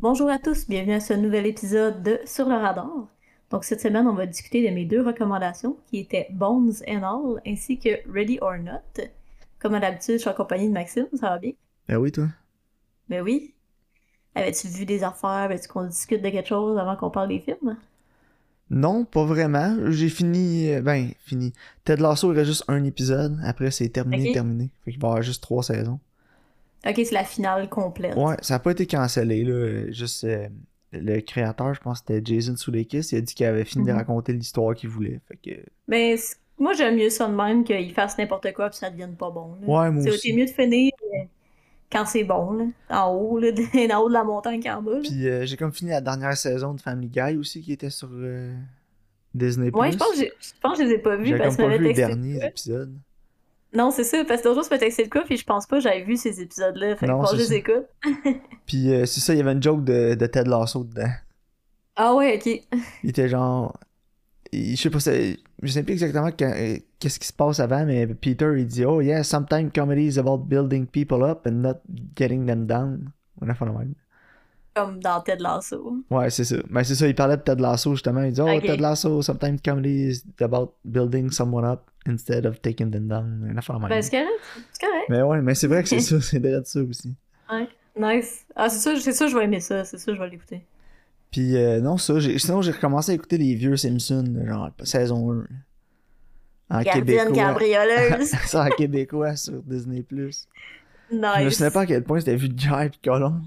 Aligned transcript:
Bonjour 0.00 0.30
à 0.30 0.38
tous, 0.38 0.66
bienvenue 0.68 0.94
à 0.94 1.00
ce 1.00 1.12
nouvel 1.12 1.46
épisode 1.46 2.02
de 2.02 2.18
Sur 2.24 2.48
le 2.48 2.54
radar. 2.54 2.90
Donc 3.50 3.64
cette 3.64 3.80
semaine, 3.80 4.06
on 4.06 4.14
va 4.14 4.26
discuter 4.26 4.66
de 4.68 4.74
mes 4.74 4.84
deux 4.84 5.02
recommandations 5.02 5.76
qui 5.86 5.98
étaient 5.98 6.28
Bones 6.32 6.72
and 6.88 7.02
All 7.02 7.40
ainsi 7.46 7.78
que 7.78 7.90
Ready 8.10 8.38
or 8.40 8.56
Not. 8.58 9.04
Comme 9.58 9.74
à 9.74 9.80
l'habitude, 9.80 10.14
je 10.14 10.20
suis 10.20 10.30
en 10.30 10.34
compagnie 10.34 10.68
de 10.68 10.72
Maxime, 10.72 11.06
ça 11.14 11.30
va 11.30 11.38
bien? 11.38 11.52
Ben 11.88 11.96
oui, 11.98 12.12
toi? 12.12 12.28
Ben 13.08 13.22
oui. 13.22 13.54
Avais-tu 14.34 14.68
vu 14.68 14.86
des 14.86 15.02
affaires? 15.02 15.30
Avais-tu 15.30 15.68
qu'on 15.68 15.84
discute 15.84 16.22
de 16.22 16.30
quelque 16.30 16.48
chose 16.48 16.78
avant 16.78 16.96
qu'on 16.96 17.10
parle 17.10 17.28
des 17.28 17.40
films? 17.40 17.76
Non, 18.70 19.04
pas 19.04 19.24
vraiment. 19.24 19.76
J'ai 19.90 20.08
fini. 20.08 20.72
euh, 20.72 20.80
Ben, 20.80 21.10
fini. 21.26 21.52
Ted 21.84 22.00
Lasso, 22.00 22.32
il 22.32 22.36
reste 22.36 22.46
juste 22.50 22.64
un 22.68 22.84
épisode. 22.84 23.36
Après, 23.44 23.72
c'est 23.72 23.88
terminé, 23.88 24.32
terminé. 24.32 24.70
Fait 24.84 24.92
qu'il 24.92 25.00
va 25.00 25.08
y 25.08 25.10
avoir 25.10 25.22
juste 25.22 25.42
trois 25.42 25.64
saisons. 25.64 25.98
Ok, 26.86 26.94
c'est 26.96 27.12
la 27.12 27.24
finale 27.24 27.68
complète. 27.68 28.14
Ouais, 28.16 28.36
ça 28.40 28.54
a 28.54 28.58
pas 28.58 28.70
été 28.72 28.86
cancellé, 28.86 29.44
là. 29.44 29.90
Juste. 29.92 30.24
euh, 30.24 30.48
le 30.92 31.20
créateur, 31.20 31.72
je 31.72 31.80
pense 31.80 32.00
que 32.00 32.12
c'était 32.14 32.34
Jason 32.34 32.56
Sudeikis, 32.56 33.10
il 33.12 33.18
a 33.18 33.20
dit 33.20 33.32
qu'il 33.34 33.46
avait 33.46 33.64
fini 33.64 33.84
de 33.86 33.92
Mhm. 33.92 33.98
raconter 33.98 34.32
l'histoire 34.32 34.74
qu'il 34.74 34.88
voulait. 34.88 35.20
Fait 35.28 35.36
que. 35.36 35.60
Ben, 35.86 36.16
c- 36.16 36.34
moi 36.58 36.72
j'aime 36.72 36.96
mieux 36.96 37.10
ça 37.10 37.28
de 37.28 37.32
même 37.34 37.62
qu'il 37.62 37.92
fasse 37.94 38.18
n'importe 38.18 38.52
quoi 38.54 38.70
puis 38.70 38.78
ça 38.78 38.90
devienne 38.90 39.14
pas 39.14 39.30
bon. 39.30 39.54
là. 39.62 39.68
Ouais, 39.68 39.90
moi 39.92 40.02
C'est 40.02 40.10
aussi. 40.10 40.28
c'est 40.30 40.32
mieux 40.34 40.46
de 40.46 40.50
finir 40.50 40.90
euh, 41.14 41.18
quand 41.92 42.04
c'est 42.06 42.24
bon, 42.24 42.52
là. 42.54 42.64
En 42.90 43.12
haut, 43.14 43.38
là, 43.38 43.50
en 43.94 44.00
haut 44.02 44.08
de 44.08 44.12
la 44.14 44.24
montagne 44.24 44.60
qu'en 44.60 44.82
bas. 44.82 44.94
là. 44.94 45.00
Puis 45.00 45.28
euh, 45.28 45.46
j'ai 45.46 45.56
comme 45.56 45.72
fini 45.72 45.90
la 45.92 46.00
dernière 46.00 46.36
saison 46.36 46.74
de 46.74 46.80
Family 46.80 47.08
Guy 47.08 47.36
aussi, 47.36 47.60
qui 47.62 47.70
était 47.72 47.90
sur 47.90 48.08
euh, 48.12 48.52
Disney+. 49.32 49.70
Ouais, 49.72 49.92
je 49.92 49.96
pense, 49.96 50.10
que 50.10 50.24
je 50.24 50.50
pense 50.60 50.76
que 50.78 50.84
je 50.84 50.88
les 50.88 50.94
ai 50.94 50.98
pas 50.98 51.14
vus 51.16 51.26
J'ai 51.26 51.38
parce 51.38 51.56
que 51.56 51.62
pas 51.62 51.68
tu 51.68 51.78
vu 51.78 51.84
les 51.84 51.90
m'avais 51.90 51.94
texté. 51.94 52.06
derniers 52.14 52.34
de 52.34 52.38
quoi. 52.40 52.48
épisodes. 52.48 52.94
Non, 53.72 53.90
c'est 53.90 54.04
ça, 54.04 54.24
parce 54.24 54.42
que 54.42 54.48
l'autre 54.48 54.60
jour, 54.62 54.68
tu 54.68 54.74
m'as 54.74 54.78
texté 54.80 55.04
le 55.04 55.10
coup, 55.10 55.24
puis 55.24 55.36
je 55.36 55.44
pense 55.44 55.66
pas 55.66 55.76
que 55.76 55.82
j'avais 55.82 56.02
vu 56.02 56.16
ces 56.16 56.40
épisodes-là. 56.40 56.96
Fait 56.96 57.06
que 57.06 57.10
Non, 57.12 57.24
c'est 57.24 57.36
je 57.36 57.40
les 57.42 57.54
écoute. 57.54 57.86
Puis 58.66 58.92
euh, 58.92 59.06
c'est 59.06 59.20
ça, 59.20 59.32
il 59.34 59.38
y 59.38 59.40
avait 59.40 59.52
une 59.52 59.62
joke 59.62 59.84
de, 59.84 60.14
de 60.14 60.26
Ted 60.26 60.48
Lasso 60.48 60.82
dedans. 60.84 61.10
Ah 61.96 62.14
ouais, 62.14 62.36
ok. 62.36 62.60
Il 63.04 63.10
était 63.10 63.28
genre. 63.28 63.78
il- 64.52 64.76
Je 64.76 64.82
sais 64.82 64.90
pas, 64.90 64.98
je 64.98 65.70
sais 65.70 65.82
plus 65.82 65.92
exactement 65.92 66.30
quand- 66.36 66.52
euh, 66.56 66.76
qu'est-ce 66.98 67.18
qui 67.20 67.26
se 67.28 67.32
passe 67.32 67.60
avant, 67.60 67.84
mais 67.86 68.06
Peter 68.08 68.52
il 68.58 68.66
dit 68.66 68.84
Oh 68.84 69.00
yeah, 69.00 69.22
sometimes 69.22 69.70
comedy 69.74 70.06
is 70.06 70.18
about 70.18 70.38
building 70.38 70.86
people 70.86 71.22
up 71.22 71.46
and 71.46 71.52
not 71.62 71.80
getting 72.16 72.46
them 72.46 72.66
down. 72.66 73.10
On 73.40 73.48
a 73.48 73.54
fait 73.54 73.64
le 73.66 73.72
même. 73.72 73.94
Comme 74.74 75.00
dans 75.00 75.20
Ted 75.20 75.42
Lasso. 75.42 75.96
Ouais, 76.10 76.30
c'est 76.30 76.44
ça. 76.44 76.56
Mais 76.68 76.84
c'est 76.84 76.94
ça, 76.94 77.08
il 77.08 77.14
parlait 77.14 77.36
de 77.36 77.42
Ted 77.42 77.60
Lasso 77.60 77.92
justement. 77.94 78.22
Il 78.22 78.32
dit 78.32 78.40
Oh. 78.40 78.60
Ted 78.60 78.80
Lasso, 78.80 79.20
sometimes 79.22 79.58
comedy 79.64 80.08
is 80.10 80.22
about 80.40 80.74
building 80.84 81.30
someone 81.30 81.64
up 81.64 81.90
instead 82.06 82.46
of 82.46 82.60
taking 82.62 82.90
them 82.90 83.08
down. 83.08 83.50
On 83.52 83.56
a 83.56 83.60
fait 83.60 83.72
le 83.72 83.78
même. 83.80 83.88
Ben, 83.88 84.02
c'est 84.02 84.10
correct. 84.10 84.40
C'est 84.72 84.86
correct. 84.86 85.06
Mais 85.08 85.22
ouais, 85.22 85.42
mais 85.42 85.54
c'est 85.54 85.66
vrai 85.66 85.82
que 85.82 85.88
c'est 85.88 86.00
ça, 86.00 86.20
c'est 86.20 86.38
vrai 86.38 86.60
de 86.60 86.62
ça 86.64 86.80
aussi. 86.80 87.14
Nice. 87.96 88.46
Ah, 88.54 88.68
c'est 88.68 88.78
sûr, 88.78 89.00
c'est 89.00 89.12
sûr, 89.12 89.28
je 89.28 89.36
vais 89.36 89.44
aimer 89.44 89.60
ça. 89.60 89.84
C'est 89.84 89.98
sûr, 89.98 90.14
je 90.14 90.20
vais 90.20 90.30
l'écouter. 90.30 90.64
Puis 91.30 91.56
euh, 91.56 91.80
non, 91.80 91.96
ça, 91.96 92.14
sinon 92.38 92.62
j'ai 92.62 92.72
recommencé 92.72 93.12
à 93.12 93.14
écouter 93.14 93.38
les 93.38 93.54
vieux 93.54 93.76
Simpsons, 93.76 94.24
genre 94.46 94.70
saison 94.82 95.32
1. 95.32 95.46
En 96.72 96.82
Gardienne 96.82 97.28
québécois. 97.28 97.48
cambrioleuse. 97.48 98.28
ça 98.46 98.64
en 98.64 98.68
québécois 98.68 99.36
sur 99.36 99.60
Disney+. 99.62 100.04
nice. 100.10 100.46
Je 101.10 101.44
me 101.44 101.50
souvenais 101.50 101.70
pas 101.70 101.80
à 101.80 101.86
quel 101.86 102.04
point 102.04 102.20
c'était 102.20 102.36
vu 102.36 102.48
de 102.48 102.58
Jai 102.58 102.86
et 102.86 102.90
Colon. 103.04 103.42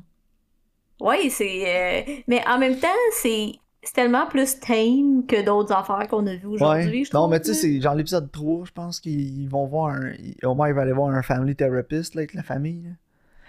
Ouais, 1.02 1.30
c'est. 1.30 1.63
euh, 1.67 2.13
Mais 2.27 2.41
en 2.47 2.58
même 2.59 2.77
temps, 2.77 2.88
c'est. 3.13 3.53
C'est 3.86 3.95
tellement 3.95 4.25
plus 4.27 4.61
tame 4.61 5.25
que 5.27 5.44
d'autres 5.44 5.73
affaires 5.73 6.08
qu'on 6.08 6.25
a 6.25 6.36
vues 6.36 6.45
aujourd'hui, 6.47 6.86
Ouais. 6.99 7.03
je 7.03 7.09
trouve. 7.09 7.22
Non, 7.23 7.27
mais 7.27 7.41
tu 7.41 7.47
sais, 7.47 7.53
c'est 7.53 7.81
genre 7.81 7.95
l'épisode 7.95 8.31
3, 8.31 8.63
je 8.66 8.72
pense 8.72 9.02
qu'ils 9.02 9.49
vont 9.49 9.66
voir 9.66 9.94
un. 9.95 10.11
Au 10.44 10.55
moins, 10.55 10.69
il 10.69 10.73
va 10.73 10.83
aller 10.83 10.94
voir 10.94 11.09
un 11.14 11.21
family 11.21 11.53
therapist 11.53 12.16
là, 12.16 12.19
avec 12.21 12.33
la 12.33 12.44
famille. 12.44 12.83
Là, 12.83 12.91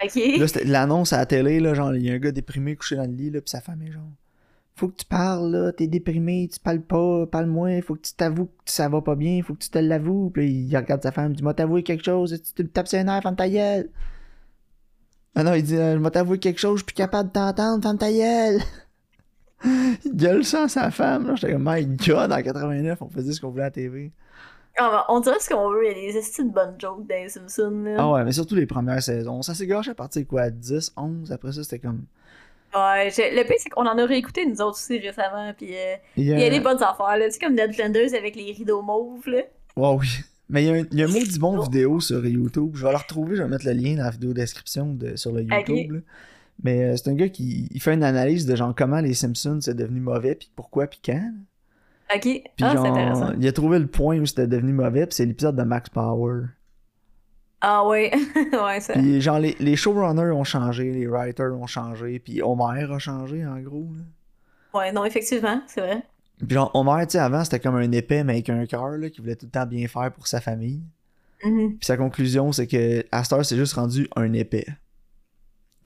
Ok. 0.06 0.16
Là, 0.40 0.48
c'était 0.48 0.64
l'annonce 0.64 1.12
à 1.12 1.18
la 1.18 1.26
télé, 1.26 1.60
là, 1.60 1.72
genre, 1.74 1.94
il 1.94 2.04
y 2.04 2.10
a 2.10 2.14
un 2.14 2.18
gars 2.18 2.32
déprimé 2.32 2.74
couché 2.74 2.96
dans 2.96 3.04
le 3.04 3.12
lit, 3.12 3.30
là, 3.30 3.40
pis 3.40 3.48
sa 3.52 3.60
femme 3.60 3.80
est 3.82 3.92
genre. 3.92 4.02
Faut 4.74 4.88
que 4.88 4.96
tu 4.96 5.04
parles, 5.04 5.52
là, 5.52 5.70
t'es 5.70 5.86
déprimé, 5.86 6.48
tu 6.52 6.58
parles 6.58 6.80
pas, 6.82 7.26
parle-moi, 7.26 7.80
faut 7.82 7.94
que 7.94 8.00
tu 8.00 8.14
t'avoues 8.14 8.46
que 8.46 8.50
ça 8.72 8.88
va 8.88 9.00
pas 9.02 9.14
bien, 9.14 9.40
faut 9.44 9.54
que 9.54 9.62
tu 9.62 9.70
te 9.70 9.78
l'avoues. 9.78 10.30
Puis 10.30 10.42
là, 10.42 10.48
il 10.50 10.76
regarde 10.76 11.00
sa 11.04 11.12
femme, 11.12 11.30
il 11.30 11.36
dit, 11.36 11.42
moi 11.44 11.54
t'avouer 11.54 11.84
quelque 11.84 12.04
chose, 12.04 12.42
tu 12.56 12.64
te 12.64 12.68
tapes 12.72 12.88
sur 12.88 12.98
les 12.98 13.04
nerfs, 13.04 13.22
ferme 13.22 13.36
ta 13.36 13.48
gueule. 13.48 13.88
Ah 15.34 15.42
non, 15.42 15.54
il 15.54 15.62
dit, 15.62 15.76
euh, 15.76 15.94
je 15.96 16.02
vais 16.02 16.10
t'avouer 16.10 16.38
quelque 16.38 16.60
chose, 16.60 16.74
je 16.74 16.78
suis 16.78 16.86
plus 16.86 16.94
capable 16.94 17.28
de 17.28 17.32
t'entendre, 17.32 17.82
ferme 17.82 17.98
ta 17.98 18.12
gueule. 18.12 18.60
il 20.04 20.14
gueule 20.16 20.44
ça 20.44 20.64
à 20.64 20.68
sa 20.68 20.90
femme, 20.90 21.26
là. 21.26 21.34
J'étais 21.34 21.52
comme, 21.52 21.68
my 21.68 21.84
god, 21.86 22.32
en 22.32 22.42
89, 22.42 23.02
on 23.02 23.08
faisait 23.08 23.32
ce 23.32 23.40
qu'on 23.40 23.50
voulait 23.50 23.62
à 23.62 23.66
la 23.66 23.70
TV. 23.70 24.12
Ah, 24.76 25.04
on 25.08 25.20
dirait 25.20 25.38
ce 25.40 25.48
qu'on 25.48 25.70
veut. 25.70 25.84
Il 25.84 25.88
y 25.88 26.08
a 26.08 26.12
des 26.12 26.18
estis 26.18 26.44
de 26.44 26.50
bonnes 26.50 26.74
jokes 26.78 27.06
dans 27.06 27.14
les 27.14 27.28
Simpsons. 27.28 27.82
Là. 27.84 27.96
Ah 27.98 28.10
ouais, 28.10 28.24
mais 28.24 28.32
surtout 28.32 28.56
les 28.56 28.66
premières 28.66 29.02
saisons. 29.02 29.42
Ça 29.42 29.54
s'est 29.54 29.66
gâché 29.66 29.90
à 29.90 29.94
partir 29.94 30.22
de 30.22 30.26
quoi, 30.26 30.50
10, 30.50 30.92
11, 30.96 31.32
après 31.32 31.52
ça, 31.52 31.62
c'était 31.62 31.78
comme. 31.78 32.04
Ouais, 32.74 33.08
le 33.08 33.42
pire, 33.44 33.56
c'est 33.58 33.70
qu'on 33.70 33.86
en 33.86 33.96
a 33.96 34.04
réécouté 34.04 34.44
nous 34.46 34.60
autres 34.60 34.76
aussi 34.76 34.98
récemment. 34.98 35.52
Puis 35.56 35.76
euh, 35.76 35.94
Il 36.16 36.24
y 36.24 36.44
a 36.44 36.50
des 36.50 36.58
bonnes 36.58 36.82
affaires, 36.82 37.16
là. 37.16 37.26
Tu 37.26 37.32
sais, 37.32 37.38
comme 37.38 37.54
Ned 37.54 37.72
Flanders 37.72 38.14
avec 38.14 38.34
les 38.34 38.50
rideaux 38.52 38.82
mauves, 38.82 39.28
là. 39.28 39.42
Ouais, 39.76 39.96
oui. 40.00 40.08
Mais 40.48 40.64
il 40.64 40.66
y 40.66 40.70
a 40.70 40.74
un, 40.74 40.84
il 40.90 40.98
y 40.98 41.02
a 41.02 41.06
un 41.06 41.08
maudit 41.08 41.38
bon 41.38 41.58
vidéo 41.60 42.00
sur 42.00 42.24
YouTube. 42.24 42.72
Je 42.74 42.84
vais 42.84 42.92
la 42.92 42.98
retrouver, 42.98 43.36
je 43.36 43.42
vais 43.42 43.48
mettre 43.48 43.66
le 43.66 43.72
lien 43.72 43.96
dans 43.96 44.04
la 44.04 44.10
vidéo 44.10 44.32
description 44.32 44.92
de, 44.94 45.16
sur 45.16 45.32
le 45.32 45.42
YouTube. 45.42 46.02
Mais 46.62 46.84
euh, 46.84 46.96
c'est 46.96 47.08
un 47.10 47.14
gars 47.14 47.28
qui 47.28 47.68
il 47.70 47.80
fait 47.80 47.94
une 47.94 48.04
analyse 48.04 48.46
de 48.46 48.54
genre 48.54 48.74
comment 48.76 49.00
les 49.00 49.14
Simpsons 49.14 49.58
c'est 49.60 49.74
devenu 49.74 50.00
mauvais, 50.00 50.34
puis 50.34 50.50
pourquoi, 50.54 50.86
puis 50.86 51.00
quand. 51.04 51.32
Ok. 52.14 52.20
Puis 52.20 52.42
ah, 52.60 52.70
c'est 52.70 52.76
genre, 52.76 52.86
intéressant. 52.86 53.32
il 53.38 53.48
a 53.48 53.52
trouvé 53.52 53.78
le 53.78 53.86
point 53.86 54.18
où 54.18 54.26
c'était 54.26 54.46
devenu 54.46 54.72
mauvais, 54.72 55.06
puis 55.06 55.14
c'est 55.14 55.26
l'épisode 55.26 55.56
de 55.56 55.62
Max 55.62 55.88
Power. 55.88 56.42
Ah, 57.60 57.86
ouais. 57.86 58.12
ouais, 58.52 58.80
ça. 58.80 58.92
Puis 58.92 59.20
genre, 59.22 59.38
les, 59.38 59.56
les 59.58 59.74
showrunners 59.74 60.32
ont 60.32 60.44
changé, 60.44 60.92
les 60.92 61.06
writers 61.06 61.54
ont 61.54 61.66
changé, 61.66 62.18
puis 62.18 62.42
Homer 62.42 62.86
a 62.92 62.98
changé, 62.98 63.44
en 63.46 63.58
gros. 63.60 63.88
là. 63.96 64.78
Ouais, 64.78 64.92
non, 64.92 65.04
effectivement, 65.04 65.62
c'est 65.66 65.80
vrai. 65.80 66.02
Puis 66.38 66.48
genre, 66.54 66.70
Homer, 66.74 67.06
tu 67.06 67.12
sais, 67.12 67.18
avant, 67.18 67.44
c'était 67.44 67.60
comme 67.60 67.76
un 67.76 67.90
épais, 67.92 68.24
mais 68.24 68.34
avec 68.34 68.50
un 68.50 68.66
cœur, 68.66 68.88
là, 68.98 69.08
qui 69.10 69.20
voulait 69.20 69.36
tout 69.36 69.46
le 69.46 69.50
temps 69.52 69.66
bien 69.66 69.86
faire 69.88 70.12
pour 70.12 70.26
sa 70.26 70.40
famille. 70.40 70.82
Mhm. 71.44 71.76
Puis 71.76 71.86
sa 71.86 71.96
conclusion, 71.96 72.52
c'est 72.52 72.66
que 72.66 73.04
Astor 73.12 73.44
c'est 73.44 73.56
juste 73.56 73.74
rendu 73.74 74.08
un 74.16 74.32
épais. 74.32 74.66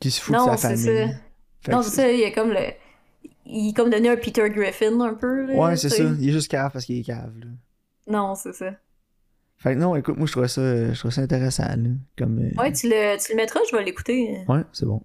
Qui 0.00 0.10
se 0.10 0.20
fout 0.20 0.34
Non, 0.36 0.44
de 0.46 0.50
sa 0.50 0.56
c'est 0.56 0.68
famille. 0.84 1.14
ça. 1.66 1.72
Non, 1.72 1.82
c'est 1.82 1.90
ça, 1.90 2.10
il 2.10 2.20
est 2.22 2.32
comme 2.32 2.50
le. 2.50 2.60
Il 3.44 3.70
est 3.70 3.72
comme 3.76 3.90
devenu 3.90 4.08
un 4.08 4.16
Peter 4.16 4.48
Griffin 4.50 5.00
un 5.00 5.14
peu. 5.14 5.46
Là, 5.46 5.54
Ouais, 5.54 5.76
c'est 5.76 5.88
ça. 5.88 6.02
Il 6.04 6.28
est 6.28 6.32
juste 6.32 6.48
cave 6.50 6.70
parce 6.72 6.84
qu'il 6.84 6.98
est 6.98 7.02
cave. 7.02 7.32
Là. 7.40 7.46
Non, 8.06 8.34
c'est 8.34 8.52
ça. 8.52 8.72
Fait 9.56 9.74
que 9.74 9.78
non, 9.80 9.96
écoute, 9.96 10.16
moi 10.16 10.26
je 10.26 10.32
trouvais 10.32 10.46
ça, 10.48 10.92
je 10.92 10.98
trouvais 10.98 11.12
ça 11.14 11.20
intéressant. 11.22 11.64
Là, 11.66 11.88
comme, 12.16 12.38
euh, 12.38 12.60
Ouais, 12.62 12.72
tu 12.72 12.88
le, 12.88 13.18
tu 13.20 13.32
le 13.32 13.36
mettras, 13.36 13.58
je 13.70 13.76
vais 13.76 13.82
l'écouter. 13.84 14.44
ouais, 14.48 14.60
c'est 14.72 14.86
bon. 14.86 15.02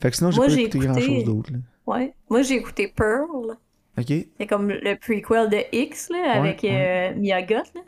Fait 0.00 0.10
que 0.10 0.16
sinon, 0.16 0.32
j'ai 0.32 0.38
pas 0.40 0.46
écouté 0.46 0.62
écouté- 0.64 0.78
grand 0.86 1.00
chose 1.00 1.24
d'autre. 1.24 1.52
là. 1.52 1.58
Ouais. 1.86 2.14
Moi, 2.28 2.42
j'ai 2.42 2.56
écouté 2.56 2.88
Pearl. 2.88 3.56
Ok. 3.98 4.12
C'est 4.38 4.46
comme 4.46 4.68
le 4.70 4.94
prequel 4.96 5.48
de 5.50 5.58
X, 5.72 6.10
là, 6.10 6.18
Ouais, 6.18 6.28
avec 6.30 6.62
ouais. 6.62 7.12
euh, 7.12 7.18
Mia 7.18 7.42
Goth, 7.42 7.72
là. 7.74 7.80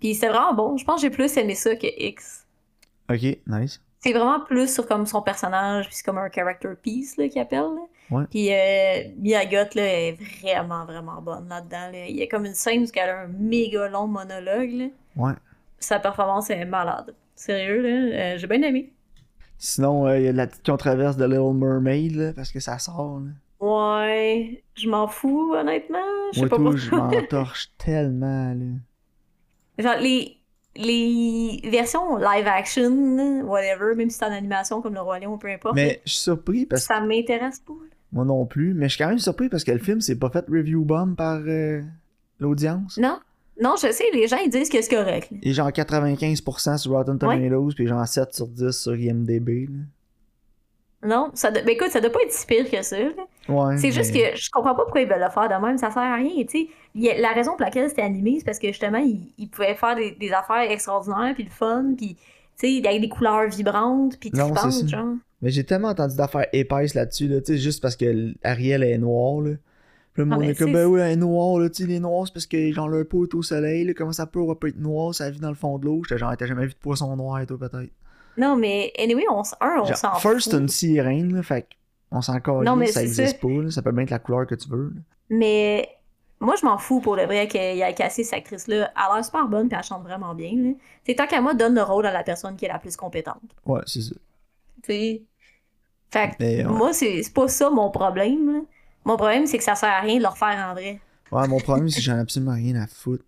Puis 0.00 0.14
c'est 0.14 0.28
vraiment 0.28 0.54
bon. 0.54 0.76
Je 0.76 0.84
pense 0.84 0.96
que 0.96 1.02
j'ai 1.02 1.10
plus 1.10 1.36
aimé 1.36 1.54
ça 1.54 1.74
que 1.76 1.86
X. 1.98 2.46
Ok, 3.10 3.22
nice. 3.46 3.80
C'est 3.98 4.12
vraiment 4.12 4.40
plus 4.40 4.72
sur 4.72 4.86
comme 4.86 5.04
son 5.04 5.20
personnage, 5.20 5.86
puis 5.86 5.96
c'est 5.96 6.04
comme 6.04 6.16
un 6.18 6.30
character 6.30 6.70
piece, 6.80 7.16
là, 7.18 7.28
qu'il 7.28 7.40
appelle, 7.42 7.60
là. 7.60 7.80
Ouais. 8.10 8.24
Puis 8.30 8.48
euh, 8.52 9.10
Mia 9.18 9.44
Goth, 9.46 9.74
là, 9.74 9.82
est 9.84 10.16
vraiment, 10.42 10.84
vraiment 10.84 11.20
bonne 11.20 11.48
là-dedans, 11.48 11.90
là. 11.92 12.06
Il 12.08 12.16
y 12.16 12.22
a 12.22 12.26
comme 12.26 12.46
une 12.46 12.54
scène 12.54 12.82
où 12.82 12.86
elle 12.94 13.10
a 13.10 13.20
un 13.22 13.26
méga 13.28 13.88
long 13.88 14.06
monologue, 14.06 14.70
là. 14.72 14.86
Ouais. 15.16 15.32
Sa 15.78 15.98
performance 15.98 16.48
est 16.50 16.64
malade. 16.64 17.14
Sérieux, 17.34 17.82
là. 17.82 17.88
euh, 18.34 18.38
j'ai 18.38 18.46
bien 18.46 18.62
aimé. 18.62 18.92
Sinon, 19.58 20.06
euh, 20.06 20.18
il 20.18 20.24
y 20.24 20.28
a 20.28 20.32
la 20.32 20.46
petite 20.46 20.64
controverse 20.64 21.16
de 21.16 21.24
Little 21.26 21.52
Mermaid, 21.54 22.14
là, 22.16 22.32
parce 22.32 22.50
que 22.52 22.60
ça 22.60 22.78
sort. 22.78 23.20
Là. 23.20 23.30
Ouais, 23.60 24.62
je 24.74 24.88
m'en 24.88 25.06
fous, 25.06 25.52
honnêtement. 25.54 25.98
Je 26.32 26.36
sais 26.36 26.40
Moi, 26.40 26.48
pas 26.48 26.56
pourquoi. 26.56 26.76
je 26.76 26.90
m'en 26.94 27.10
torche 27.28 27.70
tellement. 27.78 28.54
Là. 28.54 28.64
Genre, 29.78 30.00
les, 30.00 30.36
les 30.76 31.60
versions 31.70 32.16
live 32.16 32.46
action, 32.46 33.42
whatever, 33.42 33.94
même 33.96 34.08
si 34.10 34.16
c'est 34.18 34.24
en 34.24 34.32
animation 34.32 34.80
comme 34.80 34.94
Le 34.94 35.00
Roi 35.00 35.18
Lion, 35.20 35.36
peu 35.38 35.48
importe, 35.48 35.74
Mais 35.74 36.00
je 36.06 36.12
suis 36.12 36.22
surpris 36.22 36.66
parce 36.66 36.86
que. 36.86 36.94
ça 36.94 37.00
m'intéresse 37.00 37.60
pas. 37.60 37.74
Moi 38.12 38.24
non 38.24 38.44
plus. 38.46 38.74
Mais 38.74 38.88
je 38.88 38.94
suis 38.96 39.04
quand 39.04 39.10
même 39.10 39.18
surpris 39.18 39.48
parce 39.48 39.62
que 39.64 39.72
le 39.72 39.78
film, 39.78 40.00
c'est 40.00 40.18
pas 40.18 40.30
fait 40.30 40.44
review 40.48 40.84
bomb 40.84 41.14
par 41.14 41.40
euh, 41.46 41.80
l'audience. 42.40 42.96
Non? 42.98 43.20
Non, 43.62 43.74
je 43.76 43.92
sais, 43.92 44.04
les 44.14 44.26
gens, 44.26 44.38
ils 44.38 44.48
disent 44.50 44.70
que 44.70 44.80
c'est 44.80 44.94
correct. 44.94 45.30
là. 45.30 45.36
Et 45.42 45.52
genre 45.52 45.68
95% 45.68 46.78
sur 46.78 46.92
Rotten 46.92 47.18
Tomatoes, 47.18 47.74
puis 47.74 47.86
genre 47.86 48.06
7 48.08 48.34
sur 48.34 48.48
10 48.48 48.70
sur 48.70 48.96
IMDB. 48.96 49.68
Là. 49.68 49.78
Non? 51.02 51.30
Ça 51.34 51.50
doit- 51.50 51.62
ben 51.62 51.70
écoute, 51.72 51.90
ça 51.90 52.00
doit 52.00 52.10
pas 52.10 52.20
être 52.24 52.32
si 52.32 52.46
pire 52.46 52.70
que 52.70 52.82
ça. 52.82 52.96
Ouais. 53.48 53.78
C'est 53.78 53.90
juste 53.90 54.12
que 54.12 54.36
je 54.36 54.50
comprends 54.50 54.74
pas 54.74 54.82
pourquoi 54.82 55.00
ils 55.00 55.08
veulent 55.08 55.20
le 55.24 55.30
faire 55.30 55.48
de 55.48 55.66
même, 55.66 55.78
ça 55.78 55.90
sert 55.90 56.02
à 56.02 56.16
rien, 56.16 56.44
La 56.94 57.32
raison 57.32 57.52
pour 57.52 57.62
laquelle 57.62 57.88
c'était 57.88 58.02
animé, 58.02 58.36
c'est 58.38 58.44
parce 58.44 58.58
que 58.58 58.68
justement, 58.68 58.98
ils, 58.98 59.32
ils 59.38 59.48
pouvaient 59.48 59.74
faire 59.74 59.96
des, 59.96 60.12
des 60.12 60.30
affaires 60.32 60.70
extraordinaires, 60.70 61.32
puis 61.34 61.44
le 61.44 61.50
fun, 61.50 61.94
puis 61.96 62.16
avec 62.86 63.00
des 63.00 63.08
couleurs 63.08 63.48
vibrantes, 63.48 64.18
puis 64.20 64.30
ça. 64.72 64.86
genre. 64.86 65.14
Mais 65.40 65.50
j'ai 65.50 65.64
tellement 65.64 65.88
entendu 65.88 66.16
d'affaires 66.16 66.46
épaisses 66.52 66.92
là-dessus, 66.94 67.28
là, 67.28 67.40
tu 67.40 67.52
sais, 67.54 67.58
juste 67.58 67.80
parce 67.80 67.96
que 67.96 68.34
Ariel 68.44 68.82
est 68.82 68.98
noire, 68.98 69.40
là. 69.40 69.52
Puis 70.12 70.22
le 70.24 70.28
Ah, 70.30 70.34
monde 70.34 70.40
mais 70.44 70.50
est 70.50 70.54
comme, 70.58 70.72
ben 70.72 70.86
oui, 70.86 71.00
elle 71.00 71.12
est 71.12 71.16
noire, 71.16 71.58
là, 71.58 71.70
tu 71.70 71.82
sais, 71.84 71.88
les 71.88 72.00
noirs, 72.00 72.26
c'est 72.26 72.34
parce 72.34 72.46
que, 72.46 72.72
genre, 72.72 72.88
leur 72.88 73.06
peau 73.06 73.24
est 73.24 73.34
au 73.34 73.42
soleil, 73.42 73.84
là, 73.84 73.94
comment 73.94 74.12
ça 74.12 74.26
peut, 74.26 74.40
on 74.40 74.54
peut 74.54 74.68
être 74.68 74.78
noir, 74.78 75.14
ça 75.14 75.30
vit 75.30 75.40
dans 75.40 75.48
le 75.48 75.54
fond 75.54 75.78
de 75.78 75.86
l'eau. 75.86 76.02
J'étais 76.04 76.18
genre, 76.18 76.36
t'as 76.36 76.46
jamais 76.46 76.66
vu 76.66 76.72
de 76.72 76.78
poisson 76.78 77.16
noir, 77.16 77.40
toi, 77.46 77.56
peut-être. 77.58 77.90
Non, 78.36 78.56
mais 78.56 78.92
anyway, 78.98 79.24
on, 79.30 79.42
un, 79.60 79.80
on 79.80 79.84
Genre, 79.84 79.96
s'en 79.96 80.14
First, 80.14 80.50
fout. 80.52 80.60
une 80.60 80.68
sirène, 80.68 81.34
là, 81.34 81.42
fait 81.42 81.62
que 81.62 81.68
On 82.10 82.22
s'en 82.22 82.38
Non, 82.62 82.76
mais 82.76 82.86
ça 82.88 83.02
existe 83.02 83.40
pas. 83.40 83.48
là. 83.48 83.70
Ça 83.70 83.82
peut 83.82 83.92
bien 83.92 84.02
être 84.04 84.10
la 84.10 84.18
couleur 84.18 84.46
que 84.46 84.54
tu 84.54 84.68
veux. 84.68 84.92
là. 84.94 85.00
Mais 85.30 85.88
moi, 86.40 86.54
je 86.60 86.64
m'en 86.64 86.78
fous 86.78 87.00
pour 87.00 87.16
le 87.16 87.24
vrai 87.26 87.46
qu'il 87.48 87.76
y 87.76 87.82
a 87.82 87.92
cassé 87.92 88.24
cette 88.24 88.34
actrice-là. 88.38 88.76
Elle 88.76 88.90
a 88.96 89.14
l'air 89.14 89.24
super 89.24 89.46
bonne 89.46 89.68
puis 89.68 89.76
elle 89.78 89.84
chante 89.84 90.02
vraiment 90.02 90.34
bien. 90.34 90.74
C'est 91.06 91.14
tant 91.14 91.26
qu'à 91.26 91.40
moi, 91.40 91.54
donne 91.54 91.74
le 91.74 91.82
rôle 91.82 92.06
à 92.06 92.12
la 92.12 92.22
personne 92.24 92.56
qui 92.56 92.64
est 92.64 92.68
la 92.68 92.78
plus 92.78 92.96
compétente. 92.96 93.40
Ouais, 93.66 93.82
c'est 93.86 94.00
ça. 94.02 94.14
Tu 94.82 94.92
sais. 94.92 95.22
Fait 96.10 96.30
que 96.36 96.42
ouais. 96.42 96.64
moi, 96.64 96.92
c'est 96.92 97.22
c'est 97.22 97.32
pas 97.32 97.46
ça 97.46 97.70
mon 97.70 97.90
problème. 97.90 98.52
là. 98.54 98.60
Mon 99.04 99.16
problème, 99.16 99.46
c'est 99.46 99.58
que 99.58 99.64
ça 99.64 99.74
sert 99.76 99.88
à 99.90 100.00
rien 100.00 100.16
de 100.16 100.22
le 100.22 100.28
refaire 100.28 100.66
en 100.68 100.72
vrai. 100.74 101.00
Ouais, 101.30 101.46
mon 101.46 101.58
problème, 101.60 101.88
c'est 101.88 101.98
que 102.00 102.04
j'en 102.04 102.16
ai 102.16 102.20
absolument 102.20 102.54
rien 102.54 102.74
à 102.76 102.86
foutre. 102.86 103.24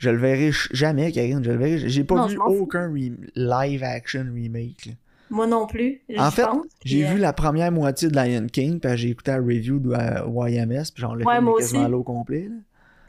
Je 0.00 0.10
le 0.10 0.16
verrai 0.16 0.50
jamais, 0.72 1.12
Karine. 1.12 1.44
Je 1.44 1.50
le 1.52 1.56
verrai. 1.58 1.88
J'ai 1.88 2.04
pas 2.04 2.16
Non, 2.16 2.26
vu 2.26 2.38
aucun 2.38 2.92
live 3.36 3.84
action 3.84 4.24
remake. 4.34 4.86
là. 4.86 4.92
Moi 5.28 5.46
non 5.46 5.66
plus. 5.66 6.00
En 6.18 6.30
fait, 6.32 6.46
J'ai 6.84 7.04
vu 7.04 7.14
euh, 7.16 7.18
la 7.18 7.32
première 7.32 7.70
moitié 7.70 8.08
de 8.08 8.16
Lion 8.16 8.46
King, 8.48 8.80
puis 8.80 8.96
j'ai 8.96 9.10
écouté 9.10 9.30
la 9.30 9.36
review 9.36 9.78
de 9.78 9.92
euh, 9.92 10.48
YMS, 10.48 10.90
puis 10.92 11.02
genre 11.02 11.14
le 11.14 11.24
Ouais, 11.24 11.38
quasiment 11.58 11.86
l'eau 11.86 12.02
complet. 12.02 12.48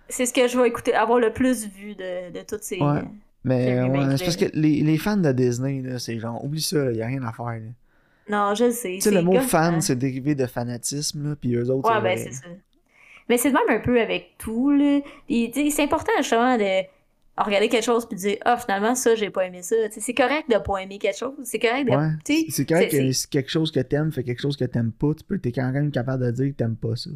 C'est 0.07 0.25
ce 0.27 0.33
que 0.33 0.47
je 0.47 0.59
vais 0.59 0.67
écouter, 0.67 0.93
avoir 0.93 1.17
le 1.19 1.31
plus 1.33 1.67
vu 1.67 1.95
de, 1.95 2.31
de 2.31 2.45
toutes 2.45 2.63
ces. 2.63 2.77
Ouais. 2.77 3.01
Mais 3.43 3.77
C'est 3.77 3.89
ouais, 3.89 4.07
parce 4.19 4.35
que 4.35 4.45
les, 4.53 4.81
les 4.83 4.97
fans 4.99 5.17
de 5.17 5.31
Disney, 5.31 5.83
c'est 5.97 6.19
genre, 6.19 6.43
oublie 6.43 6.61
ça, 6.61 6.91
il 6.91 7.01
a 7.01 7.07
rien 7.07 7.23
à 7.23 7.31
faire. 7.31 7.45
là. 7.45 7.59
Non, 8.29 8.53
je 8.53 8.65
le 8.65 8.71
sais. 8.71 8.95
Tu 8.95 9.01
sais, 9.01 9.11
le 9.11 9.23
mot 9.23 9.39
fan, 9.39 9.81
c'est 9.81 9.95
dérivé 9.95 10.35
de 10.35 10.45
fanatisme, 10.45 11.29
là, 11.29 11.35
puis 11.35 11.55
eux 11.55 11.69
autres, 11.71 11.89
Ouais, 11.89 12.01
ben 12.01 12.17
c'est 12.17 12.33
ça. 12.33 12.45
Mais 13.31 13.37
c'est 13.37 13.53
même 13.53 13.61
un 13.69 13.79
peu 13.79 13.97
avec 14.01 14.35
tout, 14.37 14.77
c'est 15.29 15.79
important, 15.83 16.11
justement, 16.17 16.57
de 16.57 16.81
regarder 17.37 17.69
quelque 17.69 17.85
chose 17.85 18.05
puis 18.05 18.17
de 18.17 18.21
dire, 18.21 18.37
ah, 18.43 18.57
finalement, 18.57 18.93
ça, 18.93 19.15
j'ai 19.15 19.29
pas 19.29 19.45
aimé 19.45 19.61
ça. 19.61 19.77
C'est 19.89 20.13
correct 20.13 20.49
de 20.49 20.57
pas 20.57 20.79
aimer 20.79 20.97
quelque 20.97 21.17
chose. 21.17 21.31
C'est 21.45 21.57
correct 21.57 21.85
de. 21.85 21.95
Ouais. 21.95 22.49
C'est 22.49 22.67
correct 22.67 22.91
que 22.91 23.11
si 23.13 23.29
quelque 23.29 23.49
chose 23.49 23.71
que 23.71 23.79
t'aimes 23.79 24.11
fait 24.11 24.25
quelque 24.25 24.41
chose 24.41 24.57
que 24.57 24.65
t'aimes 24.65 24.91
pas, 24.91 25.13
tu 25.17 25.23
peux, 25.23 25.39
t'es 25.39 25.53
quand 25.53 25.71
même 25.71 25.91
capable 25.91 26.25
de 26.25 26.31
dire 26.31 26.47
que 26.47 26.57
t'aimes 26.57 26.75
pas 26.75 26.97
ça. 26.97 27.09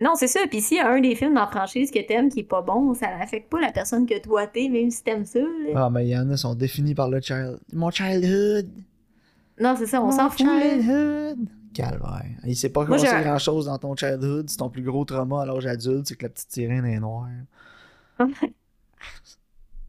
Non, 0.00 0.14
c'est 0.16 0.26
ça. 0.26 0.40
Puis 0.50 0.62
s'il 0.62 0.78
y 0.78 0.80
a 0.80 0.90
un 0.90 1.00
des 1.00 1.14
films 1.14 1.34
dans 1.34 1.42
la 1.42 1.46
franchise 1.46 1.92
que 1.92 2.04
t'aimes 2.04 2.28
qui 2.28 2.40
est 2.40 2.42
pas 2.42 2.62
bon, 2.62 2.92
ça 2.94 3.16
n'affecte 3.16 3.48
pas 3.48 3.60
la 3.60 3.70
personne 3.70 4.04
que 4.04 4.20
toi 4.20 4.48
t'es, 4.48 4.68
même 4.68 4.90
si 4.90 5.04
t'aimes 5.04 5.26
ça. 5.26 5.38
là. 5.38 5.72
Ah, 5.76 5.90
mais 5.90 6.06
il 6.06 6.10
y 6.10 6.18
en 6.18 6.28
a 6.28 6.36
sont 6.36 6.56
définis 6.56 6.96
par 6.96 7.08
le 7.08 7.20
child. 7.20 7.60
Mon 7.72 7.92
childhood! 7.92 8.68
Non, 9.60 9.76
c'est 9.78 9.86
ça, 9.86 10.02
on 10.02 10.10
s'en 10.10 10.28
fout. 10.28 10.38
childhood! 10.38 11.38
Calvaire. 11.76 12.24
Il 12.44 12.56
sait 12.56 12.68
pas 12.70 12.80
Moi, 12.80 12.96
commencer 12.96 13.06
j'ai 13.06 13.12
un- 13.12 13.22
grand 13.22 13.38
chose 13.38 13.66
dans 13.66 13.78
ton 13.78 13.94
childhood. 13.96 14.48
C'est 14.48 14.56
ton 14.58 14.70
plus 14.70 14.82
gros 14.82 15.04
trauma 15.04 15.42
à 15.42 15.46
l'âge 15.46 15.66
adulte, 15.66 16.06
c'est 16.08 16.16
que 16.16 16.24
la 16.24 16.28
petite 16.30 16.50
sirène 16.52 16.84
est 16.86 16.98
noire. 17.00 17.28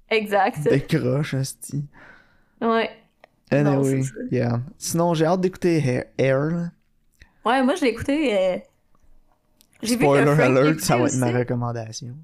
exact. 0.09 0.59
Décroche, 0.63 1.33
esti. 1.33 1.85
Ouais. 2.61 2.89
Non, 3.51 3.57
Anyway, 3.79 4.03
c'est 4.03 4.09
ça. 4.09 4.15
yeah. 4.31 4.59
Sinon, 4.77 5.13
j'ai 5.13 5.25
hâte 5.25 5.41
d'écouter 5.41 5.77
Air. 5.77 6.03
Air, 6.17 6.39
là. 6.51 6.71
Ouais, 7.45 7.63
moi, 7.63 7.75
je 7.75 7.81
l'ai 7.85 7.91
écouté. 7.91 8.37
euh, 8.37 8.57
J'ai 9.81 9.93
vu 9.95 9.99
que 9.99 10.03
Spoiler 10.05 10.25
Frank 10.25 10.37
l'a 10.39 10.45
alert, 10.45 10.67
écouté 10.71 10.83
ça 10.85 10.95
va 10.97 11.03
être 11.03 11.07
aussi. 11.11 11.19
ma 11.19 11.31
recommandation. 11.31 12.15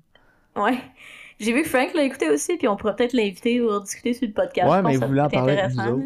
Ouais. 0.56 0.80
J'ai 1.40 1.54
vu 1.54 1.64
que 1.64 1.70
Frank 1.70 1.94
l'a 1.94 2.04
écouté 2.04 2.30
aussi, 2.30 2.58
puis 2.58 2.68
on 2.68 2.76
pourrait 2.76 2.96
peut-être 2.96 3.14
l'inviter 3.14 3.62
ou 3.62 3.80
discuter 3.80 4.14
sur 4.14 4.28
le 4.28 4.34
podcast. 4.34 4.70
Ouais, 4.70 4.78
Je 4.78 4.82
pense 4.82 4.88
mais 4.90 4.94
que 4.96 5.00
ça 5.00 5.06
vous 5.06 5.12
voulez 5.12 5.22
en 5.22 5.26
être 5.28 5.32
parler 5.34 5.54
avec 5.58 5.72
intéressant, 5.72 5.92
nous 5.98 6.04
là. 6.04 6.06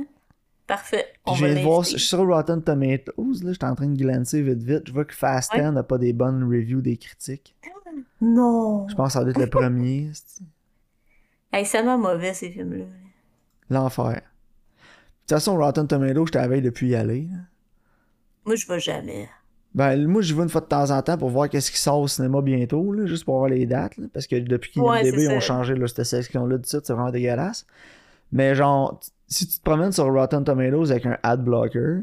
Parfait. 0.67 1.05
On 1.25 1.33
je 1.33 1.45
viens 1.45 1.55
de 1.55 1.61
voir, 1.61 1.83
je 1.83 1.91
suis 1.91 1.99
sur 1.99 2.19
Rotten 2.27 2.61
Tomatoes, 2.61 3.41
là, 3.43 3.53
j'étais 3.53 3.65
en 3.65 3.75
train 3.75 3.87
de 3.87 3.97
glancer 3.97 4.41
vite 4.41 4.61
vite. 4.61 4.83
Je 4.87 4.91
vois 4.91 5.05
que 5.05 5.13
Fast 5.15 5.53
Ouais. 5.53 5.61
10 5.63 5.71
n'a 5.71 5.83
pas 5.83 5.97
des 5.97 6.11
bonnes 6.13 6.43
reviews 6.43 6.81
des 6.81 6.97
critiques. 6.97 7.55
Non. 8.19 8.87
Je 8.89 8.95
pense 8.95 9.07
que 9.07 9.13
ça 9.13 9.21
doit 9.21 9.29
être 9.31 9.37
le 9.39 9.47
premier. 9.49 10.11
Hey, 11.53 11.65
c'est 11.65 11.77
tellement 11.77 11.97
mauvais, 11.97 12.33
ces 12.33 12.51
films-là. 12.51 12.83
L'enfer. 13.69 14.15
De 14.15 14.19
toute 14.19 15.29
façon, 15.29 15.55
Rotten 15.57 15.87
Tomatoes, 15.87 16.35
à 16.35 16.45
veille 16.45 16.61
depuis 16.61 16.89
y 16.89 16.95
aller. 16.95 17.29
là. 17.31 17.37
Moi, 18.45 18.55
je 18.55 18.67
vais 18.67 18.81
jamais. 18.81 19.29
Ben, 19.73 20.05
moi, 20.07 20.21
j'y 20.21 20.33
vais 20.33 20.43
une 20.43 20.49
fois 20.49 20.59
de 20.59 20.65
temps 20.65 20.91
en 20.91 21.01
temps 21.01 21.17
pour 21.17 21.29
voir 21.29 21.47
qu'est-ce 21.47 21.71
qui 21.71 21.77
sort 21.79 21.99
au 22.01 22.07
cinéma 22.09 22.41
bientôt, 22.41 22.91
là, 22.91 23.05
juste 23.05 23.23
pour 23.23 23.37
voir 23.37 23.49
les 23.49 23.65
dates. 23.65 23.95
là, 23.97 24.07
parce 24.13 24.27
que 24.27 24.35
depuis 24.35 24.71
qu'ils 24.71 24.81
Ouais, 24.81 25.29
ont 25.29 25.39
changé 25.39 25.73
là, 25.75 25.87
cette 25.87 26.03
section-là 26.03 26.57
du 26.57 26.67
site, 26.67 26.85
c'est 26.85 26.91
vraiment 26.93 27.11
dégueulasse. 27.11 27.65
Mais 28.33 28.53
genre, 28.53 28.99
si 29.27 29.47
tu 29.47 29.57
te 29.59 29.63
promènes 29.63 29.91
sur 29.91 30.05
Rotten 30.11 30.43
Tomatoes 30.43 30.91
avec 30.91 31.05
un 31.05 31.17
ad 31.23 31.43
blocker, 31.43 32.01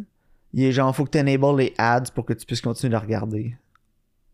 il 0.53 0.65
est 0.65 0.73
genre, 0.73 0.95
faut 0.95 1.05
que 1.05 1.11
tu 1.11 1.19
enables 1.19 1.57
les 1.59 1.75
ads 1.79 2.11
pour 2.15 2.25
que 2.25 2.33
tu 2.33 2.47
puisses 2.47 2.61
continuer 2.61 2.93
de 2.95 2.99
regarder. 3.01 3.57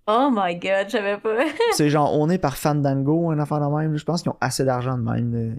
Oh 0.07 0.29
my 0.33 0.57
god, 0.57 0.87
je 0.87 0.93
savais 0.93 1.19
pas. 1.19 1.45
c'est 1.73 1.89
genre, 1.89 2.13
on 2.19 2.29
est 2.31 2.39
par 2.39 2.57
Fandango, 2.57 3.31
un 3.31 3.39
affaire 3.39 3.61
de 3.61 3.75
même. 3.77 3.97
Je 3.97 4.05
pense 4.05 4.23
qu'ils 4.23 4.33
ont 4.33 4.37
assez 4.41 4.65
d'argent 4.65 4.99
de 4.99 5.03
même. 5.03 5.57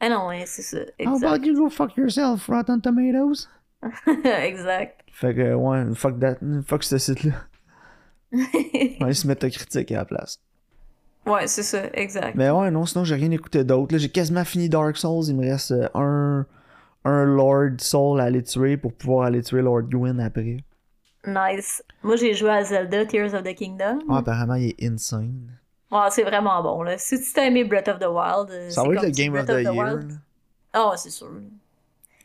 ah 0.00 0.08
non, 0.08 0.26
ouais, 0.28 0.44
c'est 0.46 0.62
ça. 0.62 0.78
How 0.78 1.14
Exact. 1.14 1.24
about 1.24 1.46
you 1.46 1.54
go 1.54 1.70
fuck 1.70 1.96
yourself, 1.96 2.46
Rotten 2.48 2.80
Tomatoes? 2.80 3.48
exact. 4.42 5.02
Fait 5.12 5.34
que, 5.34 5.54
ouais, 5.54 5.84
fuck 5.94 6.18
that, 6.18 6.36
fuck 6.66 6.82
ce 6.82 6.98
site-là. 6.98 7.32
On 9.00 9.04
va 9.06 9.14
se 9.14 9.26
mettre 9.26 9.46
critique 9.48 9.92
à 9.92 9.98
la 9.98 10.04
place. 10.04 10.40
ouais, 11.26 11.46
c'est 11.46 11.62
ça, 11.62 11.82
exact. 11.94 12.34
Mais 12.34 12.50
ouais, 12.50 12.70
non, 12.70 12.84
sinon 12.86 13.04
j'ai 13.04 13.14
rien 13.14 13.30
écouté 13.30 13.62
d'autre. 13.64 13.92
Là, 13.94 13.98
J'ai 13.98 14.08
quasiment 14.08 14.44
fini 14.44 14.68
Dark 14.68 14.96
Souls. 14.96 15.24
Il 15.28 15.36
me 15.36 15.48
reste 15.48 15.70
euh, 15.70 15.88
un, 15.94 16.44
un 17.06 17.24
Lord 17.24 17.78
Soul 17.78 18.20
à 18.20 18.24
aller 18.24 18.42
tuer 18.42 18.76
pour 18.76 18.92
pouvoir 18.92 19.26
aller 19.26 19.42
tuer 19.42 19.62
Lord 19.62 19.82
Gwyn 19.82 20.20
après. 20.20 20.58
Nice. 21.26 21.82
Moi, 22.02 22.16
j'ai 22.16 22.34
joué 22.34 22.50
à 22.50 22.62
Zelda 22.64 23.04
Tears 23.06 23.34
of 23.34 23.42
the 23.42 23.54
Kingdom. 23.54 23.98
Ouais, 24.08 24.18
apparemment, 24.18 24.54
il 24.54 24.68
est 24.78 24.84
insane. 24.84 25.50
Ouais, 25.90 25.98
c'est 26.10 26.22
vraiment 26.22 26.62
bon, 26.62 26.82
là. 26.82 26.98
Si 26.98 27.20
tu 27.20 27.32
t'as 27.32 27.46
aimé 27.46 27.64
Breath 27.64 27.88
of 27.88 27.98
the 27.98 28.06
Wild, 28.06 28.50
euh, 28.50 28.70
Ça 28.70 28.82
c'est 28.82 28.88
va 28.88 28.94
être 28.94 29.02
le 29.02 29.10
Game 29.10 29.34
of 29.34 29.44
Breath 29.44 29.64
the 29.64 29.74
Year. 29.74 29.98
Ah, 30.72 30.90
ouais, 30.90 30.96
c'est 30.96 31.10
sûr. 31.10 31.28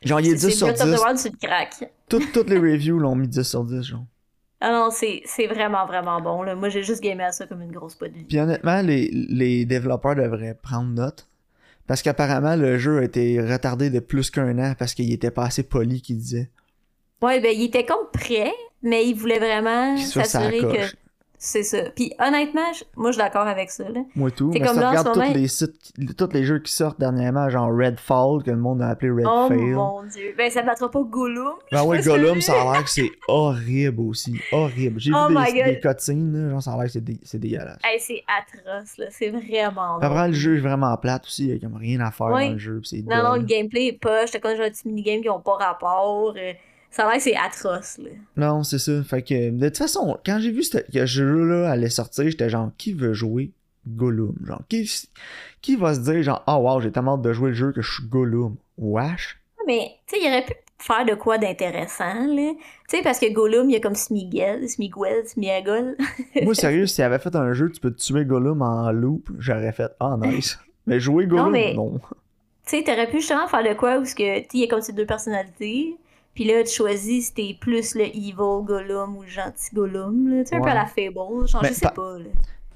Genre, 0.04 0.20
il 0.20 0.28
est 0.34 0.38
C'est 0.38 0.48
10 0.50 0.58
sur 0.58 0.68
Breath 0.68 0.82
of 0.82 0.90
10. 0.90 0.96
the 0.96 1.04
Wild, 1.04 1.18
c'est 1.18 1.32
le 1.32 1.38
crack. 1.48 1.92
Toutes, 2.10 2.32
toutes 2.32 2.50
les 2.50 2.58
reviews 2.74 3.00
l'ont 3.00 3.16
mis 3.16 3.28
10 3.28 3.44
sur 3.44 3.64
10, 3.64 3.82
genre. 3.84 4.06
Ah 4.64 4.72
non, 4.72 4.90
c'est 4.92 5.24
c'est 5.26 5.48
vraiment, 5.48 5.88
vraiment 5.88 6.22
bon, 6.22 6.44
là. 6.44 6.54
Moi, 6.54 6.70
j'ai 6.70 6.84
juste 6.84 7.02
gamé 7.02 7.24
à 7.24 7.32
ça 7.32 7.48
comme 7.48 7.64
une 7.64 7.72
grosse 7.72 7.96
pote 7.96 8.12
de 8.12 8.18
vie. 8.20 8.24
Puis 8.26 8.40
honnêtement, 8.40 8.82
les, 8.84 9.10
les 9.12 9.66
développeurs 9.66 10.16
devraient 10.16 10.54
prendre 10.62 10.90
note. 10.92 11.28
Parce 11.88 12.02
qu'apparemment, 12.02 12.56
le 12.56 12.78
jeu 12.78 13.00
a 13.00 13.04
été 13.04 13.42
retardé 13.42 13.90
de 13.90 14.00
plus 14.00 14.30
qu'un 14.30 14.58
an 14.60 14.76
parce 14.78 14.94
qu'il 14.94 15.12
était 15.12 15.32
pas 15.32 15.46
assez 15.46 15.64
poli, 15.64 16.02
qu'il 16.02 16.18
disait. 16.18 16.50
Ouais, 17.22 17.40
ben, 17.40 17.54
il 17.56 17.66
était 17.66 17.86
comme 17.86 18.08
prêt, 18.12 18.52
mais 18.82 19.08
il 19.08 19.14
voulait 19.14 19.40
vraiment 19.40 19.98
s'assurer 19.98 20.62
que. 20.62 20.96
C'est 21.44 21.64
ça. 21.64 21.90
Puis 21.96 22.14
honnêtement, 22.20 22.72
je- 22.72 22.84
moi, 22.96 23.10
je 23.10 23.16
suis 23.16 23.24
d'accord 23.24 23.48
avec 23.48 23.72
ça, 23.72 23.90
là. 23.90 24.02
Moi 24.16 24.30
tout. 24.30 24.52
C'est 24.54 24.60
comme 24.60 24.80
là, 24.80 24.88
en 24.88 24.90
regardes 24.92 25.08
ce 25.08 25.14
tous 25.14 25.34
les 25.34 25.48
sites, 25.48 26.16
tous 26.16 26.30
les 26.34 26.44
jeux 26.44 26.60
qui 26.60 26.72
sortent 26.72 27.00
dernièrement, 27.00 27.50
genre 27.50 27.70
Redfall, 27.76 28.44
que 28.44 28.52
le 28.52 28.58
monde 28.58 28.82
a 28.84 28.90
appelé 28.90 29.10
Red 29.10 29.26
Oh 29.28 29.46
Fail. 29.48 29.58
mon 29.60 30.04
dieu. 30.04 30.36
Ben, 30.38 30.52
ça 30.52 30.62
battra 30.62 30.92
pas 30.92 31.02
Gollum. 31.02 31.54
Ben 31.72 31.80
je 31.80 31.84
ouais, 31.88 32.02
Gollum, 32.02 32.42
ça 32.42 32.54
a 32.62 32.72
l'air 32.74 32.84
que 32.84 32.90
c'est 32.92 33.10
horrible 33.28 34.02
aussi. 34.02 34.40
Horrible. 34.52 35.00
J'ai 35.00 35.12
Oh 35.16 35.28
vu 35.30 35.36
des, 35.54 35.64
des 35.64 35.80
cutscenes, 35.80 36.32
là, 36.46 36.50
genre 36.52 36.62
ça 36.62 36.74
a 36.74 36.76
l'air 36.78 36.86
que 36.86 36.92
c'est 36.92 37.04
dé- 37.04 37.20
c'est 37.24 37.40
dégueulasse. 37.40 37.80
Hey, 37.84 38.00
c'est 38.00 38.22
atroce, 38.28 38.98
là. 39.00 39.06
C'est 39.10 39.30
vraiment 39.32 39.98
Après, 40.00 40.28
le 40.28 40.34
jeu 40.36 40.58
est 40.58 40.62
vraiment 40.62 40.96
plate 40.98 41.26
aussi. 41.26 41.46
Il 41.48 41.54
y 41.54 41.58
a 41.58 41.60
comme 41.60 41.76
rien 41.76 42.00
à 42.02 42.12
faire 42.12 42.28
dans 42.30 42.38
le 42.52 42.58
jeu. 42.60 42.82
c'est 42.84 43.02
Non, 43.08 43.24
non, 43.24 43.36
le 43.38 43.44
gameplay 43.44 43.88
est 43.88 44.00
pas. 44.00 44.28
J'étais 44.28 44.40
comme 44.40 44.56
genre 44.56 44.66
des 44.66 44.72
petits 44.72 44.88
minigames 44.88 45.22
qui 45.22 45.30
ont 45.30 45.40
pas 45.42 45.56
rapport. 45.56 46.36
euh, 46.38 46.54
Ça 46.92 47.08
a 47.08 47.12
l'air 47.12 47.22
c'est 47.22 47.36
atroce, 47.36 47.98
là. 48.00 48.10
Non, 48.36 48.64
c'est 48.64 48.78
ça. 48.80 49.02
Fait 49.04 49.22
que, 49.22 49.50
de 49.50 49.68
toute 49.70 49.78
façon, 49.78 50.18
quand 50.26 50.40
j'ai 50.40 50.52
vu 50.52 50.62
ce 50.64 50.78
que 50.78 50.92
ce 50.92 51.06
jeu-là 51.06 51.72
allait 51.72 51.90
sortir, 51.90 52.26
j'étais 52.30 52.50
genre, 52.50 52.70
qui 52.78 52.92
veut 52.94 53.14
jouer 53.14 53.52
Gollum? 53.88 54.36
Genre, 54.46 54.62
qui, 54.70 54.90
qui 55.62 55.76
va 55.78 55.94
se 55.96 56.02
dire, 56.02 56.22
genre, 56.22 56.44
ah 56.48 56.60
wow, 56.60 56.82
j'ai 56.82 56.92
tellement 56.92 57.16
hâte 57.16 57.22
de 57.22 57.34
jouer 57.34 57.50
le 57.50 57.56
jeu 57.56 57.72
que 57.72 57.82
je 57.82 57.92
suis 57.94 58.04
Gollum? 58.08 58.56
Wesh? 58.78 59.40
Mais, 59.66 59.92
tu 60.06 60.16
sais, 60.18 60.22
il 60.24 60.28
aurait 60.28 60.44
pu 60.46 60.54
faire 60.80 61.06
de 61.06 61.14
quoi 61.14 61.38
d'intéressant, 61.38 62.26
là. 62.28 62.52
Tu 62.90 62.98
sais, 62.98 63.02
parce 63.04 63.20
que 63.20 63.32
Gollum, 63.32 63.70
il 63.70 63.74
y 63.74 63.76
a 63.78 63.80
comme 63.80 63.96
Smiguel, 63.96 64.68
Smiguel, 64.68 65.26
Smiagol. 65.28 65.96
Moi, 66.44 66.56
sérieux, 66.56 66.88
s'il 66.88 67.04
avait 67.06 67.20
fait 67.20 67.36
un 67.36 67.54
jeu, 67.54 67.72
tu 67.72 67.80
peux 67.80 67.94
tuer 67.94 68.26
Gollum 68.26 68.62
en 68.62 68.92
loop, 68.92 69.30
j'aurais 69.40 69.72
fait, 69.72 69.92
ah 70.02 70.18
nice. 70.20 70.60
Mais 70.88 71.00
jouer 71.00 71.26
Gollum, 71.26 71.46
non. 71.76 71.92
mais- 71.94 72.00
Tu 72.66 72.78
sais, 72.78 72.84
t'aurais 72.84 73.08
pu 73.10 73.18
justement 73.18 73.48
faire 73.48 73.64
de 73.64 73.74
quoi 73.76 73.98
où 74.00 74.02
que, 74.04 74.08
tu 74.08 74.14
sais, 74.16 74.48
il 74.54 74.60
y 74.60 74.64
a 74.64 74.68
comme 74.68 74.82
ces 74.82 74.94
deux 74.94 75.06
personnalités. 75.06 75.96
Puis 76.34 76.46
là, 76.46 76.64
tu 76.64 76.72
choisis 76.72 77.28
si 77.28 77.34
t'es 77.34 77.58
plus 77.60 77.94
le 77.96 78.06
evil 78.06 78.64
Gollum 78.64 79.18
ou 79.18 79.22
le 79.24 79.28
gentil 79.28 79.74
Gollum. 79.76 80.42
Tu 80.44 80.46
sais, 80.46 80.56
un 80.56 80.62
peu 80.62 80.70
à 80.70 80.74
la 80.74 80.86
Fable. 80.86 81.48
Genre, 81.48 81.62
Mais 81.62 81.70
je 81.70 81.74
sais 81.74 81.82
pa- 81.88 81.92
pas, 81.92 82.18
là. 82.20 82.26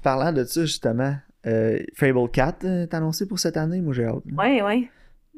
Parlant 0.02 0.32
de 0.32 0.44
ça, 0.44 0.60
justement, 0.62 1.16
euh, 1.46 1.78
Fable 1.94 2.30
4 2.30 2.64
euh, 2.64 2.82
est 2.84 2.94
annoncé 2.94 3.26
pour 3.26 3.38
cette 3.38 3.56
année, 3.56 3.80
moi 3.80 3.92
j'ai 3.94 4.04
hâte. 4.04 4.22
là. 4.26 4.42
Ouais, 4.44 4.62
ouais. 4.62 4.88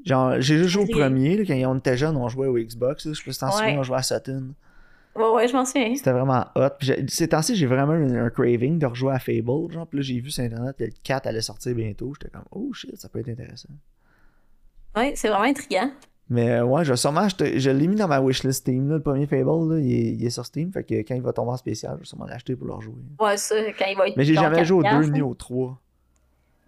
Genre, 0.05 0.35
j'ai 0.41 0.59
juste 0.59 0.71
joué 0.71 0.85
au 0.85 0.87
premier, 0.87 1.37
là, 1.37 1.45
quand 1.47 1.71
on 1.75 1.79
était 1.79 1.97
jeunes, 1.97 2.17
on 2.17 2.29
jouait 2.29 2.47
au 2.49 2.57
Xbox, 2.59 3.07
là, 3.07 3.13
je 3.15 3.31
si 3.31 3.39
t'en 3.39 3.47
Ouais. 3.47 3.53
souviens, 3.53 3.79
on 3.79 3.83
jouait 3.83 3.97
à 3.99 4.03
Saturn. 4.03 4.53
Ouais, 5.17 5.29
ouais, 5.31 5.49
je 5.49 5.53
m'en 5.55 5.65
souviens. 5.65 5.95
C'était 5.97 6.13
vraiment 6.13 6.45
hot. 6.55 6.69
Puis 6.79 6.93
ces 7.09 7.29
temps-ci, 7.29 7.57
j'ai 7.57 7.67
vraiment 7.67 7.93
un, 7.95 8.27
un 8.27 8.31
craving 8.31 8.79
de 8.79 8.87
rejouer 8.87 9.13
à 9.15 9.19
Fable, 9.19 9.73
genre, 9.73 9.87
puis 9.87 9.99
là 9.99 10.03
j'ai 10.03 10.21
vu 10.21 10.31
sur 10.31 10.45
internet 10.45 10.77
que 10.77 10.85
le 10.85 10.91
4 11.03 11.27
allait 11.27 11.41
sortir 11.41 11.75
bientôt, 11.75 12.13
j'étais 12.15 12.31
comme, 12.31 12.45
oh 12.53 12.73
shit, 12.73 12.97
ça 12.97 13.09
peut 13.09 13.19
être 13.21 13.29
intéressant. 13.29 13.69
Ouais, 14.97 15.13
c'est 15.17 15.29
vraiment 15.29 15.45
intriguant. 15.45 15.91
Mais 16.31 16.51
euh, 16.51 16.65
ouais, 16.65 16.85
je 16.85 16.91
vais 16.91 16.97
sûrement 16.97 17.23
acheter, 17.23 17.59
je 17.59 17.71
l'ai 17.71 17.87
mis 17.87 17.97
dans 17.97 18.09
ma 18.09 18.21
wishlist 18.21 18.61
Steam, 18.61 18.89
là, 18.91 18.97
le 18.97 19.03
premier 19.03 19.27
Fable, 19.27 19.45
là, 19.45 19.81
il, 19.81 19.93
est, 19.93 20.13
il 20.13 20.27
est 20.27 20.31
sur 20.31 20.45
Steam, 20.45 20.71
fait 20.71 20.85
que 20.85 20.95
quand 20.97 21.15
il 21.15 21.23
va 21.23 21.33
tomber 21.33 21.53
en 21.53 21.57
spécial, 21.57 21.95
je 21.95 22.01
vais 22.01 22.05
sûrement 22.05 22.27
l'acheter 22.27 22.55
pour 22.55 22.67
le 22.67 22.75
rejouer. 22.75 22.93
Ouais, 23.19 23.37
ça, 23.39 23.55
quand 23.79 23.87
il 23.89 23.97
va 23.97 24.09
être. 24.09 24.17
Mais 24.17 24.25
j'ai 24.25 24.35
jamais 24.35 24.65
joué 24.65 24.79
au 24.79 24.83
2 24.83 24.89
4 24.89 25.11
ni 25.13 25.23
au 25.23 25.35
3. 25.35 25.79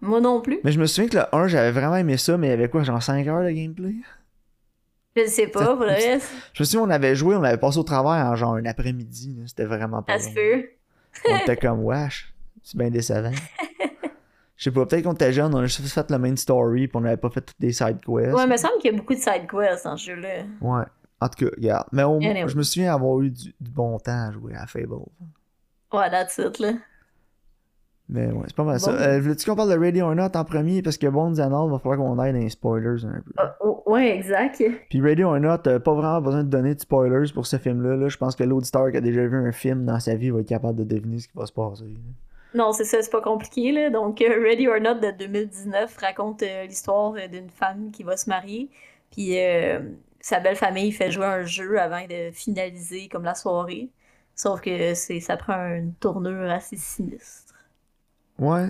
Moi 0.01 0.19
non 0.19 0.41
plus. 0.41 0.59
Mais 0.63 0.71
je 0.71 0.79
me 0.79 0.87
souviens 0.87 1.09
que 1.09 1.17
le 1.17 1.35
1, 1.35 1.47
j'avais 1.47 1.71
vraiment 1.71 1.95
aimé 1.95 2.17
ça, 2.17 2.37
mais 2.37 2.47
il 2.47 2.49
y 2.49 2.53
avait 2.53 2.69
quoi, 2.69 2.81
genre 2.81 3.01
5 3.01 3.27
heures 3.27 3.43
de 3.43 3.51
gameplay? 3.51 3.93
Je 5.15 5.25
sais 5.27 5.47
pas, 5.47 5.75
pour 5.75 5.85
le 5.85 5.91
reste. 5.91 6.31
Je 6.53 6.63
me 6.63 6.65
souviens, 6.65 6.87
on 6.87 6.89
avait 6.89 7.15
joué, 7.15 7.35
on 7.35 7.43
avait 7.43 7.57
passé 7.57 7.77
au 7.77 7.83
travers 7.83 8.25
en 8.25 8.35
genre 8.35 8.55
un 8.55 8.65
après-midi. 8.65 9.37
C'était 9.45 9.65
vraiment 9.65 10.01
pas 10.01 10.17
Ça 10.17 10.29
se 10.29 10.33
peut. 10.33 10.69
On 11.29 11.37
était 11.37 11.57
comme, 11.57 11.83
wesh, 11.83 12.33
c'est 12.63 12.77
bien 12.77 12.89
décevant. 12.89 13.31
Je 14.61 14.65
sais 14.65 14.71
pas, 14.71 14.85
peut-être 14.85 15.05
qu'on 15.05 15.13
était 15.13 15.33
jeunes, 15.33 15.55
on 15.55 15.57
a 15.57 15.65
juste 15.65 15.81
fait 15.87 16.11
le 16.11 16.19
main 16.19 16.35
story, 16.35 16.87
puis 16.87 16.95
on 16.95 17.03
avait 17.03 17.17
pas 17.17 17.31
fait 17.31 17.41
toutes 17.41 17.59
des 17.59 17.71
side 17.71 17.97
quests. 18.05 18.31
Ouais, 18.31 18.43
il 18.43 18.47
me 18.47 18.57
semble 18.57 18.75
qu'il 18.79 18.91
y 18.91 18.93
a 18.93 18.97
beaucoup 18.99 19.15
de 19.15 19.19
side 19.19 19.47
quests 19.49 19.85
dans 19.85 19.97
ce 19.97 20.11
jeu-là. 20.11 20.43
Ouais. 20.61 20.83
En 21.19 21.27
tout 21.29 21.45
cas, 21.45 21.51
regarde. 21.57 21.87
Mais 21.91 22.03
au- 22.03 22.17
Anyway. 22.17 22.47
je 22.47 22.55
me 22.55 22.61
souviens 22.61 22.93
avoir 22.93 23.19
eu 23.21 23.31
du, 23.31 23.55
du 23.59 23.71
bon 23.71 23.97
temps 23.97 24.27
à 24.27 24.31
jouer 24.31 24.53
à 24.55 24.67
Fable. 24.67 24.93
Ouais, 25.91 26.11
that's 26.11 26.37
it, 26.37 26.59
là. 26.59 26.73
Mais 28.07 28.27
ouais, 28.27 28.43
c'est 28.45 28.55
pas 28.55 28.63
mal 28.63 28.79
ça. 28.79 28.91
Euh, 28.91 29.19
Veux-tu 29.19 29.49
qu'on 29.49 29.55
parle 29.55 29.71
de 29.71 29.77
Ready 29.79 30.01
or 30.03 30.13
Not 30.13 30.35
en 30.35 30.43
premier? 30.45 30.83
Parce 30.83 30.97
que 30.99 31.07
Bones 31.07 31.39
and 31.41 31.53
All, 31.65 31.71
va 31.71 31.79
falloir 31.79 31.97
qu'on 31.97 32.19
aille 32.19 32.33
dans 32.33 32.39
les 32.39 32.49
spoilers 32.49 33.03
un 33.05 33.21
peu. 33.21 33.31
Ah, 33.37 33.55
oh, 33.61 33.81
ouais, 33.87 34.15
exact. 34.15 34.61
Puis 34.91 35.01
Ready 35.01 35.23
or 35.23 35.39
Not, 35.39 35.65
euh, 35.65 35.79
pas 35.79 35.93
vraiment 35.95 36.21
besoin 36.21 36.43
de 36.43 36.49
donner 36.49 36.75
de 36.75 36.79
spoilers 36.81 37.31
pour 37.33 37.47
ce 37.47 37.57
film-là. 37.57 37.95
là. 37.95 38.09
Je 38.09 38.17
pense 38.17 38.35
que 38.35 38.43
l'auditeur 38.43 38.91
qui 38.91 38.97
a 38.97 39.01
déjà 39.01 39.25
vu 39.25 39.37
un 39.47 39.51
film 39.51 39.85
dans 39.85 39.99
sa 39.99 40.13
vie 40.13 40.29
va 40.29 40.41
être 40.41 40.47
capable 40.49 40.75
de 40.77 40.83
deviner 40.83 41.17
ce 41.17 41.27
qui 41.29 41.35
va 41.37 41.47
se 41.47 41.53
passer. 41.53 41.85
là. 41.85 41.99
Non, 42.53 42.73
c'est 42.73 42.83
ça, 42.83 43.01
c'est 43.01 43.09
pas 43.11 43.21
compliqué, 43.21 43.71
là. 43.71 43.89
Donc, 43.89 44.21
euh, 44.21 44.41
Ready 44.43 44.67
or 44.67 44.79
Not 44.81 44.95
de 44.95 45.11
2019 45.11 45.95
raconte 45.97 46.43
euh, 46.43 46.65
l'histoire 46.65 47.13
euh, 47.15 47.27
d'une 47.27 47.49
femme 47.49 47.91
qui 47.91 48.03
va 48.03 48.17
se 48.17 48.29
marier. 48.29 48.69
Puis, 49.11 49.39
euh, 49.39 49.79
sa 50.19 50.39
belle 50.39 50.55
famille 50.57 50.91
fait 50.91 51.11
jouer 51.11 51.25
un 51.25 51.43
jeu 51.45 51.79
avant 51.79 52.05
de 52.07 52.31
finaliser 52.31 53.07
comme 53.07 53.23
la 53.23 53.35
soirée. 53.35 53.89
Sauf 54.35 54.61
que 54.61 54.93
c'est 54.93 55.19
ça 55.19 55.37
prend 55.37 55.73
une 55.75 55.93
tournure 55.95 56.49
assez 56.49 56.75
sinistre. 56.77 57.53
Ouais, 58.39 58.67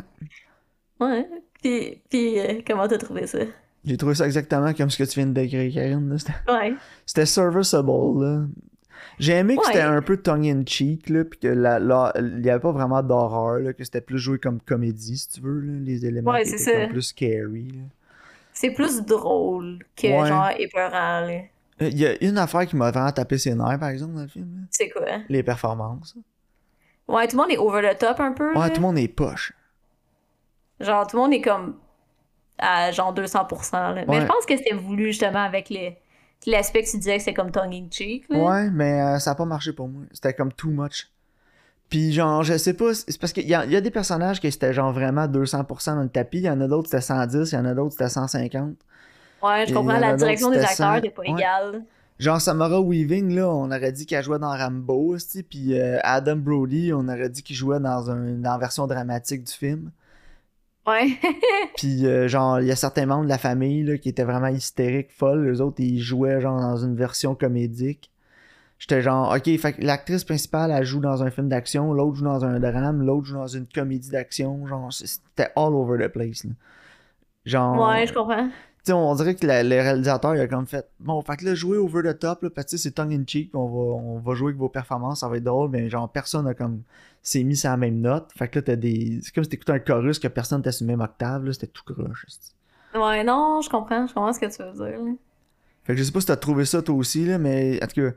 Ouais. 1.00 1.28
Puis, 1.62 2.02
puis 2.10 2.40
euh, 2.40 2.62
comment 2.66 2.88
t'as 2.88 2.98
trouvé 3.00 3.26
ça? 3.28 3.40
j'ai 3.84 3.98
trouvé 3.98 4.14
ça 4.14 4.26
exactement 4.28 4.74
comme 4.74 4.90
ce 4.92 4.98
que 4.98 5.10
tu 5.10 5.20
viens 5.20 5.26
de 5.28 5.34
décrire, 5.34 5.74
Karine. 5.74 6.16
C'était- 6.20 6.34
Ouais. 6.52 6.74
C'était 7.06 7.26
serviceable, 7.26 7.90
là. 8.24 8.46
J'ai 9.20 9.34
aimé 9.34 9.56
que 9.56 9.60
Ouais. 9.62 9.66
c'était 9.68 9.82
un 9.82 10.02
peu 10.02 10.18
tongue-in-cheek, 10.18 11.10
là, 11.10 11.24
pis 11.26 11.38
que 11.40 11.48
la, 11.48 11.80
la- 11.80 12.14
il 12.18 12.46
y 12.46 12.50
avait 12.50 12.60
pas 12.60 12.72
vraiment 12.72 13.04
d'horreur, 13.04 13.60
que 13.76 13.84
c'était 13.84 14.02
plus 14.02 14.18
joué 14.20 14.40
comme 14.40 14.60
comédie, 14.62 15.18
si 15.18 15.30
tu 15.30 15.42
veux, 15.42 15.60
là, 15.62 15.74
les 15.82 16.06
éléments 16.06 16.32
Ouais, 16.32 16.44
qui 16.44 16.50
c'est 16.50 16.62
étaient 16.62 16.72
ça. 16.80 16.82
comme 16.86 16.92
plus 16.94 17.02
scary. 17.04 17.68
C'est 18.54 18.72
plus 18.72 19.02
drôle 19.06 19.80
que 19.96 20.08
Ouais. 20.08 20.28
genre 20.28 20.50
épeurant, 20.58 21.22
là. 21.22 21.28
Euh, 21.82 21.88
Il 21.90 21.98
y 22.00 22.06
a 22.06 22.24
une 22.24 22.38
affaire 22.38 22.66
qui 22.68 22.76
m'a 22.76 22.92
vraiment 22.92 23.12
tapé 23.12 23.38
ses 23.38 23.56
nerfs, 23.56 23.80
par 23.80 23.90
exemple, 23.90 24.14
dans 24.16 24.22
le 24.22 24.28
film. 24.28 24.68
C'est 24.70 24.90
quoi? 24.90 25.06
Les 25.30 25.42
performances. 25.44 26.16
Ouais, 27.08 27.28
tout 27.28 27.36
le 27.38 27.42
monde 27.44 27.52
est 27.52 27.58
over 27.58 27.82
the 27.94 27.98
top 27.98 28.20
un 28.20 28.32
peu. 28.34 28.50
Ouais, 28.54 28.60
là. 28.60 28.70
tout 28.70 28.76
le 28.82 28.88
monde 28.88 28.98
est 28.98 29.08
poche. 29.08 29.54
Genre, 30.80 31.06
tout 31.08 31.16
le 31.18 31.22
monde 31.24 31.34
est 31.34 31.42
comme 31.42 31.76
à 32.58 32.92
genre 32.92 33.14
200%. 33.14 33.94
Là. 33.94 34.04
Mais 34.08 34.16
Ouais. 34.16 34.22
je 34.22 34.26
pense 34.28 34.46
que 34.46 34.56
c'était 34.58 34.76
voulu 34.76 35.08
justement 35.08 35.44
avec 35.44 35.70
les- 35.70 35.98
l'aspect 36.48 36.84
que 36.84 36.90
tu 36.90 36.98
disais 36.98 37.18
que 37.18 37.20
c'était 37.20 37.34
comme 37.34 37.52
tongue 37.52 37.74
in 37.74 37.88
cheek. 37.92 38.26
Là. 38.30 38.38
Ouais, 38.40 38.70
mais 38.72 39.02
euh, 39.02 39.20
ça 39.20 39.32
a 39.32 39.36
pas 39.36 39.46
marché 39.46 39.74
pour 39.74 39.88
moi. 39.88 40.04
C'était 40.12 40.34
comme 40.34 40.52
too 40.52 40.70
much. 40.70 41.10
Puis 41.90 42.14
genre, 42.14 42.42
je 42.44 42.58
sais 42.58 42.74
pas, 42.74 42.94
c'est 42.94 43.20
parce 43.20 43.34
qu'il 43.34 43.48
y 43.48 43.54
a, 43.54 43.66
il 43.66 43.72
y 43.72 43.76
a 43.76 43.82
des 43.82 43.92
personnages 43.92 44.40
qui 44.40 44.50
c'était 44.52 44.74
genre 44.74 44.94
vraiment 44.94 45.28
200% 45.28 45.96
dans 45.96 46.04
le 46.04 46.10
tapis, 46.10 46.38
il 46.38 46.44
y 46.46 46.50
en 46.50 46.62
a 46.62 46.68
d'autres 46.68 46.88
c'était 46.90 47.02
110, 47.02 47.52
il 47.52 47.56
y 47.56 47.58
en 47.58 47.66
a 47.66 47.74
d'autres 47.74 47.92
c'était 47.92 48.08
150. 48.10 48.76
Ouais, 49.44 49.66
je 49.68 49.74
comprends, 49.74 50.00
la 50.00 50.16
direction 50.16 50.50
des 50.52 50.60
acteurs 50.60 51.02
n'est 51.02 51.10
pas 51.10 51.24
Ouais. 51.24 51.32
égale. 51.32 51.84
Genre 52.18 52.40
Samara 52.40 52.80
Weaving, 52.82 53.36
là, 53.36 53.50
on 53.50 53.66
aurait 53.72 53.92
dit 53.92 54.06
qu'elle 54.06 54.24
jouait 54.24 54.38
dans 54.40 54.56
Rambo, 54.56 55.18
puis 55.50 55.78
euh, 55.78 55.98
Adam 56.04 56.36
Brody, 56.36 56.94
on 56.94 57.08
aurait 57.08 57.30
dit 57.30 57.42
qu'il 57.44 57.56
jouait 57.56 57.80
dans, 57.80 58.10
un, 58.12 58.34
dans 58.36 58.52
la 58.52 58.58
version 58.60 58.86
dramatique 58.88 59.44
du 59.44 59.52
film. 59.52 59.92
Ouais. 60.88 61.18
Puis 61.78 62.06
euh, 62.06 62.28
genre, 62.28 62.60
il 62.60 62.68
y 62.68 62.72
a 62.72 62.76
certains 62.76 63.06
membres 63.06 63.24
de 63.24 63.30
la 63.30 63.38
famille 63.38 63.84
là, 63.84 63.98
qui 63.98 64.10
étaient 64.10 64.24
vraiment 64.24 64.48
hystériques, 64.48 65.12
folles, 65.12 65.50
les 65.50 65.62
autres 65.62 65.80
ils 65.80 66.00
jouaient 66.00 66.42
genre 66.42 66.60
dans 66.60 66.78
une 66.78 66.96
version 66.96 67.36
comédique. 67.36 68.10
J'étais 68.80 69.04
genre, 69.04 69.36
ok, 69.36 69.60
fait 69.60 69.74
que 69.74 69.84
l'actrice 69.84 70.24
principale 70.24 70.72
elle 70.72 70.86
joue 70.86 71.00
dans 71.00 71.22
un 71.22 71.30
film 71.30 71.50
d'action, 71.50 71.94
l'autre 71.94 72.16
joue 72.16 72.26
dans 72.26 72.44
un 72.46 72.60
drame, 72.60 73.04
l'autre 73.04 73.28
joue 73.28 73.36
dans 73.36 73.48
une 73.48 73.68
comédie 73.68 74.10
d'action, 74.10 74.66
genre 74.66 74.92
c'était 74.92 75.52
all 75.56 75.74
over 75.74 76.04
the 76.04 76.12
place. 76.12 76.44
là. 76.44 76.52
Genre, 77.46 77.88
ouais, 77.88 78.08
je 78.08 78.14
comprends. 78.14 78.50
On 78.90 79.14
dirait 79.16 79.36
que 79.36 79.46
la- 79.46 79.64
le 79.64 79.76
réalisateur 79.76 80.36
il 80.36 80.42
a 80.42 80.48
comme 80.48 80.66
fait 80.66 80.88
bon 81.00 81.22
fait 81.22 81.38
que 81.38 81.46
là 81.46 81.54
jouer 81.56 81.78
over 81.78 82.02
the 82.04 82.18
top 82.18 82.42
là, 82.44 82.50
parce 82.50 82.72
que 82.72 82.78
c'est 82.78 82.92
tongue 82.92 83.14
in 83.14 83.24
cheek 83.28 83.52
on 83.54 83.66
va 83.68 83.80
on 84.02 84.20
va 84.20 84.34
jouer 84.34 84.50
avec 84.50 84.58
vos 84.60 84.70
performances 84.70 85.20
ça 85.20 85.28
va 85.30 85.38
être 85.38 85.44
drôle 85.44 85.70
mais 85.70 85.90
genre 85.90 86.10
personne 86.10 86.48
a 86.48 86.54
comme 86.54 86.82
s'est 87.22 87.44
mis 87.44 87.56
sur 87.56 87.70
la 87.70 87.78
même 87.78 88.00
note 88.02 88.32
fait 88.36 88.48
que 88.48 88.60
là 88.60 88.64
t'as 88.64 88.76
des 88.76 89.20
c'est 89.22 89.34
comme 89.34 89.44
si 89.44 89.50
t'écoutais 89.52 89.74
un 89.74 89.80
chorus 89.80 90.18
que 90.20 90.28
personne 90.28 90.62
était 90.62 90.72
sur 90.72 90.86
la 90.88 90.94
même 90.94 91.02
octave 91.02 91.46
là, 91.46 91.54
c'était 91.54 91.68
tout 91.68 91.84
croche. 91.86 92.26
Ouais, 92.96 93.24
non, 93.24 93.62
je 93.64 93.70
comprends. 93.70 94.06
Je 94.08 94.14
comprends 94.14 94.34
ce 94.34 94.40
que 94.40 94.54
tu 94.54 94.62
veux 94.64 94.74
dire. 94.74 95.00
là. 95.00 95.12
fait 95.84 95.94
que 95.94 96.00
je 96.00 96.04
sais 96.04 96.12
pas 96.12 96.20
si 96.22 96.26
t'as 96.28 96.36
trouvé 96.36 96.66
ça 96.66 96.82
toi 96.82 96.96
aussi 96.96 97.26
là 97.26 97.38
mais 97.38 97.80
en 97.84 97.88
tout 97.88 98.02
cas 98.02 98.12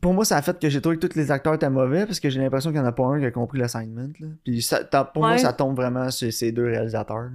pour 0.00 0.14
moi 0.14 0.24
ça 0.24 0.36
a 0.36 0.42
fait 0.42 0.58
que 0.58 0.68
j'ai 0.68 0.80
trouvé 0.80 0.96
que 0.98 1.06
tous 1.06 1.16
les 1.16 1.30
acteurs 1.30 1.54
étaient 1.54 1.68
mauvais 1.68 2.06
parce 2.06 2.20
que 2.20 2.30
j'ai 2.30 2.40
l'impression 2.40 2.70
qu'il 2.70 2.78
y 2.78 2.82
en 2.82 2.86
a 2.86 2.92
pas 2.92 3.04
un 3.04 3.18
qui 3.18 3.26
a 3.26 3.30
compris 3.30 3.58
l'assignment 3.58 4.08
là 4.20 4.28
puis 4.44 4.62
ça, 4.62 4.82
pour 4.84 5.22
moi 5.22 5.36
ça 5.38 5.52
tombe 5.52 5.76
vraiment 5.76 6.08
sur 6.10 6.32
ces 6.32 6.52
deux 6.52 6.66
réalisateurs 6.66 7.24
là. 7.24 7.30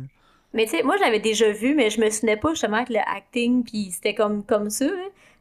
Mais 0.53 0.65
tu 0.65 0.71
sais, 0.71 0.83
moi, 0.83 0.95
je 0.97 1.01
l'avais 1.03 1.19
déjà 1.19 1.51
vu, 1.51 1.75
mais 1.75 1.89
je 1.89 2.01
me 2.01 2.09
souvenais 2.09 2.37
pas 2.37 2.49
justement 2.51 2.77
avec 2.77 2.89
le 2.89 2.99
acting, 3.05 3.63
puis 3.63 3.91
c'était 3.91 4.15
comme, 4.15 4.43
comme 4.43 4.69
ça. 4.69 4.85
Là. 4.85 4.91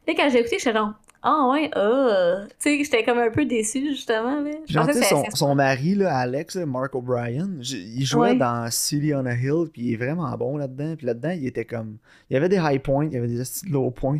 Là, 0.07 0.13
quand 0.15 0.29
j'ai 0.29 0.39
écouté, 0.39 0.57
j'étais 0.59 0.73
genre, 0.77 0.93
ah 1.23 1.49
ouais, 1.51 1.69
ah. 1.75 2.41
Tu 2.51 2.55
sais, 2.77 2.83
j'étais 2.83 3.03
comme 3.03 3.17
un 3.17 3.31
peu 3.31 3.43
déçue, 3.45 3.89
justement. 3.89 4.39
Là. 4.41 4.51
Je 4.67 4.77
pensais 4.79 4.99
que 4.99 5.05
son, 5.05 5.23
son 5.33 5.55
mari, 5.55 5.95
là, 5.95 6.15
Alex, 6.15 6.55
Mark 6.57 6.93
O'Brien, 6.95 7.49
il 7.59 8.05
jouait 8.05 8.29
Ouais. 8.31 8.35
dans 8.37 8.69
City 8.71 9.13
on 9.15 9.25
a 9.25 9.33
Hill, 9.33 9.65
puis 9.73 9.81
il 9.81 9.93
est 9.93 9.97
vraiment 9.97 10.29
bon 10.37 10.57
là-dedans. 10.57 10.95
Puis 10.95 11.05
là-dedans, 11.07 11.31
il 11.31 11.47
était 11.47 11.65
comme. 11.65 11.97
Il 12.29 12.35
y 12.35 12.37
avait 12.37 12.49
des 12.49 12.57
high 12.57 12.81
points, 12.81 13.05
il 13.05 13.13
y 13.13 13.17
avait 13.17 13.27
des 13.27 13.43
low 13.69 13.89
points. 13.91 14.19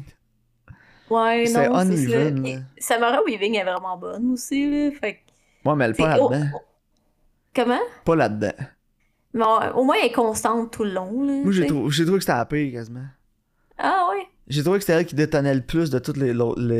Ouais, 1.09 1.45
non, 1.45 1.85
c'est 1.85 2.07
ça. 2.07 2.29
uneven. 2.29 2.65
Samara 2.77 3.19
Weaving 3.25 3.55
est 3.55 3.63
vraiment 3.63 3.97
bonne 3.97 4.33
aussi, 4.33 4.69
là. 4.69 4.91
Fait 4.99 5.13
que, 5.13 5.19
Ouais, 5.69 5.75
mais 5.75 5.85
elle 5.85 5.95
pas 5.95 6.17
oh, 6.19 6.29
là-dedans. 6.29 6.47
oh. 6.55 6.61
Comment? 7.55 7.79
Pas 8.05 8.15
là-dedans. 8.15 8.53
Bon, 9.33 9.59
au 9.75 9.83
moins, 9.83 9.95
elle 10.01 10.07
est 10.09 10.11
constante 10.11 10.71
tout 10.71 10.83
le 10.83 10.91
long, 10.91 11.23
là. 11.23 11.33
Moi, 11.43 11.51
j'ai 11.51 11.67
trou- 11.67 11.89
trouvé 11.89 12.13
que 12.13 12.19
c'était 12.19 12.31
la 12.33 12.45
pire, 12.45 12.71
quasiment. 12.73 13.05
Ah 13.77 14.07
ouais? 14.11 14.25
J'ai 14.47 14.63
trouvé 14.63 14.79
que 14.79 14.83
c'était 14.85 14.99
elle 14.99 15.05
qui 15.05 15.15
détonnait 15.15 15.53
le 15.53 15.61
plus 15.61 15.89
de 15.91 15.99
tous 15.99 16.13
les, 16.13 16.33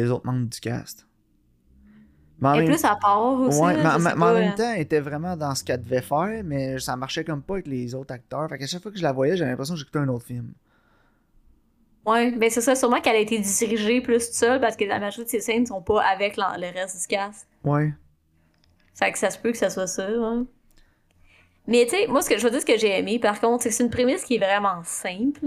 autres 0.10 0.26
membres 0.26 0.48
du 0.50 0.60
cast. 0.60 1.06
Mais 2.42 2.58
même- 2.58 2.66
plus 2.66 2.84
à 2.86 2.96
part 2.96 3.22
aussi, 3.22 3.60
Ouais, 3.60 3.76
là, 3.76 3.98
mais, 4.00 4.04
mais- 4.06 4.16
mais 4.16 4.24
en 4.26 4.34
même 4.34 4.52
euh. 4.54 4.56
temps, 4.56 4.72
elle 4.74 4.82
était 4.82 5.00
vraiment 5.02 5.36
dans 5.38 5.54
ce 5.56 5.64
qu'elle 5.64 5.82
devait 5.84 6.02
faire, 6.02 6.42
mais 6.44 6.80
ça 6.80 6.96
marchait 6.96 7.24
comme 7.24 7.42
pas 7.44 7.56
avec 7.56 7.68
les 7.68 7.94
autres 7.94 8.14
acteurs. 8.14 8.48
Fait 8.50 8.58
qu'à 8.58 8.66
chaque 8.66 8.82
fois 8.82 8.92
que 8.92 8.98
je 8.98 9.04
la 9.04 9.12
voyais, 9.12 9.36
j'avais 9.38 9.52
l'impression 9.52 9.74
que 9.76 9.80
j'écoutais 9.80 10.00
un 10.00 10.08
autre 10.08 10.26
film. 10.26 10.54
Ouais, 12.06 12.32
ben 12.32 12.50
c'est 12.50 12.62
ça, 12.62 12.76
sûrement 12.76 13.02
qu'elle 13.02 13.18
a 13.18 13.20
été 13.20 13.38
dirigée 13.40 14.02
plus 14.02 14.26
toute 14.26 14.34
seule 14.34 14.60
parce 14.62 14.76
que 14.76 14.86
la 14.86 15.00
majorité 15.00 15.38
de 15.38 15.42
ses 15.44 15.52
scènes 15.52 15.66
sont 15.66 15.82
pas 15.82 16.02
avec 16.02 16.38
le 16.38 16.74
reste 16.74 17.02
du 17.02 17.08
cast. 17.08 17.48
Ouais. 17.64 17.94
Fait 18.96 19.12
que 19.12 19.20
ça 19.20 19.30
se 19.30 19.38
peut 19.38 19.52
que 19.52 19.58
ça 19.58 19.70
soit 19.70 19.86
ça, 19.88 20.08
hein. 20.10 20.48
Mais 21.70 21.86
tu 21.86 21.92
sais, 21.92 22.08
moi, 22.08 22.22
ce 22.22 22.30
que 22.30 22.38
je 22.38 22.44
veux 22.44 22.50
dire, 22.50 22.60
ce 22.62 22.66
que 22.66 22.78
j'ai 22.78 22.98
aimé, 22.98 23.20
par 23.20 23.40
contre, 23.40 23.64
c'est 23.64 23.70
que 23.70 23.76
c'est 23.76 23.84
une 23.84 23.90
prémisse 23.90 24.26
qui 24.26 24.36
est 24.36 24.40
vraiment 24.40 24.82
simple. 24.84 25.40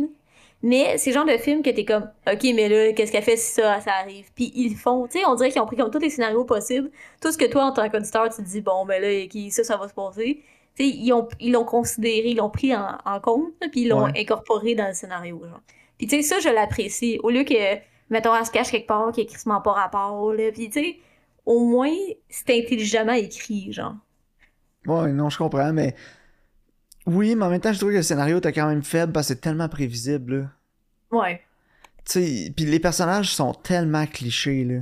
Mais 0.63 0.97
c'est 0.97 1.11
le 1.11 1.15
genre 1.15 1.25
de 1.27 1.37
film 1.37 1.61
que 1.63 1.71
t'es 1.71 1.85
comme, 1.85 2.09
OK, 2.33 2.45
mais 2.55 2.69
là, 2.69 2.93
qu'est-ce 2.93 3.11
qu'elle 3.11 3.25
fait 3.25 3.37
si 3.37 3.53
ça, 3.55 3.81
ça 3.81 3.95
arrive? 3.95 4.31
Puis 4.35 4.53
ils 4.55 4.77
font. 4.77 5.09
Tu 5.09 5.19
sais, 5.19 5.25
on 5.27 5.35
dirait 5.35 5.51
qu'ils 5.51 5.61
ont 5.61 5.67
pris 5.67 5.77
comme 5.77 5.91
tous 5.91 5.99
les 5.99 6.11
scénarios 6.11 6.45
possibles. 6.45 6.91
Tout 7.21 7.33
ce 7.33 7.37
que 7.39 7.47
toi, 7.47 7.65
en 7.65 7.73
tant 7.73 7.89
qu'auditeur, 7.91 8.29
tu 8.29 8.37
te 8.43 8.49
dis, 8.49 8.61
bon, 8.61 8.87
ben 8.87 9.03
là, 9.03 9.09
ça, 9.51 9.65
ça 9.65 9.77
va 9.77 9.89
se 9.89 9.95
passer. 9.95 10.41
Tu 10.77 10.85
sais, 10.85 10.89
ils 10.89 11.13
ont- 11.13 11.29
ils 11.41 11.51
l'ont 11.53 11.65
considéré, 11.65 12.29
ils 12.29 12.37
l'ont 12.37 12.49
pris 12.49 12.75
en, 12.77 12.97
en 13.05 13.21
compte, 13.21 13.53
puis 13.73 13.83
ils 13.83 13.89
l'ont 13.89 14.05
Ouais. 14.05 14.13
incorporé 14.21 14.75
dans 14.77 14.87
le 14.87 14.95
scénario, 14.95 15.41
genre. 15.45 15.61
Puis 15.99 16.07
tu 16.07 16.17
sais, 16.17 16.23
ça, 16.23 16.39
je 16.39 16.49
l'apprécie. 16.55 17.19
Au 17.25 17.31
lieu 17.31 17.43
que, 17.45 17.55
mettons, 18.09 18.35
elle 18.35 18.47
se 18.47 18.53
cache 18.53 18.71
quelque 18.71 18.87
part, 18.87 19.11
qu'il 19.13 19.25
y 19.25 19.27
ait 19.27 19.29
crissement 19.31 19.61
pas 19.61 19.73
rapport, 19.73 20.33
là. 20.33 20.53
Puis 20.53 20.71
tu 20.71 20.81
sais, 20.81 20.97
au 21.45 21.59
moins, 21.65 21.91
c'est 22.29 22.51
intelligemment 22.57 23.13
écrit, 23.15 23.73
genre. 23.73 23.95
Ouais, 24.87 25.13
non, 25.13 25.31
je 25.31 25.39
comprends, 25.39 25.73
mais. 25.73 25.95
Oui, 27.07 27.35
mais 27.35 27.45
en 27.45 27.51
même 27.51 27.61
temps, 27.61 27.73
je 27.73 27.79
trouve 27.79 27.91
que 27.91 27.97
le 27.97 28.03
scénario 28.03 28.39
était 28.39 28.53
quand 28.53 28.69
même 28.69 28.83
faible 28.83 29.13
parce 29.13 29.27
que 29.29 29.35
c'est 29.35 29.41
tellement 29.41 29.69
prévisible, 29.69 30.37
là. 30.37 30.47
Ouais. 31.11 31.41
Tu 32.05 32.13
sais, 32.47 32.53
puis 32.57 32.65
les 32.65 32.81
personnages 32.81 33.35
sont 33.35 33.53
tellement 33.55 34.07
clichés, 34.07 34.65
là. 34.65 34.81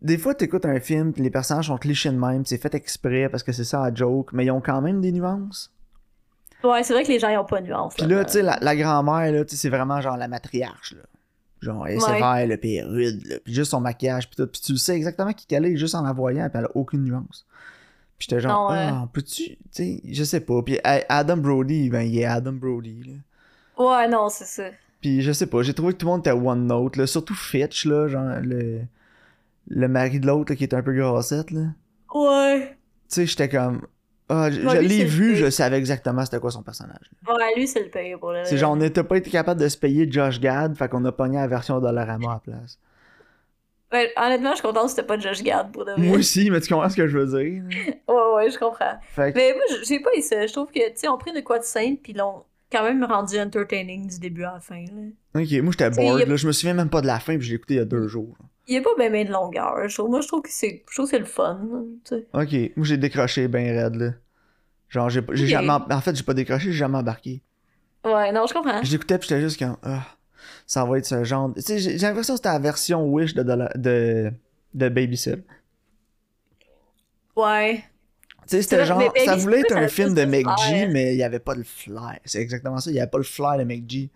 Des 0.00 0.18
fois, 0.18 0.34
t'écoutes 0.34 0.64
un 0.66 0.80
film, 0.80 1.12
puis 1.12 1.22
les 1.22 1.30
personnages 1.30 1.66
sont 1.66 1.78
clichés 1.78 2.10
de 2.10 2.16
même, 2.18 2.44
c'est 2.44 2.58
fait 2.58 2.74
exprès 2.74 3.28
parce 3.28 3.42
que 3.42 3.52
c'est 3.52 3.64
ça 3.64 3.80
la 3.82 3.94
joke, 3.94 4.32
mais 4.32 4.44
ils 4.46 4.50
ont 4.50 4.60
quand 4.60 4.80
même 4.80 5.00
des 5.00 5.12
nuances. 5.12 5.72
Ouais, 6.64 6.82
c'est 6.82 6.92
vrai 6.92 7.04
que 7.04 7.08
les 7.08 7.18
gens, 7.18 7.28
ils 7.28 7.38
ont 7.38 7.44
pas 7.44 7.60
de 7.60 7.66
nuance. 7.66 7.94
Puis 7.94 8.06
là, 8.06 8.24
tu 8.24 8.32
sais, 8.32 8.42
la, 8.42 8.58
la 8.60 8.74
grand-mère, 8.74 9.30
là, 9.32 9.44
tu 9.44 9.50
sais, 9.54 9.56
c'est 9.62 9.68
vraiment 9.68 10.00
genre 10.00 10.16
la 10.16 10.28
matriarche, 10.28 10.94
là. 10.94 11.02
Genre, 11.60 11.86
elle 11.86 11.94
est 11.94 12.02
Ouais. 12.02 12.12
sévère, 12.14 12.36
est 12.62 12.82
rude, 12.82 13.24
là, 13.26 13.36
puis 13.44 13.54
juste 13.54 13.70
son 13.70 13.80
maquillage, 13.80 14.28
puis 14.28 14.36
tout. 14.36 14.46
Puis 14.48 14.60
tu 14.60 14.76
sais 14.76 14.96
exactement 14.96 15.32
qui 15.32 15.46
qu'elle 15.46 15.64
est 15.64 15.76
juste 15.76 15.94
en 15.94 16.02
la 16.02 16.12
voyant, 16.12 16.48
puis 16.48 16.58
elle 16.58 16.64
a 16.64 16.76
aucune 16.76 17.04
nuance. 17.04 17.46
Puis 18.22 18.28
j'étais 18.30 18.40
genre, 18.40 18.70
ah, 18.70 19.08
peux-tu, 19.12 19.42
tu 19.42 19.56
sais, 19.72 20.00
je 20.08 20.22
sais 20.22 20.38
pas. 20.38 20.62
Puis 20.62 20.78
Adam 20.84 21.38
Brody, 21.38 21.90
ben, 21.90 22.02
il 22.02 22.18
est 22.20 22.24
Adam 22.24 22.52
Brody, 22.52 23.02
là. 23.04 23.84
Ouais, 23.84 24.08
non, 24.08 24.28
c'est 24.28 24.44
ça. 24.44 24.64
Puis 25.00 25.22
je 25.22 25.32
sais 25.32 25.46
pas, 25.46 25.62
j'ai 25.62 25.74
trouvé 25.74 25.92
que 25.92 25.98
tout 25.98 26.06
le 26.06 26.12
monde 26.12 26.20
était 26.20 26.30
one 26.30 26.66
note, 26.68 26.94
là. 26.96 27.08
Surtout 27.08 27.34
Fitch, 27.34 27.84
là, 27.84 28.06
genre, 28.06 28.36
le, 28.40 28.82
le 29.66 29.88
mari 29.88 30.20
de 30.20 30.28
l'autre, 30.28 30.54
qui 30.54 30.62
est 30.62 30.72
un 30.72 30.82
peu 30.82 30.92
grassette, 30.92 31.50
là. 31.50 31.62
Ouais. 32.14 32.68
Tu 32.68 32.76
sais, 33.08 33.26
j'étais 33.26 33.48
comme, 33.48 33.80
ah, 34.28 34.52
je, 34.52 34.60
Ouais, 34.60 34.76
je 34.76 34.80
lui, 34.82 34.88
l'ai 34.88 35.04
vu, 35.04 35.34
je 35.34 35.50
savais 35.50 35.78
exactement 35.78 36.24
c'était 36.24 36.38
quoi 36.38 36.52
son 36.52 36.62
personnage. 36.62 37.10
là. 37.26 37.34
Ouais, 37.34 37.54
lui, 37.56 37.66
c'est 37.66 37.82
le 37.82 37.90
pire 37.90 38.20
pour 38.20 38.30
le 38.30 38.44
C'est 38.44 38.56
genre, 38.56 38.70
on 38.70 38.76
n'était 38.76 39.02
pas 39.02 39.16
été 39.16 39.30
capable 39.30 39.60
de 39.60 39.68
se 39.68 39.76
payer 39.76 40.08
Josh 40.08 40.38
Gad, 40.38 40.76
fait 40.76 40.88
qu'on 40.88 41.04
a 41.06 41.10
pogné 41.10 41.38
la 41.38 41.48
version 41.48 41.80
Dollarama 41.80 42.30
à 42.30 42.34
la 42.34 42.38
place. 42.38 42.78
Ouais, 43.92 44.12
honnêtement, 44.16 44.50
je 44.50 44.56
suis 44.56 44.62
contente 44.62 44.84
que 44.84 44.90
c'était 44.90 45.02
pas 45.06 45.18
Josh 45.18 45.42
Gad 45.42 45.70
pour 45.72 45.84
de 45.84 45.92
vrai. 45.92 46.00
Moi 46.06 46.18
aussi, 46.18 46.50
mais 46.50 46.60
tu 46.60 46.72
comprends 46.72 46.88
ce 46.88 46.96
que 46.96 47.06
je 47.06 47.18
veux 47.18 47.26
dire? 47.42 47.62
Ouais, 48.08 48.34
ouais, 48.34 48.50
je 48.50 48.58
comprends. 48.58 48.98
Fait 49.14 49.32
que, 49.32 49.38
Mais 49.38 49.52
moi, 49.54 49.62
j'ai 49.84 50.00
pas 50.00 50.10
eu 50.16 50.20
ça. 50.22 50.46
Je 50.46 50.52
trouve 50.52 50.68
que, 50.70 50.78
tu 50.90 50.96
sais, 50.96 51.08
on 51.08 51.16
pris 51.18 51.32
de 51.32 51.40
quoi 51.40 51.58
de 51.58 51.64
simple, 51.64 52.00
puis 52.02 52.12
l'ont 52.12 52.44
quand 52.70 52.82
même 52.84 53.04
rendu 53.04 53.38
entertaining 53.38 54.06
du 54.08 54.18
début 54.18 54.44
à 54.44 54.54
la 54.54 54.60
fin, 54.60 54.84
là. 54.84 55.40
ok, 55.40 55.52
moi 55.62 55.72
j'étais 55.72 55.90
bored, 55.90 56.22
a- 56.22 56.26
là. 56.26 56.36
Je 56.36 56.46
me 56.46 56.52
souviens 56.52 56.74
même 56.74 56.88
pas 56.90 57.00
de 57.02 57.06
la 57.06 57.20
fin, 57.20 57.36
puis 57.36 57.46
je 57.46 57.50
l'ai 57.50 57.56
écouté 57.56 57.74
il 57.74 57.76
y 57.78 57.80
a 57.80 57.84
deux 57.84 58.08
jours. 58.08 58.36
Il 58.66 58.74
y 58.74 58.78
a 58.78 58.82
pas 58.82 58.90
bien 58.96 59.10
ben 59.10 59.26
de 59.26 59.32
longueur. 59.32 59.88
Je 59.88 59.94
trouve, 59.96 60.10
moi, 60.10 60.20
je 60.20 60.28
trouve 60.28 60.42
que 60.42 60.48
c'est, 60.50 60.82
je 60.88 60.94
trouve 60.94 61.06
que 61.06 61.10
c'est 61.10 61.18
le 61.18 61.24
fun. 61.26 61.60
Ok, 62.32 62.52
moi 62.76 62.86
j'ai 62.86 62.96
décroché 62.96 63.48
ben 63.48 63.76
raide, 63.78 63.96
là. 63.96 64.10
Genre, 64.88 65.10
j'ai 65.10 65.20
j'ai 65.32 65.44
Ok. 65.44 65.50
jamais. 65.50 65.72
En 65.90 66.00
fait, 66.00 66.14
j'ai 66.16 66.22
pas 66.22 66.34
décroché, 66.34 66.66
j'ai 66.66 66.78
jamais 66.78 66.98
embarqué. 66.98 67.42
Ouais, 68.04 68.32
non, 68.32 68.46
je 68.46 68.54
comprends. 68.54 68.82
Je 68.82 68.90
l'écoutais, 68.92 69.18
puis 69.18 69.28
j'étais 69.28 69.40
juste 69.42 69.58
comme. 69.58 69.76
Ah, 69.82 70.04
ça 70.66 70.84
va 70.84 70.98
être 70.98 71.06
ce 71.06 71.24
genre. 71.24 71.48
de- 71.50 71.60
j'ai 71.66 71.98
l'impression 71.98 72.34
que 72.34 72.38
c'était 72.38 72.48
la 72.50 72.58
version 72.58 73.04
Wish 73.08 73.34
de, 73.34 73.42
de, 73.42 74.32
de. 74.74 75.42
Ouais. 77.36 77.84
Tu 78.42 78.48
sais, 78.56 78.62
c'était 78.62 78.84
genre. 78.84 79.02
Ça 79.24 79.36
voulait 79.36 79.60
être 79.60 79.76
un 79.76 79.88
film 79.88 80.14
de 80.14 80.24
McG, 80.24 80.44
flair. 80.68 80.88
mais 80.90 81.14
il 81.14 81.18
y 81.18 81.22
avait 81.22 81.38
pas 81.38 81.54
le 81.54 81.64
fly. 81.64 82.18
C'est 82.24 82.40
exactement 82.40 82.78
ça, 82.78 82.90
il 82.90 82.96
y 82.96 83.00
avait 83.00 83.10
pas 83.10 83.18
le 83.18 83.24
fly 83.24 83.58
de 83.58 83.64
McG. 83.64 84.10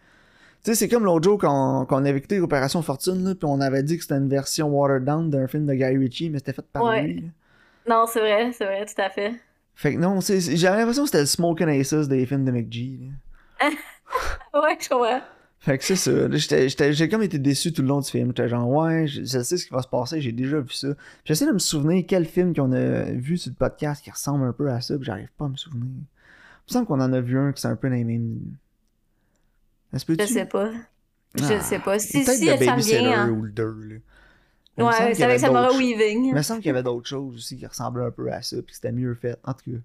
Tu 0.64 0.72
sais, 0.72 0.74
c'est 0.74 0.88
comme 0.88 1.04
l'autre 1.04 1.24
jour 1.24 1.38
qu'on 1.38 1.86
qu'on 1.88 2.04
avait 2.04 2.18
écouté 2.18 2.40
Opération 2.40 2.82
Fortune, 2.82 3.24
là, 3.24 3.34
puis 3.34 3.44
on 3.48 3.60
avait 3.60 3.82
dit 3.84 3.96
que 3.96 4.02
c'était 4.02 4.16
une 4.16 4.28
version 4.28 4.68
watered 4.68 5.04
down 5.04 5.30
d'un 5.30 5.46
film 5.46 5.64
de 5.66 5.74
Guy 5.74 5.96
Ritchie, 5.96 6.28
mais 6.30 6.38
c'était 6.38 6.52
fait 6.54 6.66
par 6.72 6.82
Ouais. 6.84 7.02
lui. 7.04 7.20
là. 7.20 7.28
Non, 7.88 8.06
c'est 8.12 8.18
vrai, 8.18 8.50
c'est 8.52 8.64
vrai, 8.64 8.84
tout 8.84 9.00
à 9.00 9.08
fait. 9.10 9.32
Fait 9.76 9.94
que 9.94 9.98
non, 10.00 10.18
j'avais 10.20 10.78
l'impression 10.78 11.02
que 11.04 11.08
c'était 11.08 11.20
le 11.20 11.26
Smoking 11.26 11.68
Aces 11.68 12.08
des 12.08 12.26
films 12.26 12.44
de 12.44 12.50
McG. 12.50 13.10
Ouais, 14.54 14.78
je 14.80 14.88
comprends. 14.88 15.20
Fait 15.66 15.78
que 15.78 15.84
c'est 15.84 15.96
ça. 15.96 16.12
là, 16.12 16.36
j'étais- 16.36 16.68
j'étais- 16.68 16.92
J'ai 16.92 17.08
comme 17.08 17.22
été 17.22 17.38
déçu 17.40 17.72
tout 17.72 17.82
le 17.82 17.88
long 17.88 18.00
du 18.00 18.08
film. 18.08 18.28
J'étais 18.28 18.48
genre, 18.48 18.68
ouais, 18.68 19.06
je, 19.08 19.22
je 19.24 19.42
sais 19.42 19.56
ce 19.56 19.66
qui 19.66 19.72
va 19.74 19.82
se 19.82 19.88
passer, 19.88 20.20
j'ai 20.20 20.30
déjà 20.32 20.60
vu 20.60 20.70
ça. 20.72 20.88
J'essaie 21.24 21.44
de 21.46 21.50
me 21.52 21.58
souvenir 21.58 22.04
quel 22.06 22.24
film 22.24 22.54
qu'on 22.54 22.70
a 22.72 23.02
vu 23.10 23.36
sur 23.36 23.50
le 23.50 23.56
podcast 23.56 24.02
qui 24.04 24.10
ressemble 24.12 24.46
un 24.46 24.52
peu 24.52 24.70
à 24.70 24.80
ça, 24.80 24.94
puis 24.96 25.04
j'arrive 25.04 25.28
pas 25.36 25.46
à 25.46 25.48
me 25.48 25.56
souvenir. 25.56 25.84
Il 25.88 26.68
me 26.68 26.72
semble 26.72 26.86
qu'on 26.86 27.00
en 27.00 27.12
a 27.12 27.20
vu 27.20 27.36
un 27.38 27.52
qui 27.52 27.60
c'est 27.60 27.68
un 27.68 27.74
peu 27.76 27.88
dans 27.88 27.96
les 27.96 28.04
mêmes. 28.04 28.38
Est-ce 29.92 30.04
que 30.04 30.14
Je 30.20 30.26
sais 30.26 30.46
pas. 30.46 30.70
Je 31.34 31.44
Ah, 31.44 31.60
sais 31.60 31.78
pas. 31.80 31.98
Si, 31.98 32.24
Peut-être 32.24 32.36
si 32.38 32.46
le 32.46 32.64
Babysitter 32.66 32.98
hein. 33.12 33.28
ou 33.30 33.42
le 33.42 33.50
2. 33.50 33.64
Là. 33.64 33.94
Il 34.78 34.84
Ouais, 34.84 35.14
c'est 35.14 35.22
avec 35.24 35.40
Samara 35.40 35.72
Weaving. 35.72 36.26
Il 36.26 36.34
me 36.34 36.42
semble 36.42 36.60
qu'il 36.60 36.68
y 36.68 36.70
avait 36.70 36.82
d'autres 36.82 37.08
choses 37.08 37.34
aussi 37.34 37.56
qui 37.56 37.66
ressemblaient 37.66 38.04
un 38.04 38.10
peu 38.10 38.30
à 38.30 38.40
ça, 38.42 38.56
puis 38.62 38.74
c'était 38.74 38.92
mieux 38.92 39.14
fait. 39.14 39.36
En 39.44 39.52
tout 39.54 39.70
cas, 39.72 39.78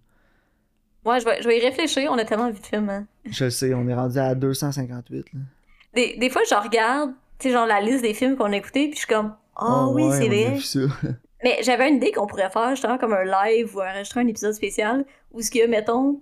Ouais, 1.09 1.19
je 1.19 1.25
vais, 1.25 1.41
je 1.41 1.47
vais 1.47 1.57
y 1.57 1.61
réfléchir. 1.61 2.11
On 2.11 2.17
a 2.19 2.25
tellement 2.25 2.51
vu 2.51 2.59
de 2.59 2.65
films. 2.65 2.89
hein. 2.89 3.07
je 3.25 3.49
sais, 3.49 3.73
on 3.73 3.87
est 3.87 3.93
rendu 3.95 4.19
à 4.19 4.35
258. 4.35 5.33
Là. 5.33 5.39
Des, 5.93 6.15
des 6.17 6.29
fois, 6.29 6.41
je 6.49 6.55
regarde, 6.55 7.11
tu 7.39 7.47
sais, 7.47 7.53
genre 7.53 7.65
la 7.67 7.81
liste 7.81 8.01
des 8.01 8.13
films 8.13 8.35
qu'on 8.37 8.51
a 8.53 8.57
écoutés, 8.57 8.85
puis 8.87 8.93
je 8.93 8.99
suis 9.05 9.07
comme, 9.07 9.35
ah 9.55 9.85
Oh, 9.87 9.91
oui, 9.93 10.03
ouais, 10.03 10.17
c'est 10.17 10.27
vrai. 10.27 10.57
Mais 11.43 11.57
j'avais 11.63 11.89
une 11.89 11.95
idée 11.95 12.11
qu'on 12.11 12.27
pourrait 12.27 12.49
faire, 12.49 12.69
justement, 12.71 12.97
comme 12.97 13.13
un 13.13 13.23
live 13.25 13.75
ou 13.75 13.81
enregistrer 13.81 14.19
un 14.21 14.27
épisode 14.27 14.53
spécial 14.53 15.05
où 15.31 15.41
ce 15.41 15.49
qu'il 15.51 15.61
y 15.61 15.63
a, 15.63 15.67
mettons, 15.67 16.21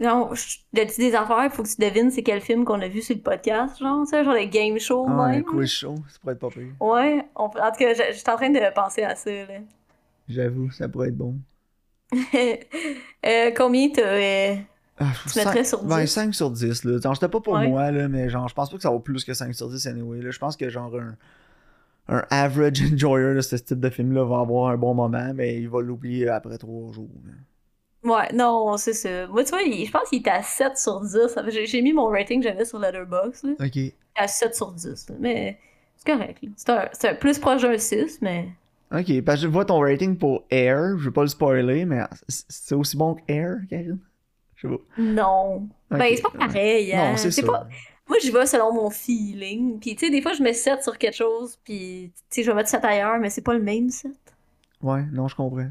genre, 0.00 0.34
je 0.34 0.56
te 0.74 0.84
dis 0.86 0.96
des 1.10 1.14
affaires, 1.14 1.44
il 1.44 1.50
faut 1.50 1.62
que 1.62 1.68
tu 1.68 1.76
devines 1.80 2.10
c'est 2.10 2.22
quel 2.22 2.40
film 2.40 2.64
qu'on 2.64 2.80
a 2.80 2.88
vu 2.88 3.02
sur 3.02 3.14
le 3.14 3.20
podcast, 3.22 3.78
genre, 3.78 4.04
tu 4.04 4.10
sais, 4.10 4.24
genre 4.24 4.32
les 4.34 4.48
game 4.48 4.78
shows, 4.78 5.04
Ah, 5.08 5.12
un 5.24 5.28
même. 5.32 5.44
quiz 5.44 5.70
show, 5.70 5.94
ça 6.08 6.18
pourrait 6.20 6.34
être 6.34 6.40
pas 6.40 6.48
pire. 6.50 6.68
Ouais, 6.80 7.22
on- 7.36 7.44
en 7.44 7.50
tout 7.50 7.78
cas, 7.78 7.94
je- 7.94 8.14
j'étais 8.14 8.30
en 8.30 8.36
train 8.36 8.50
de 8.50 8.74
penser 8.74 9.02
à 9.02 9.14
ça, 9.14 9.30
là. 9.30 9.58
J'avoue, 10.28 10.70
ça 10.70 10.88
pourrait 10.88 11.08
être 11.08 11.16
bon. 11.16 11.36
Euh, 13.26 13.50
combien 13.56 13.88
t'as. 13.90 14.02
euh, 14.02 14.54
Ah, 14.98 15.12
Tu 15.30 15.38
mettrais 15.38 15.64
sur 15.64 15.82
10? 15.82 15.88
Ben, 15.88 16.06
5 16.06 16.34
sur 16.34 16.50
10, 16.50 16.84
là. 16.84 16.98
Genre, 17.00 17.14
c'était 17.14 17.28
pas 17.28 17.40
pour 17.40 17.54
Ouais. 17.54 17.68
moi, 17.68 17.90
là, 17.90 18.08
mais 18.08 18.30
genre, 18.30 18.48
je 18.48 18.54
pense 18.54 18.70
pas 18.70 18.76
que 18.76 18.82
ça 18.82 18.90
vaut 18.90 18.98
plus 19.00 19.24
que 19.24 19.34
5 19.34 19.54
sur 19.54 19.68
10 19.68 19.86
anyway, 19.86 20.22
là. 20.22 20.30
Je 20.30 20.38
pense 20.38 20.56
que 20.56 20.68
genre 20.70 20.90
un, 20.96 21.16
un 22.08 22.24
average 22.30 22.80
enjoyer 22.94 23.34
de 23.34 23.40
ce 23.40 23.56
type 23.56 23.80
de 23.80 23.90
film-là 23.90 24.24
va 24.24 24.40
avoir 24.40 24.70
un 24.70 24.76
bon 24.76 24.94
moment, 24.94 25.32
mais 25.34 25.56
il 25.56 25.68
va 25.68 25.80
l'oublier 25.82 26.28
après 26.28 26.56
3 26.56 26.92
jours. 26.92 27.10
là. 27.24 27.32
Ouais, 28.10 28.32
non, 28.32 28.76
c'est 28.76 28.92
ça. 28.92 29.26
Moi, 29.26 29.42
tu 29.44 29.50
vois, 29.50 29.60
je 29.64 29.90
pense 29.90 30.08
qu'il 30.08 30.20
était 30.20 30.30
à 30.30 30.42
7 30.42 30.78
sur 30.78 31.00
10. 31.00 31.28
Ça 31.28 31.42
fait- 31.44 31.66
J'ai 31.66 31.82
mis 31.82 31.92
mon 31.92 32.06
rating 32.08 32.40
que 32.42 32.48
j'avais 32.48 32.64
sur 32.64 32.78
Letterboxd, 32.78 33.44
là, 33.58 33.66
Ok. 33.66 33.78
à 34.14 34.28
7 34.28 34.54
sur 34.54 34.72
10. 34.72 35.08
là. 35.10 35.16
Mais 35.18 35.58
c'est 35.96 36.12
correct. 36.12 36.38
C'est 36.56 37.08
un, 37.10 37.14
plus 37.16 37.38
proche 37.38 37.62
d'un 37.62 37.76
6, 37.78 38.18
mais. 38.22 38.48
Ok, 38.94 39.20
parce 39.22 39.40
que 39.40 39.42
je 39.42 39.48
vois 39.48 39.64
ton 39.64 39.80
rating 39.80 40.16
pour 40.16 40.44
Air, 40.48 40.96
je 40.98 41.06
vais 41.06 41.10
pas 41.10 41.22
le 41.22 41.28
spoiler, 41.28 41.84
mais 41.84 42.02
c'est 42.28 42.76
aussi 42.76 42.96
bon 42.96 43.14
que 43.16 43.22
Air, 43.26 43.56
Karine? 43.68 43.98
Je 44.56 44.68
sais 44.68 44.74
pas. 44.74 44.82
Non. 44.98 45.68
Ben, 45.90 46.12
c'est 46.14 46.22
pas 46.22 46.38
pareil, 46.38 46.92
hein. 46.94 47.12
Non, 47.12 47.16
c'est 47.16 47.42
pas... 47.44 47.68
Moi, 48.08 48.18
j'y 48.22 48.30
vais 48.30 48.46
selon 48.46 48.72
mon 48.72 48.88
feeling. 48.88 49.80
Puis, 49.80 49.96
tu 49.96 50.06
sais, 50.06 50.12
des 50.12 50.22
fois, 50.22 50.32
je 50.32 50.42
mets 50.42 50.52
7 50.52 50.82
sur 50.82 50.96
quelque 50.96 51.16
chose, 51.16 51.58
puis, 51.64 52.12
tu 52.14 52.22
sais, 52.30 52.42
je 52.44 52.50
vais 52.50 52.56
mettre 52.56 52.68
7 52.68 52.84
ailleurs, 52.84 53.18
mais 53.18 53.30
c'est 53.30 53.42
pas 53.42 53.54
le 53.54 53.62
même 53.62 53.90
7. 53.90 54.12
Ouais, 54.80 55.04
non, 55.12 55.26
je 55.26 55.34
comprends. 55.34 55.70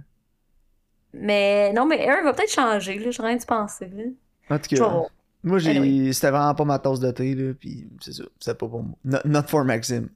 Mais, 1.14 1.72
non, 1.72 1.86
mais 1.86 2.02
Air 2.02 2.24
va 2.24 2.34
peut-être 2.34 2.52
changer, 2.52 3.00
là. 3.00 3.10
Je 3.10 3.22
rien 3.22 3.38
de 3.38 3.46
penser, 3.46 3.90
là. 3.96 4.04
En 4.50 4.60
tout 4.60 4.76
cas, 4.76 5.02
moi, 5.44 5.60
j'ai... 5.60 5.78
Anyway. 5.78 6.12
c'était 6.12 6.32
vraiment 6.32 6.56
pas 6.56 6.66
ma 6.66 6.80
tasse 6.80 7.00
de 7.00 7.12
thé, 7.12 7.36
là, 7.36 7.54
pis 7.54 7.88
c'est 8.02 8.14
ça, 8.14 8.24
c'était 8.40 8.58
pas 8.58 8.68
pour 8.68 8.84
moi. 8.84 8.98
Not, 9.06 9.20
not 9.26 9.44
for 9.48 9.64
Maxime. 9.64 10.10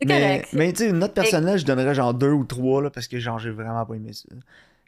C'est 0.00 0.08
Mais, 0.08 0.20
correct. 0.20 0.48
mais 0.52 0.72
tu 0.72 0.78
sais, 0.82 0.90
une 0.90 0.98
note 0.98 1.14
personnelle, 1.14 1.58
je 1.58 1.64
donnerais 1.64 1.94
genre 1.94 2.12
deux 2.12 2.32
ou 2.32 2.44
trois, 2.44 2.82
là, 2.82 2.90
parce 2.90 3.06
que 3.06 3.18
genre, 3.20 3.38
j'ai 3.38 3.50
vraiment 3.50 3.86
pas 3.86 3.94
aimé 3.94 4.12
ça. 4.12 4.28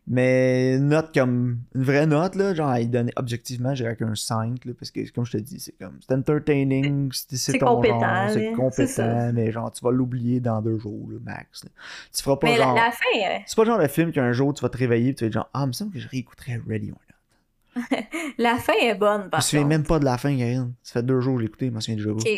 Mais 0.06 0.74
une 0.74 0.88
note 0.88 1.14
comme. 1.14 1.60
Une 1.74 1.82
vraie 1.82 2.06
note, 2.06 2.34
là, 2.34 2.52
genre, 2.54 2.76
y 2.76 2.86
donner 2.86 3.12
objectivement, 3.16 3.74
j'irais 3.74 3.96
qu'un 3.96 4.14
5, 4.14 4.64
là, 4.66 4.72
parce 4.78 4.90
que, 4.90 5.00
comme 5.12 5.24
je 5.24 5.32
te 5.32 5.36
dis, 5.38 5.58
c'est 5.58 5.72
comme. 5.72 5.98
C'est 6.06 6.14
entertaining, 6.14 7.10
c'est 7.12 7.58
ton 7.58 7.76
compétent, 7.76 8.28
c'est 8.28 8.52
compétent, 8.52 9.32
mais 9.32 9.50
genre, 9.50 9.72
tu 9.72 9.82
vas 9.82 9.90
l'oublier 9.90 10.40
dans 10.40 10.60
deux 10.60 10.78
jours, 10.78 11.08
là, 11.10 11.18
max. 11.24 11.64
là. 11.64 11.70
Tu 12.14 12.22
feras 12.22 12.36
pas 12.36 12.48
Mais 12.48 12.58
la, 12.58 12.64
genre. 12.64 12.74
la 12.74 12.90
fin, 12.90 13.18
euh, 13.18 13.38
C'est 13.46 13.56
pas 13.56 13.64
le 13.64 13.70
genre 13.70 13.80
de 13.80 13.88
film 13.88 14.12
qu'un 14.12 14.32
jour 14.32 14.52
tu 14.52 14.60
vas 14.60 14.68
te 14.68 14.76
réveiller 14.76 15.10
et 15.10 15.14
tu 15.14 15.24
vas 15.24 15.28
être 15.28 15.32
genre, 15.32 15.48
ah, 15.54 15.62
il 15.64 15.68
me 15.68 15.72
semble 15.72 15.92
que 15.92 15.98
je 15.98 16.08
réécouterais 16.08 16.60
Ready 16.68 16.90
or 16.92 16.98
Not. 16.98 17.82
la 18.38 18.56
fin 18.56 18.74
est 18.82 18.94
bonne, 18.94 19.20
Je 19.22 19.24
me 19.26 19.30
par 19.30 19.42
souviens 19.42 19.64
même 19.64 19.84
pas 19.84 19.98
de 19.98 20.04
la 20.04 20.18
fin, 20.18 20.36
Karine. 20.36 20.74
Ça 20.82 20.92
fait 21.00 21.02
deux 21.02 21.20
jours 21.20 21.36
que 21.36 21.42
je 21.42 21.46
écouté, 21.46 21.66
je 21.68 21.72
m'en 21.72 21.80
souviens 21.80 21.96
déjà. 21.96 22.10
Ok, 22.10 22.28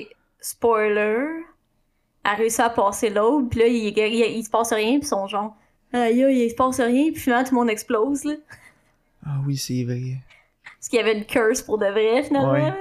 spoiler. 0.41 1.27
A 2.23 2.35
réussi 2.35 2.61
à 2.63 2.71
passer 2.71 3.11
l'autre, 3.11 3.49
puis 3.51 3.61
là, 3.61 3.67
il, 3.67 3.89
il, 3.97 4.37
il 4.39 4.45
se 4.45 4.51
passe 4.51 4.73
rien, 4.73 4.99
puis 4.99 5.07
sont 5.09 5.27
genre, 5.27 5.57
aïe, 5.93 6.25
aïe, 6.25 6.45
il 6.45 6.51
se 6.51 6.55
passe 6.55 6.81
rien, 6.81 7.11
puis 7.13 7.21
finalement, 7.21 7.45
tout 7.45 7.55
le 7.55 7.61
monde 7.61 7.71
explose, 7.71 8.25
là. 8.25 8.35
Ah 9.25 9.41
oui, 9.47 9.57
c'est 9.57 9.85
vrai. 9.85 10.19
Parce 10.79 10.89
qu'il 10.89 10.99
y 10.99 11.03
avait 11.03 11.17
une 11.19 11.25
curse 11.25 11.63
pour 11.63 11.79
de 11.79 11.87
vrai, 11.87 12.23
finalement. 12.23 12.53
Ouais. 12.53 12.73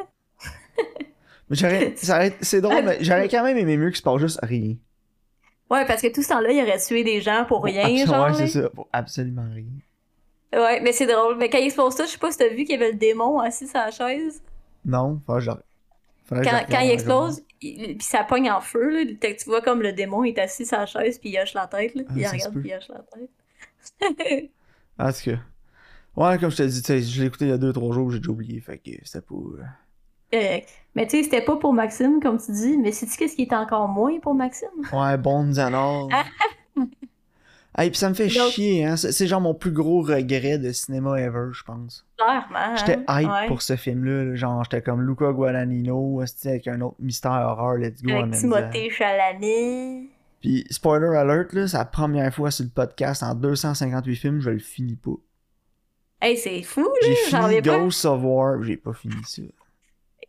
Mais 1.49 1.55
j'aurais, 1.55 1.93
c'est 2.41 2.61
drôle, 2.61 2.83
mais 2.83 2.97
j'aurais 3.01 3.29
quand 3.29 3.43
même 3.43 3.57
aimé 3.57 3.77
mieux 3.77 3.89
qu'il 3.89 3.97
se 3.97 4.01
passe 4.01 4.19
juste 4.19 4.39
rien. 4.41 4.75
Ouais, 5.69 5.85
parce 5.85 6.01
que 6.01 6.11
tout 6.11 6.23
ce 6.23 6.29
temps-là, 6.29 6.51
il 6.51 6.61
aurait 6.63 6.79
tué 6.79 7.03
des 7.03 7.21
gens 7.21 7.45
pour 7.47 7.63
rien, 7.63 8.05
genre. 8.05 8.27
Ouais, 8.27 8.33
c'est 8.33 8.61
ça, 8.61 8.69
pour 8.69 8.87
absolument 8.91 9.45
rien. 9.53 9.65
Ouais, 10.59 10.79
mais 10.81 10.91
c'est 10.91 11.05
drôle. 11.05 11.37
Mais 11.37 11.49
quand 11.49 11.59
il 11.59 11.65
explose 11.65 11.93
ça, 11.93 12.05
je 12.05 12.11
sais 12.11 12.17
pas 12.17 12.31
si 12.31 12.39
t'as 12.39 12.47
vu 12.47 12.63
qu'il 12.63 12.71
y 12.71 12.73
avait 12.75 12.91
le 12.91 12.97
démon 12.97 13.39
assis 13.39 13.67
sur 13.67 13.77
la 13.77 13.91
chaise. 13.91 14.41
Non, 14.83 15.19
faudrait 15.25 15.55
que 16.29 16.49
Quand, 16.49 16.65
quand 16.69 16.79
il 16.79 16.91
explose, 16.91 17.43
puis 17.73 17.97
ça 18.01 18.23
pogne 18.23 18.49
en 18.51 18.61
feu, 18.61 18.89
là. 18.89 19.05
Que 19.19 19.37
tu 19.37 19.45
vois 19.45 19.61
comme 19.61 19.81
le 19.81 19.93
démon 19.93 20.23
est 20.23 20.37
assis 20.37 20.65
sur 20.65 20.77
la 20.77 20.85
chaise, 20.85 21.19
puis 21.19 21.29
il 21.29 21.39
hoche 21.39 21.53
la 21.53 21.67
tête, 21.67 21.95
là. 21.95 22.03
Ah, 22.07 22.13
il 22.15 22.27
regarde, 22.27 22.59
puis 22.59 22.69
il 22.69 22.75
hoche 22.75 22.89
la 22.89 23.03
tête. 24.19 24.51
tout 25.11 25.31
cas. 25.31 25.39
Ouais, 26.15 26.37
comme 26.39 26.49
je 26.51 26.57
te 26.57 26.63
dis, 26.63 26.81
tu 26.81 26.87
sais, 26.87 27.01
je 27.01 27.21
l'ai 27.21 27.27
écouté 27.27 27.45
il 27.45 27.49
y 27.51 27.53
a 27.53 27.57
deux, 27.57 27.73
trois 27.73 27.93
jours, 27.93 28.09
j'ai 28.09 28.19
déjà 28.19 28.31
oublié, 28.31 28.61
fait 28.61 28.77
que 28.77 28.91
c'était 29.03 29.21
pas. 29.21 29.35
euh. 29.35 30.59
Mais 30.95 31.07
tu 31.07 31.17
sais, 31.17 31.23
c'était 31.23 31.41
pas 31.41 31.57
pour 31.57 31.73
Maxime, 31.73 32.19
comme 32.21 32.39
tu 32.39 32.51
dis, 32.51 32.77
mais 32.77 32.91
sais-tu 32.91 33.17
qu'est-ce 33.17 33.35
qui 33.35 33.43
était 33.43 33.55
encore 33.55 33.87
moins 33.87 34.19
pour 34.19 34.33
Maxime? 34.33 34.69
Ouais, 34.93 35.17
and 35.59 35.73
all. 35.73 36.09
Hey, 37.77 37.91
pis 37.91 37.97
ça 37.97 38.07
me 38.07 38.13
fait 38.13 38.27
Donc- 38.27 38.51
chier, 38.51 38.85
hein. 38.85 38.95
C'est 38.95 39.27
genre 39.27 39.41
mon 39.41 39.53
plus 39.53 39.71
gros 39.71 40.01
regret 40.01 40.57
de 40.57 40.71
cinéma 40.71 41.19
ever, 41.19 41.49
je 41.51 41.61
pense. 41.63 42.05
Clairement. 42.17 42.75
J'étais 42.77 42.99
hein? 43.07 43.21
hype 43.21 43.29
Ouais. 43.29 43.47
pour 43.47 43.61
ce 43.61 43.75
film-là. 43.75 44.23
là. 44.23 44.35
Genre, 44.35 44.63
j'étais 44.63 44.81
comme 44.81 45.01
Luca 45.05 45.31
Guadagnino, 45.33 46.21
avec 46.45 46.67
un 46.69 46.79
autre 46.81 46.95
mystère 46.99 47.31
horreur, 47.31 47.75
let's 47.75 48.01
go. 48.01 48.13
Avec. 48.13 48.35
Timothée 48.35 48.89
Chalamet. 48.89 50.03
Puis, 50.39 50.65
spoiler 50.69 51.17
alert, 51.17 51.51
là, 51.53 51.67
c'est 51.67 51.77
la 51.77 51.83
première 51.85 52.33
fois 52.33 52.49
sur 52.51 52.63
le 52.63 52.71
podcast 52.71 53.23
en 53.23 53.35
258 53.35 54.15
films, 54.15 54.39
je 54.39 54.51
le 54.51 54.59
finis 54.59 54.95
pas. 54.95 55.11
Hey, 56.21 56.37
c'est 56.37 56.61
fou, 56.63 56.81
là. 56.81 56.89
J'ai 57.01 57.15
fini 57.15 57.61
pas. 57.61 57.77
Ghost 57.79 58.05
of 58.05 58.21
War, 58.23 58.63
j'ai 58.63 58.77
pas 58.77 58.93
fini 58.93 59.15
ça. 59.25 59.41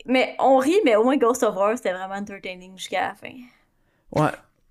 Mais 0.04 0.34
on 0.40 0.56
rit, 0.58 0.80
mais 0.84 0.96
au 0.96 1.04
moins 1.04 1.16
Ghost 1.16 1.42
of 1.44 1.54
War, 1.54 1.76
c'était 1.76 1.92
vraiment 1.92 2.14
entertaining 2.14 2.76
jusqu'à 2.76 3.08
la 3.08 3.14
fin. 3.14 3.34
Ouais. 4.12 4.30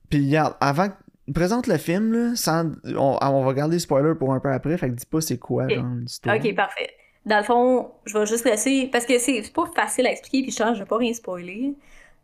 Puis, 0.09 0.25
regarde, 0.27 0.55
avant 0.59 0.89
que. 0.89 0.93
Présente 1.33 1.65
le 1.67 1.77
film, 1.77 2.13
là, 2.13 2.35
sans... 2.35 2.71
on, 2.85 3.17
on 3.19 3.41
va 3.41 3.47
regarder 3.47 3.75
les 3.75 3.79
spoilers 3.79 4.15
pour 4.15 4.33
un 4.33 4.39
peu 4.39 4.51
après, 4.51 4.77
fait 4.77 4.89
que 4.89 4.95
dis 4.95 5.05
pas 5.05 5.21
c'est 5.21 5.39
quoi, 5.39 5.63
Ok. 5.65 5.71
genre, 5.73 5.85
l'histoire. 5.95 6.35
Ok, 6.35 6.55
parfait. 6.55 6.89
Dans 7.25 7.37
le 7.39 7.43
fond, 7.43 7.91
je 8.05 8.15
vais 8.17 8.25
juste 8.27 8.45
laisser. 8.45 8.87
Parce 8.91 9.05
que 9.05 9.17
c'est 9.17 9.41
pas 9.53 9.65
facile 9.75 10.05
à 10.05 10.11
expliquer, 10.11 10.43
puis 10.43 10.51
je 10.51 10.73
je 10.75 10.79
vais 10.79 10.85
pas 10.85 10.97
rien 10.97 11.13
spoiler. 11.13 11.73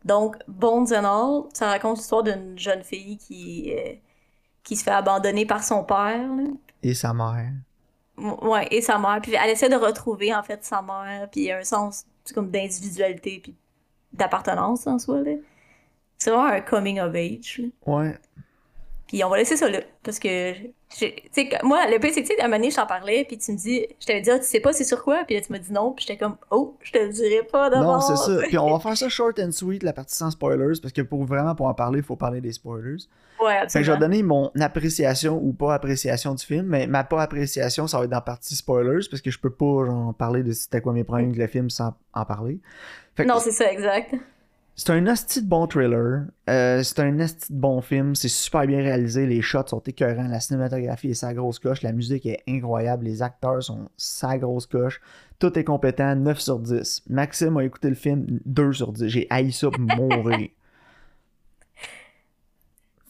Donc, 0.04 0.36
Bones 0.46 0.86
and 0.94 1.04
All, 1.04 1.42
ça 1.52 1.66
raconte 1.68 1.96
l'histoire 1.98 2.22
d'une 2.22 2.56
jeune 2.58 2.82
fille 2.84 3.16
qui, 3.16 3.72
euh, 3.76 3.92
qui 4.62 4.76
se 4.76 4.84
fait 4.84 4.90
abandonner 4.92 5.46
par 5.46 5.64
son 5.64 5.82
père. 5.82 6.18
là. 6.36 6.44
Et 6.84 6.94
sa 6.94 7.12
mère. 7.12 7.50
Ouais, 8.16 8.68
et 8.70 8.80
sa 8.80 8.98
mère. 8.98 9.18
Puis 9.22 9.32
elle 9.34 9.50
essaie 9.50 9.68
de 9.68 9.74
retrouver, 9.76 10.32
en 10.34 10.42
fait, 10.44 10.64
sa 10.64 10.80
mère. 10.82 11.28
Puis 11.30 11.50
un 11.50 11.64
sens 11.64 12.04
comme 12.34 12.50
d'individualité, 12.52 13.40
puis 13.42 13.56
d'appartenance 14.12 14.86
en 14.86 14.98
soi. 15.00 15.22
là. 15.22 15.32
C'est 16.18 16.30
vraiment 16.30 16.46
un 16.46 16.60
coming 16.60 17.00
of 17.00 17.12
age. 17.16 17.60
là. 17.62 17.68
Ouais. 17.92 18.18
Puis 19.12 19.22
on 19.22 19.28
va 19.28 19.36
laisser 19.36 19.58
ça 19.58 19.68
là. 19.68 19.80
Parce 20.02 20.18
que, 20.18 20.54
tu 20.54 20.68
sais, 21.30 21.50
moi, 21.64 21.84
le 21.90 21.98
pire, 21.98 22.12
c'est 22.14 22.22
que, 22.22 22.28
tu 22.28 22.34
sais, 22.34 22.40
à 22.40 22.44
un 22.44 22.48
moment 22.48 22.56
donné, 22.56 22.70
je 22.70 22.76
t'en 22.76 22.86
parlais, 22.86 23.24
puis 23.26 23.36
tu 23.36 23.52
me 23.52 23.58
dis, 23.58 23.86
je 24.00 24.06
t'avais 24.06 24.22
dit, 24.22 24.30
ah, 24.30 24.38
tu 24.38 24.46
sais 24.46 24.60
pas 24.60 24.72
c'est 24.72 24.84
sur 24.84 25.04
quoi? 25.04 25.22
Puis 25.26 25.34
là, 25.34 25.42
tu 25.42 25.52
m'as 25.52 25.58
dit 25.58 25.70
non, 25.70 25.92
puis 25.92 26.06
j'étais 26.08 26.18
comme, 26.18 26.36
oh, 26.50 26.78
je 26.80 26.92
te 26.92 26.98
le 26.98 27.10
dirai 27.10 27.42
pas 27.42 27.68
Non, 27.68 27.80
d'abord. 27.80 28.02
c'est 28.02 28.16
ça. 28.16 28.40
Puis 28.48 28.56
on 28.56 28.70
va 28.72 28.80
faire 28.80 28.96
ça 28.96 29.08
short 29.10 29.38
and 29.38 29.52
sweet, 29.52 29.82
la 29.82 29.92
partie 29.92 30.16
sans 30.16 30.30
spoilers, 30.30 30.80
parce 30.80 30.94
que 30.94 31.02
pour 31.02 31.24
vraiment 31.24 31.54
pour 31.54 31.66
en 31.66 31.74
parler, 31.74 31.98
il 31.98 32.04
faut 32.04 32.16
parler 32.16 32.40
des 32.40 32.52
spoilers. 32.52 32.96
Ouais, 33.38 33.60
Fait 33.68 33.80
que 33.80 33.84
je 33.84 33.90
vais 33.90 33.96
absolument. 33.96 33.98
donner 33.98 34.22
mon 34.22 34.50
appréciation 34.58 35.38
ou 35.42 35.52
pas 35.52 35.74
appréciation 35.74 36.34
du 36.34 36.46
film, 36.46 36.64
mais 36.64 36.86
ma 36.86 37.04
pas 37.04 37.20
appréciation, 37.20 37.86
ça 37.86 37.98
va 37.98 38.04
être 38.04 38.10
dans 38.10 38.16
la 38.16 38.22
partie 38.22 38.56
spoilers, 38.56 39.06
parce 39.10 39.20
que 39.20 39.30
je 39.30 39.38
peux 39.38 39.50
pas 39.50 39.84
genre, 39.84 40.14
parler 40.14 40.42
de 40.42 40.52
c'était 40.52 40.80
quoi 40.80 40.94
mes 40.94 41.04
problèmes 41.04 41.26
avec 41.26 41.38
le 41.38 41.46
film 41.48 41.68
sans 41.68 41.92
en 42.14 42.24
parler. 42.24 42.60
Fait 43.14 43.24
que 43.24 43.28
Non, 43.28 43.40
c'est 43.40 43.50
ça, 43.50 43.70
exact. 43.70 44.14
C'est 44.74 44.90
un 44.90 45.06
asti 45.06 45.42
de 45.42 45.48
bon 45.48 45.66
thriller, 45.66 46.24
euh, 46.48 46.82
c'est 46.82 47.00
un 47.00 47.20
asti 47.20 47.52
de 47.52 47.58
bon 47.58 47.82
film, 47.82 48.14
c'est 48.14 48.28
super 48.28 48.66
bien 48.66 48.78
réalisé, 48.78 49.26
les 49.26 49.42
shots 49.42 49.66
sont 49.66 49.80
écœurants, 49.80 50.28
la 50.28 50.40
cinématographie 50.40 51.10
est 51.10 51.14
sa 51.14 51.34
grosse 51.34 51.58
coche, 51.58 51.82
la 51.82 51.92
musique 51.92 52.24
est 52.24 52.42
incroyable, 52.48 53.04
les 53.04 53.20
acteurs 53.20 53.62
sont 53.62 53.90
sa 53.96 54.38
grosse 54.38 54.66
coche, 54.66 55.00
tout 55.38 55.58
est 55.58 55.64
compétent, 55.64 56.16
9 56.16 56.40
sur 56.40 56.58
10. 56.58 57.02
Maxime 57.10 57.56
a 57.58 57.64
écouté 57.64 57.90
le 57.90 57.94
film 57.94 58.40
2 58.46 58.72
sur 58.72 58.92
10, 58.92 59.08
j'ai 59.08 59.26
haï 59.28 59.52
ça 59.52 59.70
pour 59.70 59.80
mourir. 59.80 60.48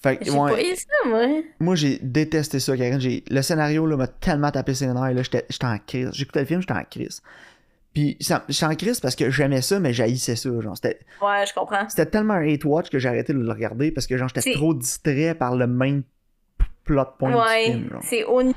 Fait 0.03 0.17
que, 0.17 0.31
ouais, 0.31 0.51
pas 0.51 0.61
eu 0.61 0.75
ça, 0.75 1.09
moi. 1.09 1.43
moi 1.61 1.77
j'ai 1.77 2.01
détesté 2.03 2.59
ça, 2.59 2.77
Karine. 2.77 3.21
Le 3.31 3.41
scénario 3.41 3.87
m'a 3.97 4.09
tellement 4.09 4.51
tapé 4.51 4.75
ses 4.75 4.89
nerfs, 4.89 5.23
j'étais 5.23 5.47
en 5.65 5.79
crise. 5.79 6.11
J'écoutais 6.13 6.41
le 6.41 6.47
film, 6.47 6.61
j'étais 6.61 6.73
en 6.73 6.83
crise. 6.83 7.23
Puis 7.95 8.17
en 8.31 8.75
crise 8.75 9.01
parce 9.01 9.15
que 9.17 9.31
j'aimais 9.31 9.61
ça, 9.63 9.79
mais 9.79 9.93
j'haïssais 9.93 10.37
ça. 10.37 10.49
Genre, 10.61 10.75
c'était, 10.77 10.99
Ouais, 11.21 11.45
je 11.47 11.53
comprends. 11.53 11.89
c'était 11.89 12.07
tellement 12.07 12.35
un 12.35 12.49
hate 12.49 12.65
watch 12.65 12.89
que 12.89 12.99
j'ai 12.99 13.09
arrêté 13.09 13.33
de 13.35 13.39
le 13.39 13.51
regarder 13.53 13.91
parce 13.93 14.07
que 14.07 14.17
genre, 14.17 14.29
j'étais 14.29 14.53
trop 14.55 14.73
distrait 14.73 15.35
par 15.35 15.57
le 15.57 15.67
même 15.67 16.03
p- 16.59 16.65
plot 16.85 17.05
point 17.19 17.31
du 17.31 17.37
Ouais, 17.37 17.65
film. 17.65 17.91
genre. 17.91 18.03
c'est 18.03 18.25
au 18.25 18.43
niveau, 18.43 18.57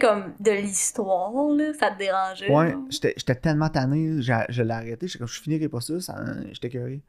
comme 0.00 0.32
de 0.40 0.50
l'histoire, 0.52 1.32
là, 1.54 1.72
ça 1.78 1.90
te 1.90 1.98
dérangeait. 1.98 2.50
Ouais, 2.50 2.74
j'étais, 2.88 3.14
tellement 3.36 3.68
tanné, 3.68 4.22
je 4.22 4.62
l'ai 4.62 4.72
arrêté. 4.72 5.06
Comme, 5.18 5.28
je 5.28 5.40
finirai 5.40 5.68
pas 5.68 5.80
ça, 5.82 6.00
ça 6.00 6.16
j'étais 6.52 6.70
curé. 6.70 7.00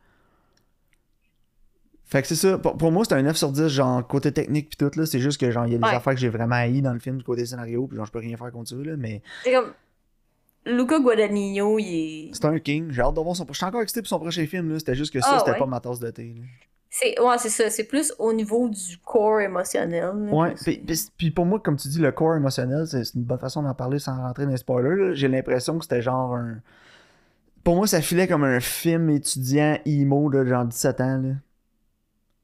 Fait 2.06 2.22
que 2.22 2.28
c'est 2.28 2.36
ça. 2.36 2.58
Pour, 2.58 2.78
pour 2.78 2.92
moi, 2.92 3.04
c'est 3.04 3.16
un 3.16 3.22
9 3.22 3.36
sur 3.36 3.52
10, 3.52 3.68
genre, 3.68 4.06
côté 4.08 4.32
technique 4.32 4.70
pis 4.70 4.78
tout, 4.78 4.92
là. 4.96 5.06
C'est 5.06 5.20
juste 5.20 5.40
que, 5.42 5.52
genre, 5.52 5.66
il 5.66 5.74
y 5.74 5.76
a 5.76 5.78
des 5.78 5.84
Ouais. 5.84 5.90
affaires 5.94 6.14
que 6.14 6.20
j'ai 6.20 6.30
vraiment 6.30 6.56
haï 6.56 6.82
dans 6.82 6.94
le 6.94 7.00
film 7.00 7.18
du 7.18 7.24
côté 7.24 7.46
scénario, 7.46 7.86
pis 7.88 7.96
genre, 7.98 8.06
je 8.06 8.12
peux 8.12 8.20
rien 8.20 8.38
faire 8.38 8.52
contre 8.52 8.70
ça, 8.70 8.76
là. 8.78 8.96
Mais 8.98 9.22
C'est 9.44 9.52
comme. 9.54 9.74
Luca 10.68 11.00
Guadagnino, 11.00 11.80
il 11.80 12.30
est. 12.30 12.30
c'est 12.34 12.46
un 12.46 12.60
king. 12.60 12.92
J'ai 12.92 13.02
hâte 13.02 13.16
de 13.16 13.22
voir 13.22 13.36
son. 13.36 13.46
Je 13.50 13.54
suis 13.56 13.66
encore 13.66 13.82
excité 13.82 14.02
pour 14.02 14.10
son 14.10 14.20
prochain 14.20 14.46
film, 14.46 14.72
là. 14.72 14.80
C'était 14.80 14.96
juste 14.96 15.14
que 15.14 15.20
ça, 15.22 15.28
Ah, 15.32 15.40
c'était 15.40 15.52
ouais. 15.52 15.60
pas 15.60 15.66
ma 15.66 15.80
tasse 15.80 16.00
de 16.00 16.10
thé, 16.12 16.34
là. 16.38 16.44
C'est... 16.90 17.20
Ouais, 17.20 17.36
c'est 17.38 17.50
ça. 17.50 17.70
C'est 17.70 17.84
plus 17.84 18.14
au 18.18 18.32
niveau 18.34 18.70
du 18.70 18.98
corps 19.06 19.40
émotionnel. 19.42 20.02
là, 20.02 20.34
Ouais, 20.34 20.56
pis 21.18 21.32
pour 21.32 21.46
moi, 21.46 21.60
comme 21.60 21.76
tu 21.78 21.88
dis, 21.90 22.00
le 22.00 22.12
corps 22.12 22.36
émotionnel, 22.36 22.88
c'est 22.88 23.04
c'est 23.04 23.16
une 23.16 23.24
bonne 23.24 23.38
façon 23.40 23.62
d'en 23.62 23.74
parler 23.74 24.00
sans 24.00 24.16
rentrer 24.18 24.46
dans 24.46 24.52
les 24.52 24.58
spoilers. 24.58 24.96
là. 25.10 25.14
J'ai 25.14 25.28
l'impression 25.28 25.78
que 25.78 25.84
c'était 25.84 26.02
genre 26.02 26.36
un. 26.36 26.56
Pour 27.64 27.76
moi, 27.76 27.86
ça 27.88 28.02
filait 28.02 28.28
comme 28.28 28.46
un 28.46 28.60
film 28.62 29.10
étudiant 29.10 29.78
emo 29.86 30.30
de 30.32 30.46
genre 30.46 30.64
17 30.66 31.02
ans. 31.02 31.22
Là. 31.22 31.30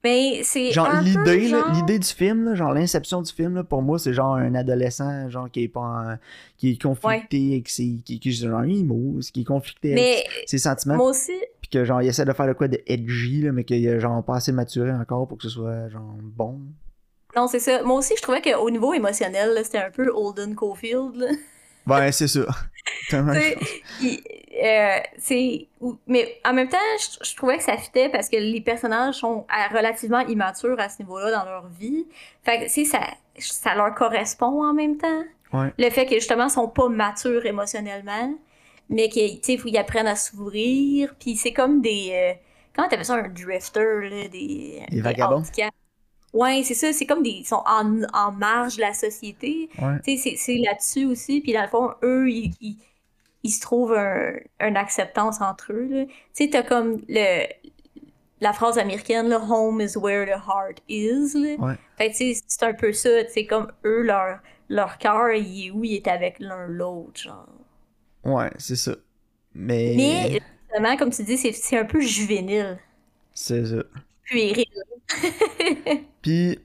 Mais 0.03 0.41
c'est. 0.43 0.71
Genre 0.71 0.89
l'idée, 1.01 1.47
genre- 1.47 1.71
l'idée 1.73 1.97
du 1.99 2.07
film, 2.07 2.43
là, 2.45 2.55
genre 2.55 2.73
l'inception 2.73 3.21
du 3.21 3.31
film, 3.31 3.55
là, 3.55 3.63
pour 3.63 3.81
moi, 3.81 3.97
c'est 3.99 4.13
genre 4.13 4.35
un 4.35 4.53
adolescent 4.53 5.29
genre 5.29 5.49
qui 5.49 5.63
est 5.63 5.67
pas 5.69 5.79
en- 5.79 6.17
qui 6.57 6.71
est 6.71 6.81
conflicté 6.81 7.53
avec 7.53 7.69
ses. 7.69 7.99
qui, 8.03 8.19
qui 8.19 8.29
est 8.29 8.31
genre 8.33 8.63
qui 8.65 9.41
est 9.41 9.43
conflicté 9.45 9.93
avec 9.93 10.29
ses 10.45 10.57
sentiments. 10.57 10.95
moi 10.97 11.07
aussi, 11.07 11.31
Puis 11.61 11.69
que 11.69 11.85
genre 11.85 12.01
il 12.01 12.09
essaie 12.09 12.25
de 12.25 12.33
faire 12.33 12.47
de 12.47 12.53
quoi 12.53 12.67
de 12.67 12.81
edgy, 12.85 13.41
là, 13.43 13.51
mais 13.53 13.63
qu'il 13.63 13.85
est 13.85 13.99
genre 13.99 14.21
pas 14.23 14.35
assez 14.35 14.51
maturé 14.51 14.91
encore 14.91 15.27
pour 15.27 15.37
que 15.37 15.43
ce 15.43 15.49
soit 15.49 15.87
genre 15.89 16.15
bon. 16.21 16.59
non, 17.35 17.47
c'est 17.47 17.59
ça. 17.59 17.81
Moi 17.83 17.97
aussi, 17.97 18.13
je 18.17 18.21
trouvais 18.21 18.41
qu'au 18.41 18.69
niveau 18.69 18.93
émotionnel, 18.93 19.57
c'était 19.63 19.77
un 19.79 19.89
peu 19.91 20.09
Holden 20.13 20.53
Caulfield. 20.53 21.15
là. 21.15 21.27
Ouais, 21.87 22.11
c'est 22.11 22.27
ça. 22.27 22.41
Il- 24.01 24.19
euh, 24.63 24.97
c'est 25.17 25.67
mais 26.07 26.39
en 26.45 26.53
même 26.53 26.69
temps 26.69 26.77
je, 26.99 27.27
je 27.27 27.35
trouvais 27.35 27.57
que 27.57 27.63
ça 27.63 27.77
fitait 27.77 28.09
parce 28.09 28.29
que 28.29 28.35
les 28.37 28.61
personnages 28.61 29.15
sont 29.15 29.45
euh, 29.49 29.75
relativement 29.75 30.19
immatures 30.19 30.79
à 30.79 30.89
ce 30.89 31.01
niveau-là 31.01 31.31
dans 31.31 31.45
leur 31.45 31.67
vie 31.67 32.05
fait 32.43 32.65
que 32.65 32.85
ça 32.85 32.99
ça 33.39 33.73
leur 33.75 33.95
correspond 33.95 34.63
en 34.63 34.73
même 34.73 34.97
temps 34.97 35.23
Ouais. 35.53 35.71
le 35.77 35.89
fait 35.91 36.05
que 36.07 36.15
justement 36.15 36.45
ils 36.45 36.49
sont 36.51 36.67
pas 36.67 36.89
matures 36.89 37.45
émotionnellement 37.45 38.33
mais 38.89 39.07
qu'ils 39.09 39.39
faut 39.59 39.67
qu'ils 39.69 39.77
apprennent 39.77 40.07
à 40.07 40.15
s'ouvrir 40.15 41.13
puis 41.19 41.35
c'est 41.35 41.53
comme 41.53 41.81
des 41.81 42.09
euh, 42.11 42.33
comment 42.75 42.87
t'appelles 42.87 43.05
ça 43.05 43.15
un 43.15 43.27
drifter 43.29 44.09
là 44.09 44.27
des 44.27 44.81
Des 44.89 45.01
vagabonds. 45.01 45.37
handicaps. 45.37 45.71
ouais 46.33 46.63
c'est 46.63 46.73
ça 46.73 46.91
c'est 46.91 47.05
comme 47.05 47.21
des 47.23 47.29
ils 47.29 47.45
sont 47.45 47.63
en, 47.67 48.01
en 48.13 48.31
marge 48.31 48.77
de 48.77 48.81
la 48.81 48.93
société 48.93 49.69
Ouais. 49.79 50.17
c'est- 50.17 50.35
c'est 50.37 50.55
là-dessus 50.57 51.05
aussi. 51.05 51.41
Puis 51.41 51.53
dans 51.53 51.61
le 51.61 51.67
fond, 51.67 51.91
eux, 52.03 52.29
ils, 52.29 52.51
ils, 52.61 52.77
ils 53.43 53.51
se 53.51 53.61
trouvent 53.61 53.93
un, 53.93 54.33
une 54.59 54.77
acceptance 54.77 55.41
entre 55.41 55.73
eux. 55.73 56.07
Tu 56.07 56.13
sais, 56.33 56.49
t'as 56.49 56.63
comme 56.63 57.01
le, 57.07 57.45
la 58.41 58.53
phrase 58.53 58.77
américaine, 58.77 59.29
là, 59.29 59.39
Home 59.39 59.81
is 59.81 59.97
where 59.97 60.25
the 60.25 60.39
heart 60.47 60.81
is. 60.87 61.35
Ouais. 61.35 61.75
Fait 61.97 62.09
tu 62.09 62.33
sais, 62.33 62.43
c'est 62.47 62.63
un 62.63 62.73
peu 62.73 62.91
ça. 62.93 63.27
Sais, 63.27 63.45
comme 63.45 63.71
eux, 63.85 64.01
leur, 64.03 64.39
leur 64.69 64.97
cœur, 64.97 65.31
il 65.31 65.67
est 65.67 65.71
où? 65.71 65.83
Il 65.83 65.95
est 65.95 66.07
avec 66.07 66.39
l'un 66.39 66.67
l'autre, 66.67 67.19
genre. 67.21 67.47
Ouais, 68.23 68.51
c'est 68.57 68.75
ça. 68.75 68.95
Mais. 69.53 69.93
Mais, 69.95 70.41
justement, 70.69 70.97
comme 70.97 71.11
tu 71.11 71.23
dis, 71.23 71.37
c'est 71.37 71.51
c'est 71.51 71.77
un 71.77 71.85
peu 71.85 72.01
juvénile. 72.01 72.79
C'est 73.33 73.65
ça. 73.65 73.83
Puéril. 74.23 74.65
Puis, 76.21 76.59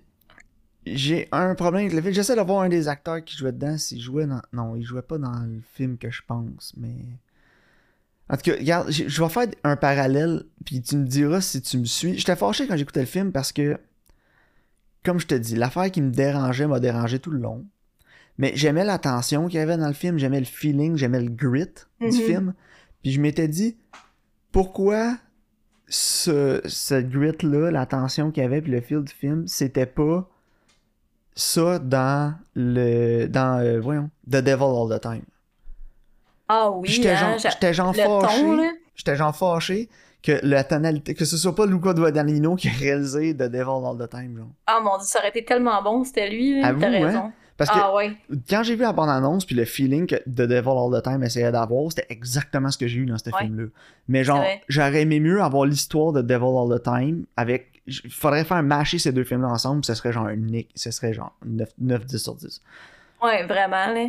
j'ai 0.96 1.28
un 1.32 1.54
problème 1.54 1.82
avec 1.86 1.92
le 1.94 2.00
film. 2.02 2.12
J'essaie 2.14 2.36
de 2.36 2.40
voir 2.40 2.62
un 2.62 2.68
des 2.68 2.88
acteurs 2.88 3.22
qui 3.24 3.36
jouait 3.36 3.52
dedans. 3.52 3.76
S'il 3.78 4.00
jouait 4.00 4.26
dans. 4.26 4.42
Non, 4.52 4.76
il 4.76 4.82
jouait 4.84 5.02
pas 5.02 5.18
dans 5.18 5.32
le 5.40 5.60
film 5.74 5.98
que 5.98 6.10
je 6.10 6.22
pense, 6.26 6.74
mais. 6.76 6.94
En 8.30 8.36
tout 8.36 8.42
cas, 8.50 8.56
regarde, 8.58 8.90
je 8.90 9.22
vais 9.22 9.28
faire 9.30 9.46
un 9.64 9.76
parallèle, 9.76 10.44
puis 10.66 10.82
tu 10.82 10.96
me 10.96 11.06
diras 11.06 11.40
si 11.40 11.62
tu 11.62 11.78
me 11.78 11.84
suis. 11.86 12.18
J'étais 12.18 12.36
fâché 12.36 12.66
quand 12.66 12.76
j'écoutais 12.76 13.00
le 13.00 13.06
film 13.06 13.32
parce 13.32 13.52
que, 13.52 13.78
comme 15.02 15.18
je 15.18 15.26
te 15.26 15.34
dis, 15.34 15.56
l'affaire 15.56 15.90
qui 15.90 16.02
me 16.02 16.10
dérangeait 16.10 16.66
m'a 16.66 16.78
dérangé 16.80 17.18
tout 17.20 17.30
le 17.30 17.38
long. 17.38 17.64
Mais 18.36 18.52
j'aimais 18.54 18.84
la 18.84 18.98
tension 18.98 19.48
qu'il 19.48 19.58
y 19.58 19.62
avait 19.62 19.78
dans 19.78 19.88
le 19.88 19.94
film, 19.94 20.18
j'aimais 20.18 20.40
le 20.40 20.44
feeling, 20.46 20.96
j'aimais 20.96 21.20
le 21.22 21.30
grit 21.30 21.66
du 22.00 22.06
Mhm. 22.08 22.12
film. 22.12 22.54
Puis 23.02 23.12
je 23.12 23.20
m'étais 23.20 23.48
dit, 23.48 23.78
pourquoi 24.52 25.16
ce, 25.88 26.60
ce 26.66 27.00
grit-là, 27.00 27.70
la 27.70 27.86
tension 27.86 28.30
qu'il 28.30 28.42
y 28.42 28.46
avait, 28.46 28.60
puis 28.60 28.70
le 28.72 28.80
feel 28.82 29.02
du 29.02 29.12
film, 29.12 29.46
c'était 29.48 29.86
pas 29.86 30.28
ça 31.38 31.78
dans 31.78 32.34
le. 32.54 33.26
dans. 33.28 33.60
euh, 33.60 33.80
voyons, 33.80 34.10
The 34.26 34.36
Devil 34.42 34.64
All 34.64 34.98
the 34.98 35.00
Time. 35.00 35.22
Ah 36.48 36.70
oui, 36.70 36.88
J'étais 36.88 37.10
hein, 37.10 37.36
genre, 37.38 37.50
j'étais 37.52 37.74
genre 37.74 37.94
fâché. 37.94 38.44
J'étais 38.94 39.16
genre 39.16 39.36
fâché 39.36 39.88
que 40.22 40.40
la 40.42 40.64
tonalité. 40.64 41.14
que 41.14 41.24
ce 41.24 41.36
soit 41.36 41.54
pas 41.54 41.66
Luca 41.66 41.92
Guadagnino 41.92 42.56
qui 42.56 42.68
a 42.68 42.72
réalisé 42.72 43.34
The 43.34 43.42
Devil 43.44 43.62
All 43.86 43.98
the 43.98 44.10
Time, 44.10 44.36
genre. 44.36 44.48
Ah 44.66 44.80
mon 44.82 44.96
dieu, 44.98 45.06
ça 45.06 45.18
aurait 45.20 45.28
été 45.28 45.44
tellement 45.44 45.82
bon, 45.82 46.04
c'était 46.04 46.28
lui. 46.30 46.58
T'as 46.60 46.70
hein? 46.70 46.78
raison. 46.80 47.32
Parce 47.56 47.70
que 47.70 47.78
Ah 47.80 47.92
ouais. 47.94 48.12
quand 48.48 48.62
j'ai 48.62 48.76
vu 48.76 48.82
la 48.82 48.92
bande-annonce 48.92 49.44
puis 49.44 49.56
le 49.56 49.64
feeling 49.64 50.06
que 50.06 50.14
The 50.16 50.42
Devil 50.46 50.68
All 50.70 50.96
the 50.96 51.02
Time 51.02 51.22
essayait 51.24 51.50
d'avoir, 51.50 51.90
c'était 51.90 52.06
exactement 52.08 52.70
ce 52.70 52.78
que 52.78 52.86
j'ai 52.86 52.98
eu 53.00 53.06
dans 53.06 53.18
ce 53.18 53.28
Ouais. 53.30 53.38
film-là. 53.42 53.64
Mais 54.06 54.22
genre, 54.24 54.44
j'aurais 54.68 55.02
aimé 55.02 55.18
mieux 55.20 55.42
avoir 55.42 55.64
l'histoire 55.66 56.12
de 56.12 56.22
Devil 56.22 56.44
All 56.44 56.78
the 56.78 56.82
Time 56.82 57.24
avec. 57.36 57.77
Il 57.88 58.12
faudrait 58.12 58.44
faire 58.44 58.62
matcher 58.62 58.98
ces 58.98 59.12
deux 59.12 59.24
films-là 59.24 59.48
ensemble, 59.48 59.84
ce 59.84 59.94
serait 59.94 60.12
genre 60.12 60.26
un 60.26 60.36
nick. 60.36 60.68
Ce 60.74 60.90
serait 60.90 61.12
genre 61.12 61.34
9, 61.44 61.68
9 61.78 62.04
10 62.04 62.18
sur 62.18 62.34
10. 62.34 62.62
Ouais, 63.22 63.44
vraiment, 63.44 63.92
là. 63.92 64.08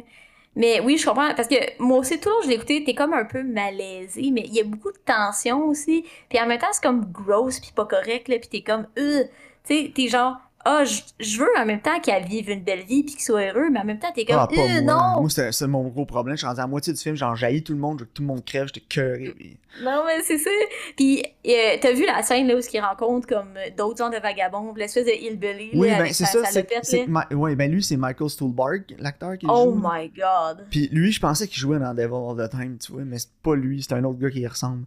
Mais 0.56 0.80
oui, 0.82 0.98
je 0.98 1.06
comprends. 1.06 1.34
Parce 1.36 1.48
que 1.48 1.56
moi 1.82 2.00
aussi, 2.00 2.20
tout 2.20 2.30
le 2.30 2.44
je 2.44 2.50
l'ai 2.50 2.56
écouté, 2.56 2.84
t'es 2.84 2.94
comme 2.94 3.14
un 3.14 3.26
peu 3.26 3.44
malaisé, 3.44 4.30
mais 4.32 4.42
il 4.46 4.54
y 4.54 4.60
a 4.60 4.64
beaucoup 4.64 4.92
de 4.92 4.98
tension 5.06 5.66
aussi. 5.66 6.06
Puis 6.28 6.40
en 6.40 6.48
même 6.48 6.60
temps, 6.60 6.68
c'est 6.72 6.84
comme 6.84 7.12
gross 7.12 7.60
puis 7.60 7.72
pas 7.74 7.86
correct, 7.86 8.28
là. 8.28 8.38
Puis 8.40 8.50
t'es 8.50 8.62
comme, 8.62 8.88
euh, 8.98 9.24
tu 9.64 9.76
sais, 9.76 9.92
t'es 9.94 10.08
genre, 10.08 10.38
ah, 10.66 10.84
je- 10.84 11.02
je 11.20 11.40
veux 11.40 11.48
en 11.58 11.66
même 11.66 11.82
temps 11.82 12.00
qu'elle 12.00 12.26
vive 12.26 12.50
une 12.50 12.64
belle 12.64 12.84
vie 12.84 13.04
puis 13.04 13.14
qu'il 13.16 13.24
soit 13.24 13.48
heureux, 13.52 13.70
mais 13.72 13.80
en 13.80 13.86
même 13.86 14.00
temps, 14.00 14.12
t'es 14.14 14.26
comme, 14.26 14.36
Ah, 14.40 14.48
pas 14.48 14.62
euh, 14.62 14.82
moi. 14.82 15.14
non! 15.16 15.22
Moi, 15.22 15.30
c'est 15.30 15.68
mon 15.68 15.88
gros 15.88 16.06
problème. 16.06 16.36
Je 16.36 16.40
suis 16.40 16.48
rendu 16.48 16.60
à 16.60 16.64
la 16.64 16.68
moitié 16.68 16.94
du 16.94 17.00
film, 17.00 17.16
genre, 17.16 17.36
jaillis 17.36 17.64
tout 17.64 17.74
le 17.74 17.80
monde, 17.80 18.00
je 18.00 18.04
veux 18.04 18.08
que 18.08 18.14
tout 18.14 18.22
le 18.22 18.28
monde 18.28 18.44
crève, 18.44 18.68
j'étais 18.68 18.82
cœuré. 18.88 19.34
puis- 19.36 19.58
Non, 19.84 20.04
mais 20.06 20.22
c'est 20.24 20.38
ça. 20.38 20.50
Puis 20.98 21.24
euh, 21.48 21.78
t'as 21.80 21.94
vu 21.94 22.06
la 22.06 22.22
scène, 22.24 22.48
là, 22.48 22.56
où 22.56 22.60
il 22.74 22.80
rencontre 22.82 23.28
comme 23.28 23.56
euh, 23.56 23.70
d'autres 23.78 23.98
genres 24.00 24.10
de 24.10 24.18
vagabonds, 24.18 24.74
l'espèce 24.76 25.06
de 25.06 25.12
hillbilly, 25.12 25.70
Oui, 25.74 25.88
là, 25.90 26.00
ben 26.00 26.14
c'est 26.14 26.26
ça. 26.26 26.40
C'est, 26.84 27.08
ouais, 27.36 27.56
ben 27.56 27.72
lui, 27.72 27.82
c'est 27.84 27.98
Michael 27.98 28.30
Stuhlbarg, 28.30 28.84
l'acteur 29.00 29.38
qui 29.38 29.46
Oh 29.50 29.72
joue. 29.74 29.82
my 29.82 30.10
god. 30.10 30.66
Puis 30.70 30.90
lui, 30.92 31.12
je 31.12 31.20
pensais 31.22 31.48
qu'il 31.48 31.60
jouait 31.60 31.80
dans 31.80 31.94
Devil 31.94 32.14
All 32.16 32.48
the 32.48 32.50
Time, 32.52 32.78
tu 32.84 32.92
vois, 32.92 33.04
mais 33.06 33.20
c'est 33.20 33.32
pas 33.44 33.56
lui, 33.56 33.82
c'est 33.82 33.94
un 33.94 34.04
autre 34.04 34.20
gars 34.20 34.30
qui 34.30 34.42
y 34.42 34.48
ressemble. 34.48 34.84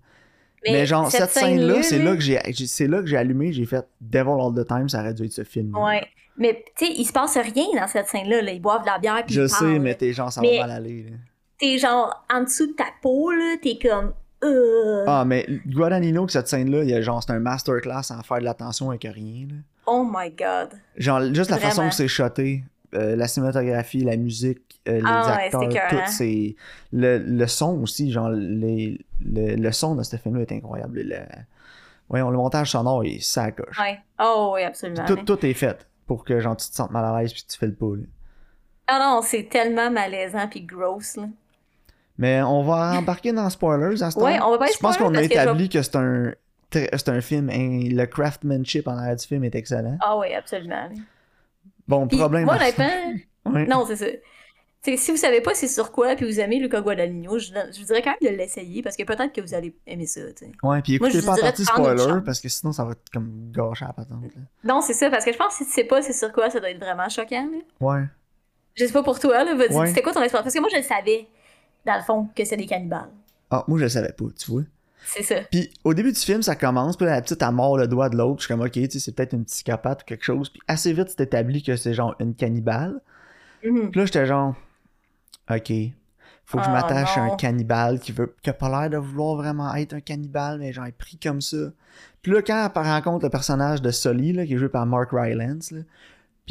Mais, 0.65 0.87
genre, 0.87 1.11
cette, 1.11 1.31
scène-là, 1.31 1.83
c'est 1.83 1.99
là 1.99 2.15
que 2.15 2.21
j'ai, 2.21 2.39
c'est 2.67 2.87
là 2.87 3.01
que 3.01 3.07
j'ai 3.07 3.17
allumé, 3.17 3.53
j'ai 3.53 3.67
fait 3.67 3.85
Devil 4.01 4.31
All 4.31 4.55
the 4.55 4.67
Time, 4.67 4.89
ça 4.89 5.01
aurait 5.01 5.15
dû 5.15 5.25
être 5.25 5.33
ce 5.33 5.45
film. 5.45 5.77
Ouais. 5.77 6.07
Mais, 6.37 6.65
tu 6.77 6.87
sais, 6.87 6.93
il 6.97 7.05
se 7.05 7.13
passe 7.13 7.37
rien 7.37 7.67
dans 7.75 7.87
cette 7.89 8.07
scène-là. 8.09 8.43
Là. 8.43 8.53
Ils 8.53 8.61
boivent 8.61 8.83
de 8.83 8.87
la 8.87 8.99
bière 8.99 9.23
puis 9.27 9.35
Je 9.35 9.43
ils 9.43 9.49
sais, 9.49 9.59
parlent. 9.65 9.81
mais 9.81 9.95
t'es 9.95 10.13
genre, 10.13 10.33
ça 10.33 10.41
Mais- 10.41 10.59
va 10.59 10.67
mal 10.67 10.77
aller. 10.77 11.07
T'es 11.59 11.79
genre 11.79 12.25
en 12.33 12.43
dessous 12.43 12.69
de 12.69 12.73
ta 12.73 12.87
peau, 13.03 13.31
là. 13.31 13.57
T'es 13.63 13.79
comme. 13.81 14.13
Euh... 14.43 15.05
Ah, 15.07 15.25
mais 15.25 15.47
Guadagnino, 15.67 16.27
cette 16.29 16.49
scène-là, 16.49 16.83
il 16.83 16.91
y 16.91 16.95
a 16.95 17.01
genre, 17.01 17.23
c'est 17.23 17.33
un 17.33 17.39
masterclass 17.39 18.11
en 18.11 18.23
faire 18.23 18.39
de 18.39 18.45
l'attention 18.45 18.91
avec 18.91 19.05
rien. 19.05 19.47
Là. 19.49 19.57
Oh 19.87 20.05
my 20.09 20.31
god. 20.31 20.71
Genre, 20.97 21.33
juste 21.35 21.51
la 21.51 21.59
façon 21.59 21.89
que 21.89 21.95
c'est 21.95 22.09
shoté, 22.09 22.65
euh, 22.95 23.17
la 23.17 23.29
cinématographie, 23.29 24.05
la 24.05 24.17
musique, 24.17 24.81
euh, 24.89 24.97
les 24.97 25.03
Ah 25.05 25.35
acteurs, 25.35 25.69
tout, 25.89 25.97
c'est... 26.07 26.57
Le, 26.93 27.19
le 27.19 27.47
son 27.47 27.81
aussi, 27.83 28.11
genre, 28.13 28.31
les, 28.31 29.01
le, 29.25 29.57
le 29.57 29.73
son 29.73 29.95
de 29.95 30.03
ce 30.03 30.17
film-là 30.17 30.43
est 30.43 30.53
incroyable. 30.53 31.01
Le, 31.03 31.17
voyons, 32.09 32.31
le 32.31 32.37
montage 32.37 32.71
sonore 32.71 33.05
est 33.05 33.23
sacoche. 33.23 33.79
Ouais. 33.79 33.99
Oh 34.21 34.53
oui, 34.55 34.63
absolument. 34.63 35.05
Tout, 35.07 35.17
tout 35.17 35.45
est 35.47 35.55
fait 35.55 35.87
pour 36.07 36.25
que, 36.25 36.41
genre, 36.41 36.57
tu 36.57 36.69
te 36.69 36.75
sentes 36.75 36.91
mal 36.91 37.05
à 37.05 37.21
l'aise 37.21 37.33
puis 37.33 37.45
tu 37.49 37.59
fais 37.59 37.67
le 37.67 37.75
pas. 37.75 37.87
Ah 38.89 38.99
non, 38.99 39.23
c'est 39.23 39.49
tellement 39.49 39.91
malaisant 39.91 40.49
puis 40.49 40.63
gross, 40.63 41.17
là. 41.17 41.29
Mais 42.19 42.43
on 42.43 42.63
va 42.63 42.99
embarquer 42.99 43.33
dans 43.33 43.49
spoilers 43.49 44.03
à 44.03 44.11
ce 44.11 44.19
Ouais, 44.19 44.39
temps. 44.39 44.49
on 44.49 44.51
va 44.53 44.59
pas 44.59 44.67
Je 44.67 44.79
pense 44.79 44.97
qu'on 44.99 45.15
a 45.15 45.21
que 45.21 45.27
établi 45.27 45.69
que 45.69 45.81
c'est 45.83 45.97
un... 45.97 46.33
C'est 46.75 47.11
un 47.11 47.21
film, 47.21 47.51
hein, 47.51 47.81
le 47.91 48.07
craftsmanship 48.07 48.89
en 48.89 48.97
arrière 48.97 49.17
du 49.17 49.27
film 49.27 49.45
est 49.45 49.55
excellent. 49.55 49.99
Ah 50.01 50.17
oui, 50.17 50.33
absolument. 50.33 50.89
Bon, 51.89 52.07
Puis, 52.07 52.19
problème. 52.19 52.45
moi, 52.45 52.57
honnêtement, 52.57 52.91
Ouais. 53.53 53.67
non, 53.67 53.85
c'est 53.87 53.97
ça. 53.97 54.07
T'sais, 54.83 54.97
si 54.97 55.11
vous 55.13 55.17
savez 55.17 55.41
pas 55.41 55.55
c'est 55.55 55.69
sur 55.69 55.93
quoi, 55.93 56.17
puis 56.17 56.27
vous 56.27 56.41
aimez 56.41 56.59
Luca 56.59 56.81
Guadagnino, 56.81 57.39
je, 57.39 57.47
je 57.73 57.79
vous 57.81 57.87
dirais 57.87 58.03
quand 58.03 58.15
même 58.21 58.33
de 58.33 58.37
l'essayer, 58.37 58.83
parce 58.83 58.97
que 58.97 59.05
peut-être 59.05 59.33
que 59.33 59.41
vous 59.41 59.55
allez 59.55 59.75
aimer 59.87 60.07
ça, 60.07 60.21
tu 60.33 60.47
sais. 60.47 60.53
Ouais, 60.63 60.83
puis 60.83 60.99
Moi, 60.99 61.09
je 61.09 61.19
écoutez 61.19 61.41
pas 61.41 61.53
de 61.53 61.63
spoiler, 61.63 62.21
parce 62.25 62.41
que 62.41 62.49
sinon 62.49 62.73
ça 62.73 62.85
va 62.85 62.93
être 62.93 63.09
comme 63.13 63.51
gâcher 63.53 63.85
la 63.85 63.93
patente. 63.93 64.23
là. 64.25 64.43
Non, 64.65 64.81
c'est 64.81 64.93
ça, 64.95 65.09
parce 65.11 65.25
que 65.25 65.33
je 65.33 65.39
pense 65.39 65.57
que 65.57 65.65
si 65.65 65.67
tu 65.67 65.71
sais 65.73 65.85
pas 65.85 66.03
c'est 66.03 66.13
sur 66.13 66.33
quoi, 66.33 66.51
ça 66.51 66.59
doit 66.59 66.71
être 66.71 66.81
vraiment 66.81 67.09
choquant, 67.09 67.49
là. 67.53 67.59
Ouais. 67.81 68.03
Je 68.75 68.85
sais 68.87 68.93
pas 68.93 69.03
pour 69.05 69.21
toi, 69.21 69.45
là, 69.45 69.55
vas-y, 69.55 69.73
Ouais. 69.77 69.87
c'était 69.87 70.03
quoi 70.03 70.13
ton 70.13 70.23
expérience? 70.23 70.45
Parce 70.45 70.55
que 70.55 70.61
moi, 70.61 70.71
je 70.73 70.79
le 70.79 70.83
savais, 70.83 71.29
dans 71.87 71.97
le 71.97 72.03
fond, 72.03 72.29
que 72.35 72.45
c'est 72.45 72.57
des 72.57 72.67
cannibales. 72.67 73.11
Ah, 73.51 73.65
moi 73.69 73.79
je 73.79 73.85
le 73.85 73.89
savais 73.91 74.13
pas, 74.13 74.25
tu 74.37 74.51
vois. 74.51 74.63
C'est 75.05 75.23
ça. 75.23 75.37
Puis 75.51 75.71
au 75.85 75.95
début 75.95 76.13
du 76.13 76.21
film, 76.21 76.43
ça 76.43 76.57
commence, 76.57 76.97
puis 76.97 77.07
la 77.07 77.21
petite 77.21 77.43
elle 77.43 77.51
mord 77.53 77.77
le 77.77 77.89
doigt 77.89 78.09
de 78.09 78.17
l'autre, 78.17 78.41
je 78.41 78.47
suis 78.47 78.55
comme 78.55 78.65
ok, 78.65 78.73
tu 78.73 78.91
sais, 78.91 78.99
c'est 78.99 79.13
peut-être 79.13 79.35
une 79.35 79.45
psychopathe 79.45 80.03
ou 80.03 80.05
quelque 80.05 80.25
chose. 80.25 80.49
Puis 80.49 80.61
assez 80.69 80.93
vite, 80.93 81.09
c'est 81.09 81.23
établi 81.23 81.63
que 81.63 81.77
c'est 81.77 81.95
genre 81.95 82.15
une 82.21 82.35
cannibale. 82.35 83.01
Mhm. 83.65 83.91
Puis 83.91 84.01
là, 84.01 84.07
j'étais 84.07 84.27
genre 84.27 84.55
ok. 85.51 85.73
Faut 86.45 86.59
que 86.59 86.65
je 86.65 86.69
Oh, 86.69 86.73
m'attache 86.73 87.17
à 87.17 87.23
un 87.23 87.37
cannibale 87.37 87.99
qui 88.01 88.13
veut 88.13 88.35
qui 88.43 88.51
a 88.51 88.53
pas 88.53 88.69
l'air 88.69 88.91
de 88.91 88.97
vouloir 88.97 89.37
vraiment 89.37 89.75
être 89.75 89.95
un 89.95 90.01
cannibale, 90.01 90.59
mais 90.59 90.73
genre 90.73 90.87
il 90.87 90.91
est 90.91 90.93
pris 90.93 91.17
comme 91.17 91.41
ça. 91.41 91.57
Puis 92.21 92.33
là, 92.33 92.43
quand 92.43 92.71
elle 92.75 92.83
rencontre 92.83 93.25
le 93.25 93.31
personnage 93.31 93.83
de 93.83 93.91
Sully, 93.91 94.33
là, 94.33 94.47
qui 94.47 94.55
est 94.55 94.59
joué 94.59 94.69
par 94.69 94.87
Mark 94.87 95.11
Rylance, 95.13 95.71
là, 95.71 95.81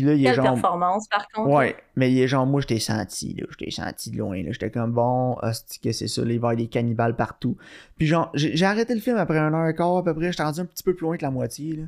puis 0.02 0.10
là, 0.10 0.14
il 0.16 0.22
est 0.22 0.26
Quelle 0.30 0.36
genre. 0.38 0.54
performance, 0.54 1.08
par 1.08 1.28
contre. 1.30 1.50
Ouais, 1.50 1.76
mais 1.96 2.12
il 2.12 2.20
est 2.20 2.28
genre, 2.28 2.46
moi, 2.48 2.60
je 2.62 2.68
t'ai 2.68 2.80
senti, 2.80 3.36
là. 3.36 3.46
Je 3.52 3.58
t'ai 3.58 3.70
senti 3.70 4.10
de 4.10 4.18
loin, 4.18 4.42
là. 4.42 4.52
J'étais 4.52 4.72
comme, 4.72 4.92
bon, 4.92 5.36
hostie, 5.42 5.80
que 5.80 5.92
c'est 5.92 6.08
ça, 6.08 6.22
là, 6.26 6.32
il 6.32 6.40
va 6.40 6.48
y 6.50 6.52
avoir 6.52 6.56
des 6.56 6.68
cannibales 6.68 7.16
partout. 7.16 7.56
Puis 7.98 8.08
genre, 8.08 8.32
j'ai 8.34 8.66
arrêté 8.66 8.96
le 8.96 9.00
film 9.02 9.18
après 9.18 9.38
un 9.38 9.54
heure 9.54 9.68
et 9.68 9.76
quart, 9.76 9.98
à 9.98 10.04
peu 10.04 10.14
près. 10.16 10.32
J'étais 10.32 10.44
rendu 10.44 10.60
un 10.62 10.66
petit 10.66 10.84
peu 10.84 10.96
plus 10.96 11.06
loin 11.06 11.18
que 11.18 11.22
la 11.24 11.32
moitié, 11.32 11.76
là. 11.76 11.84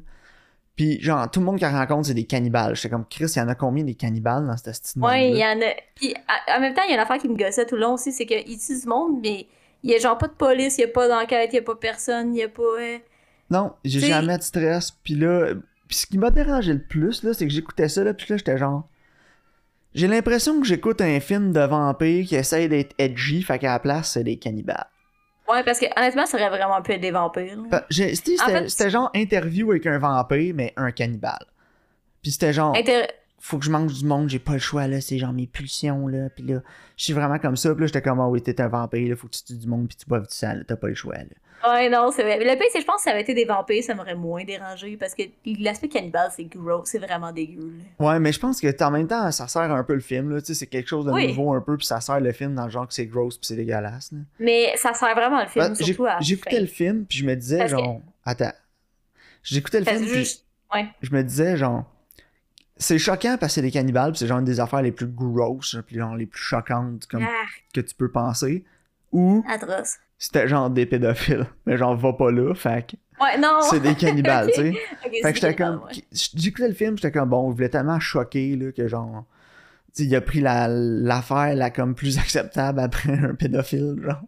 Puis 0.76 1.00
genre, 1.02 1.30
tout 1.30 1.40
le 1.40 1.46
monde 1.46 1.60
qu'elle 1.60 1.72
rencontre, 1.74 2.08
c'est 2.08 2.14
des 2.16 2.26
cannibales. 2.26 2.76
J'étais 2.76 2.90
comme, 2.90 3.06
Chris, 3.08 3.26
il 3.36 3.40
y 3.40 3.42
en 3.42 3.48
a 3.48 3.56
combien 3.56 3.84
des 3.84 3.94
cannibales 3.96 4.46
dans 4.48 4.58
cette 4.58 4.74
style 4.76 5.02
Ouais, 5.04 5.30
il 5.30 5.38
y 5.38 5.44
en 5.44 5.60
a. 5.62 5.72
Puis 5.96 6.16
en 6.56 6.60
même 6.60 6.74
temps, 6.74 6.82
il 6.86 6.90
y 6.90 6.94
a 6.94 6.96
une 6.96 7.02
affaire 7.02 7.18
qui 7.20 7.30
me 7.30 7.36
gossait 7.38 7.66
tout 7.66 7.76
le 7.76 7.82
long 7.82 7.94
aussi, 7.94 8.12
c'est 8.12 8.26
qu'il 8.26 8.58
tue 8.60 8.80
du 8.80 8.88
monde, 8.88 9.20
mais 9.22 9.48
il 9.84 9.92
y 9.92 9.96
a 9.96 10.00
genre 10.00 10.18
pas 10.18 10.28
de 10.28 10.34
police, 10.34 10.78
il 10.78 10.82
y 10.82 10.84
a 10.86 10.88
pas 10.88 11.08
d'enquête, 11.08 11.52
il 11.54 11.58
y 11.58 11.60
a 11.60 11.62
pas 11.62 11.76
personne, 11.76 12.36
il 12.36 12.40
y 12.40 12.44
a 12.44 12.50
pas. 12.50 12.64
euh, 12.64 12.98
Non, 13.52 13.74
j'ai 13.86 14.00
jamais 14.00 14.38
de 14.38 14.42
stress. 14.44 14.90
Puis 14.92 15.14
là, 15.14 15.50
puis 15.94 16.00
ce 16.00 16.08
qui 16.08 16.18
m'a 16.18 16.32
dérangé 16.32 16.74
le 16.74 16.82
plus, 16.82 17.22
là, 17.22 17.36
c'est 17.36 17.46
que 17.46 17.54
j'écoutais 17.54 17.88
ça, 17.88 18.04
là, 18.04 18.16
puis 18.16 18.26
là, 18.28 18.38
j'étais 18.38 18.58
genre... 18.58 18.90
J'ai 19.94 20.08
l'impression 20.08 20.60
que 20.60 20.66
j'écoute 20.66 21.02
un 21.02 21.20
film 21.20 21.54
de 21.54 21.60
vampire 21.60 22.26
qui 22.26 22.36
essaye 22.36 22.68
d'être 22.68 22.96
edgy, 22.98 23.44
fait 23.44 23.60
qu'à 23.60 23.74
la 23.74 23.80
place, 23.80 24.14
c'est 24.14 24.24
des 24.24 24.38
cannibales. 24.38 24.88
Ouais, 25.48 25.64
parce 25.64 25.78
que 25.78 25.86
honnêtement, 25.96 26.26
ça 26.26 26.38
aurait 26.38 26.50
vraiment 26.50 26.82
pu 26.82 26.94
être 26.94 27.02
des 27.02 27.12
vampires. 27.12 27.60
C'était 27.92 28.90
genre 28.90 29.12
interview 29.14 29.70
avec 29.70 29.86
un 29.86 30.00
vampire, 30.00 30.56
mais 30.56 30.74
un 30.78 30.92
cannibale. 30.92 31.46
Puis 32.24 32.32
c'était 32.32 32.54
genre, 32.54 32.76
Inter- 32.76 33.06
faut 33.46 33.58
que 33.60 33.66
je 33.66 33.72
mange 33.72 33.94
du 34.00 34.06
monde, 34.06 34.30
j'ai 34.30 34.40
pas 34.40 34.54
le 34.54 34.60
choix, 34.60 34.88
là, 34.88 35.02
c'est 35.02 35.18
genre 35.18 35.34
mes 35.34 35.48
pulsions, 35.48 36.08
là. 36.08 36.30
Puis 36.34 36.46
là, 36.46 36.62
je 36.96 37.04
suis 37.04 37.12
vraiment 37.12 37.38
comme 37.40 37.58
ça. 37.58 37.72
Puis 37.74 37.82
là, 37.82 37.88
j'étais 37.88 38.02
comme, 38.02 38.22
ah 38.22 38.30
oui, 38.30 38.42
t'es 38.42 38.62
un 38.62 38.70
vampire, 38.70 39.10
là, 39.10 39.16
faut 39.18 39.28
que 39.28 39.34
tu 39.34 39.44
tues 39.44 39.58
du 39.58 39.68
monde, 39.68 39.90
puis 39.90 39.98
tu 39.98 40.06
boives 40.06 40.26
du 40.26 40.34
sang, 40.34 40.54
là, 40.54 40.62
t'as 40.66 40.78
pas 40.78 40.88
le 40.88 40.96
choix, 40.96 41.16
là. 41.18 41.24
Ouais, 41.74 41.90
non, 41.90 42.10
c'est 42.12 42.24
vrai. 42.24 42.40
Le 42.40 42.56
pire, 42.58 42.66
c'est 42.72 42.78
que 42.78 42.82
je 42.82 42.86
pense 42.86 42.98
que 42.98 43.02
ça 43.04 43.12
avait 43.12 43.22
été 43.22 43.34
des 43.34 43.44
vampires, 43.44 43.84
ça 43.84 43.96
m'aurait 43.96 44.16
moins 44.16 44.46
dérangé, 44.46 44.96
parce 44.96 45.14
que 45.14 45.24
l'aspect 45.62 45.90
cannibale, 45.90 46.30
c'est 46.34 46.46
gros, 46.46 46.86
c'est 46.86 47.00
vraiment 47.00 47.34
dégueu. 47.34 47.74
là. 48.00 48.06
Ouais, 48.08 48.20
mais 48.20 48.32
je 48.32 48.40
pense 48.40 48.62
que 48.62 48.84
en 48.84 48.92
même 48.92 49.08
temps, 49.08 49.30
ça 49.32 49.48
sert 49.50 49.62
un 49.72 49.84
peu 49.84 49.94
le 49.96 50.00
film, 50.00 50.30
là. 50.34 50.40
Tu 50.42 50.48
sais, 50.48 50.54
c'est 50.56 50.68
quelque 50.68 50.88
chose 50.88 51.06
de 51.06 51.12
Oui. 51.12 51.28
nouveau 51.28 51.54
un 51.54 51.60
peu, 51.62 51.76
puis 51.76 51.86
ça 51.86 52.00
sert 52.00 52.22
le 52.22 52.32
film 52.32 52.56
dans 52.56 52.64
le 52.66 52.70
genre 52.72 52.88
que 52.88 52.94
c'est 52.94 53.06
gross, 53.08 53.38
puis 53.38 53.46
c'est 53.48 53.56
dégueulasse, 53.58 54.14
là. 54.14 54.20
Mais 54.40 54.72
ça 54.78 54.94
sert 54.94 55.14
vraiment 55.16 55.42
le 55.42 55.48
film, 55.50 55.68
Ben, 55.68 55.76
surtout 55.76 56.06
à. 56.06 56.18
J'écoutais 56.22 56.62
le 56.62 56.68
film, 56.68 57.06
puis 57.06 57.18
je 57.20 57.26
me 57.26 57.36
disais, 57.36 57.58
Parce 57.58 57.72
que- 57.74 57.78
genre, 57.78 58.00
attends. 58.24 58.54
J'écoutais 59.44 59.80
le 59.80 59.86
Parce 59.86 59.98
film, 59.98 60.10
juste- 60.10 60.46
Ouais. 60.74 60.88
je 61.02 61.12
me 61.12 61.22
disais, 61.24 61.58
genre, 61.58 61.86
c'est 62.78 62.98
choquant 62.98 63.38
parce 63.40 63.52
que 63.52 63.56
c'est 63.56 63.62
des 63.62 63.72
cannibales, 63.72 64.16
c'est 64.16 64.28
genre 64.28 64.40
une 64.40 64.46
des 64.46 64.60
affaires 64.60 64.82
les 64.82 64.92
plus 64.92 65.08
grosses, 65.08 65.78
puis 65.86 65.98
genre 65.98 66.16
les 66.16 66.26
plus 66.26 66.42
choquantes 66.42 67.06
comme 67.08 67.24
Ah, 67.24 67.46
que 67.74 67.82
tu 67.82 67.94
peux 67.96 68.10
penser. 68.12 68.64
Ou 69.12 69.44
atroce. 69.48 69.98
c'était 70.18 70.48
genre 70.48 70.70
des 70.70 70.86
pédophiles. 70.86 71.46
Mais 71.66 71.78
genre, 71.78 71.96
va 71.96 72.14
pas 72.14 72.32
là, 72.32 72.54
fait 72.56 72.88
que 72.92 72.96
Ouais, 73.24 73.38
non. 73.38 73.62
c'est 73.62 73.80
des 73.80 73.94
cannibales, 73.96 74.48
tu 74.56 74.62
sais. 74.62 74.72
Fait 74.74 75.12
c'est 75.22 75.34
que 75.34 75.36
j'étais 75.36 75.56
comme. 75.56 75.84
ouais. 75.84 75.92
J'écoutais 76.12 76.68
le 76.68 76.74
film, 76.74 76.98
j'étais 76.98 77.12
comme, 77.12 77.30
bon, 77.30 77.52
il 77.52 77.54
voulait 77.56 77.70
tellement 77.70 78.00
choquer, 78.00 78.56
là, 78.56 78.72
que 78.72 78.88
genre. 78.88 79.26
Tu 79.96 80.02
sais, 80.02 80.10
il 80.10 80.16
a 80.16 80.22
pris 80.22 80.42
la- 80.42 80.68
l'affaire, 80.68 81.54
la 81.56 81.70
comme 81.70 81.94
plus 81.94 82.18
acceptable 82.18 82.80
après 82.80 83.14
un 83.14 83.36
pédophile, 83.36 83.96
genre. 84.04 84.22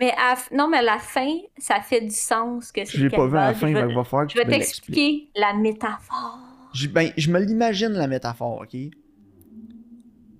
Mais 0.00 0.12
à 0.12 0.36
non, 0.54 0.68
mais 0.70 0.78
à 0.78 0.82
la 0.82 0.98
fin, 0.98 1.28
ça 1.58 1.80
fait 1.82 2.00
du 2.00 2.10
sens 2.14 2.72
que 2.72 2.84
c'est 2.84 2.96
J'ai 2.98 3.08
des 3.10 3.16
pas 3.16 3.26
vu 3.26 3.36
à 3.36 3.48
la 3.48 3.54
fin, 3.54 3.68
je 3.68 3.74
va, 3.94 4.04
falloir 4.04 4.26
que 4.26 4.32
Je 4.32 4.38
vais 4.38 4.46
t'expliquer 4.46 5.28
la 5.36 5.52
métaphore. 5.54 6.38
Je- 6.78 6.88
Ben, 6.88 7.10
je 7.16 7.30
me 7.30 7.40
l'imagine 7.40 7.88
la 7.92 8.06
métaphore, 8.06 8.62
ok? 8.62 8.74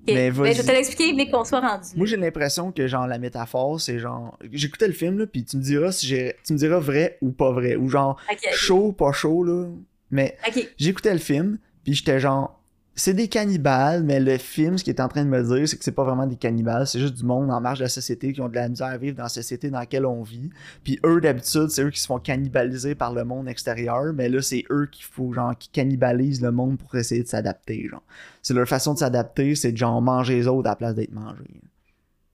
Mais 0.07 0.31
ben, 0.31 0.31
je 0.31 0.40
vais 0.40 0.55
te 0.62 0.72
l'expliquer 0.72 1.12
dès 1.14 1.29
qu'on 1.31 1.44
soit 1.44 1.61
rendu. 1.61 1.88
Moi, 1.96 2.07
j'ai 2.07 2.16
l'impression 2.16 2.72
que, 2.72 2.87
genre, 2.87 3.07
la 3.07 3.18
métaphore, 3.18 3.81
c'est 3.81 3.98
genre. 3.98 4.38
J'écoutais 4.53 4.87
le 4.87 4.94
film, 4.94 5.18
là, 5.18 5.27
puis 5.27 5.44
tu 5.44 5.57
me 5.57 5.62
diras 5.62 5.92
si 5.92 6.07
j'ai. 6.07 6.37
Tu 6.44 6.53
me 6.55 6.59
diras 6.59 6.79
vrai 6.79 7.18
ou 7.20 7.31
pas 7.31 7.51
vrai. 7.53 7.77
Ou 7.77 7.88
genre, 7.88 8.18
Ok, 8.31 8.38
ok. 8.42 8.55
chaud, 8.55 8.92
pas 8.92 9.12
chaud, 9.12 9.42
là. 9.44 9.66
Mais 10.11 10.38
j'écoutais 10.79 11.12
le 11.12 11.18
film, 11.18 11.59
puis 11.85 11.94
j'étais 11.94 12.20
genre. 12.20 12.57
C'est 13.00 13.14
des 13.14 13.28
cannibales, 13.28 14.02
mais 14.02 14.18
le 14.18 14.38
film, 14.38 14.76
ce 14.76 14.82
qu'il 14.82 14.92
est 14.92 15.00
en 15.00 15.06
train 15.08 15.24
de 15.24 15.30
me 15.30 15.40
dire, 15.42 15.68
c'est 15.68 15.76
que 15.78 15.84
c'est 15.84 15.92
pas 15.92 16.02
vraiment 16.02 16.26
des 16.26 16.34
cannibales, 16.37 16.84
c'est 16.87 16.98
juste 16.98 17.14
du 17.14 17.24
monde 17.24 17.48
en 17.50 17.61
marge 17.61 17.78
de 17.78 17.84
la 17.84 17.88
société 17.88 18.32
qui 18.32 18.40
ont 18.40 18.48
de 18.48 18.56
la 18.56 18.68
misère 18.68 18.88
à 18.88 18.96
vivre 18.98 19.16
dans 19.16 19.22
la 19.22 19.28
société 19.28 19.70
dans 19.70 19.78
laquelle 19.78 20.04
on 20.04 20.22
vit. 20.22 20.50
Puis 20.82 20.98
eux, 21.06 21.20
d'habitude, 21.20 21.68
c'est 21.70 21.82
eux 21.84 21.90
qui 21.90 22.00
se 22.00 22.06
font 22.06 22.18
cannibaliser 22.18 22.96
par 22.96 23.12
le 23.14 23.22
monde 23.24 23.48
extérieur, 23.48 24.12
mais 24.14 24.28
là, 24.28 24.42
c'est 24.42 24.64
eux 24.70 24.88
qu'il 24.90 25.04
faut, 25.04 25.32
genre, 25.32 25.56
qui 25.56 25.68
cannibalisent 25.68 26.42
le 26.42 26.50
monde 26.50 26.76
pour 26.76 26.92
essayer 26.96 27.22
de 27.22 27.28
s'adapter, 27.28 27.87
genre. 27.88 28.02
C'est 28.42 28.52
leur 28.54 28.66
façon 28.68 28.94
de 28.94 28.98
s'adapter, 28.98 29.54
c'est 29.54 29.70
de 29.72 29.76
genre 29.76 30.02
manger 30.02 30.34
les 30.34 30.48
autres 30.48 30.66
à 30.68 30.72
la 30.72 30.76
place 30.76 30.94
d'être 30.96 31.12
mangés. 31.12 31.44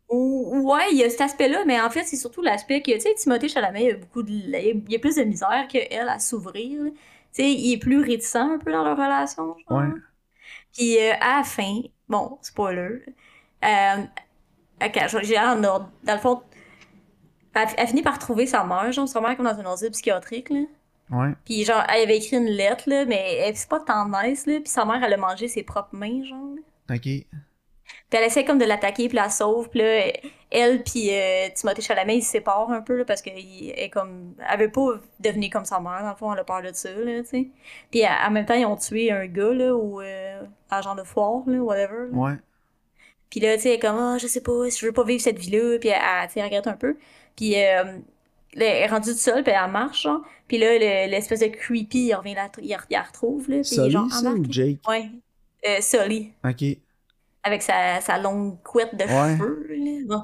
Ou- 0.09 0.41
Ouais, 0.71 0.89
il 0.93 0.99
y 0.99 1.05
a 1.05 1.11
cet 1.11 1.21
aspect-là, 1.21 1.65
mais 1.67 1.81
en 1.81 1.91
fait, 1.91 2.05
c'est 2.05 2.17
surtout 2.17 2.41
l'aspect 2.41 2.81
que, 2.81 2.93
tu 2.93 3.01
sais, 3.01 3.15
Timothée 3.17 3.49
Chalamet, 3.49 3.83
il 3.83 3.89
y 3.89 3.93
a 3.93 3.97
beaucoup 3.97 4.23
de... 4.23 4.31
Il 4.33 4.83
y 4.91 4.97
a 4.97 4.99
plus 4.99 5.17
de 5.17 5.23
misère 5.25 5.67
qu'elle 5.69 6.09
à 6.09 6.19
s'ouvrir. 6.19 6.85
Tu 6.85 6.93
sais, 7.33 7.53
il 7.53 7.73
est 7.75 7.79
plus 7.79 8.01
réticent 8.01 8.37
un 8.37 8.59
peu 8.59 8.73
dans 8.73 8.85
leur 8.85 8.97
relation. 8.97 9.55
genre. 9.69 9.79
Ouais. 9.79 9.89
Puis 10.75 10.99
euh, 10.99 11.13
à 11.21 11.39
la 11.39 11.45
fin, 11.45 11.81
bon, 12.09 12.39
spoiler, 12.43 13.05
euh, 13.65 13.97
ok, 14.85 15.01
j'ai 15.23 15.39
en 15.39 15.63
ordre. 15.65 15.91
Dans 16.03 16.15
le 16.15 16.19
fond, 16.21 16.43
elle, 17.55 17.69
elle 17.77 17.87
finit 17.87 18.03
par 18.03 18.19
trouver 18.19 18.47
sa 18.47 18.65
mère, 18.65 18.91
genre, 18.93 19.09
sa 19.09 19.21
mère 19.21 19.37
comme 19.37 19.47
dans 19.47 19.59
un 19.59 19.73
asile 19.73 19.91
psychiatrique, 19.91 20.51
là. 20.51 20.61
Ouais. 21.11 21.33
Puis 21.45 21.65
genre, 21.65 21.83
elle 21.89 22.03
avait 22.05 22.17
écrit 22.17 22.37
une 22.37 22.47
lettre, 22.47 22.85
là, 22.89 23.05
mais 23.05 23.35
elle- 23.37 23.57
c'est 23.57 23.69
pas 23.69 23.81
tant 23.81 24.09
nice, 24.09 24.47
là. 24.47 24.55
Puis 24.61 24.69
sa 24.71 24.85
mère, 24.85 25.03
elle 25.05 25.13
a 25.13 25.17
mangé 25.17 25.49
ses 25.49 25.63
propres 25.63 25.95
mains, 25.95 26.25
genre. 26.25 26.57
Ok. 26.91 27.09
Puis 28.11 28.19
elle 28.19 28.25
essaie 28.25 28.45
comme 28.45 28.59
de 28.59 28.65
l'attaquer, 28.65 29.09
puis 29.09 29.17
la 29.17 29.29
sauve. 29.31 29.69
Puis 29.71 29.81
là, 29.81 30.13
elle 30.51 30.83
puis 30.83 31.09
euh, 31.11 31.49
Timothée 31.55 31.83
Chalamet, 31.83 32.19
ils 32.19 32.23
se 32.23 32.31
séparent 32.33 32.71
un 32.71 32.81
peu, 32.81 32.97
là, 32.97 33.05
parce 33.05 33.21
qu'elle 33.23 33.39
est 33.39 33.91
comme... 33.91 34.35
Elle 34.51 34.61
veut 34.61 34.71
pas 34.71 35.01
devenir 35.21 35.51
comme 35.51 35.65
sa 35.65 35.81
mère, 35.81 36.03
dans 36.03 36.11
le 36.11 36.17
fond, 36.17 36.33
elle 36.33 36.39
a 36.41 36.45
peur 36.45 36.63
de 36.63 36.71
ça, 36.73 36.91
là, 36.93 37.23
tu 37.23 37.29
sais. 37.29 37.49
Puis 37.91 38.03
en 38.07 38.31
même 38.31 38.47
temps, 38.47 38.55
ils 38.55 38.67
ont 38.67 38.77
tué 38.77 39.11
un 39.11 39.27
gars, 39.27 39.53
là, 39.53 39.75
au 39.75 40.01
euh, 40.01 40.43
agent 40.71 40.95
de 40.95 41.03
foire, 41.03 41.43
là, 41.47 41.59
whatever. 41.59 42.09
là. 42.11 42.17
Ouais. 42.19 42.35
Puis 43.31 43.41
là, 43.41 43.57
tu 43.57 43.63
sais, 43.63 43.69
elle 43.71 43.75
est 43.77 43.79
comme, 43.81 43.97
ah, 43.99 44.17
je 44.19 44.27
sais 44.29 44.43
pas, 44.43 44.69
je 44.69 44.87
veux 44.87 44.93
pas 44.93 45.03
vivre 45.05 45.21
cette 45.21 45.39
vie-là. 45.39 45.79
Puis 45.79 45.89
elle, 45.89 46.45
regrette 46.45 46.67
un 46.69 46.77
peu. 46.77 46.97
Puis 47.37 47.57
euh, 47.57 47.83
là, 47.85 47.95
elle 48.55 48.63
est 48.63 48.87
rendue 48.87 49.11
toute 49.11 49.19
seule, 49.19 49.43
puis 49.43 49.53
elle 49.53 49.71
marche, 49.71 50.03
genre. 50.03 50.21
Puis 50.47 50.59
là, 50.59 50.75
le- 50.79 51.11
l'espèce 51.11 51.41
de 51.41 51.47
creepy, 51.47 52.07
il 52.07 52.15
revient 52.15 52.35
la, 52.35 52.49
il, 52.59 52.67
il 52.67 52.77
la 52.91 53.03
retrouve, 53.03 53.51
là. 53.51 53.57
Puis 53.57 53.65
Sully, 53.65 53.91
genre, 53.91 54.13
ça, 54.13 54.31
ou. 54.31 54.45
Jake? 54.49 54.79
Ouais. 54.89 55.09
Euh, 55.67 55.81
Sully 55.81 56.33
Ok. 56.45 56.63
Avec 57.45 57.63
sa, 57.63 58.01
sa 58.01 58.19
longue 58.19 58.61
couette 58.63 58.95
de 58.97 59.05
Ouais. 59.05 59.37
cheveux. 59.37 59.67
Là. 59.71 60.01
Bon. 60.07 60.23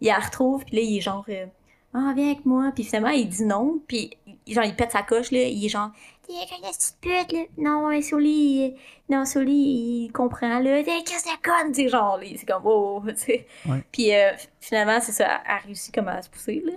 Il 0.00 0.08
la 0.08 0.18
retrouve, 0.18 0.64
puis 0.64 0.76
là, 0.76 0.82
il 0.82 0.98
est 0.98 1.00
genre 1.00 1.24
euh, 1.28 1.46
Ah, 1.94 2.12
viens 2.16 2.26
avec 2.32 2.44
moi. 2.44 2.72
Puis 2.74 2.82
finalement, 2.84 3.10
il 3.10 3.28
dit 3.28 3.44
non, 3.44 3.80
puis 3.86 4.10
il- 4.46 4.52
genre, 4.54 4.64
il 4.64 4.74
pète 4.74 4.90
sa 4.92 5.02
coche, 5.02 5.30
là. 5.30 5.42
Il 5.42 5.64
est 5.64 5.68
genre 5.68 5.90
T'es 6.26 6.32
qu'une 6.48 6.62
petite 6.66 6.96
pute, 7.02 7.32
là. 7.32 7.44
Non, 7.58 8.00
Sully, 8.02 8.64
euh, 8.74 8.78
non, 9.14 9.24
Sully, 9.26 10.06
il 10.06 10.10
comprend, 10.12 10.58
là. 10.58 10.82
T'es 10.82 11.02
qu'est-ce 11.04 11.24
que 11.24 11.42
conne, 11.42 11.70
tu 11.72 11.88
genre, 11.88 12.16
là, 12.18 12.24
c'est 12.36 12.46
comme 12.46 12.62
Oh, 12.64 13.02
tu 13.06 13.16
sais. 13.16 13.46
Ouais. 13.66 13.84
Puis 13.92 14.12
euh, 14.14 14.32
finalement, 14.60 14.98
c'est 15.00 15.12
ça, 15.12 15.40
elle 15.44 15.50
a 15.52 15.58
réussi 15.58 15.92
comme 15.92 16.08
à 16.08 16.20
se 16.22 16.28
pousser, 16.30 16.62
là. 16.64 16.72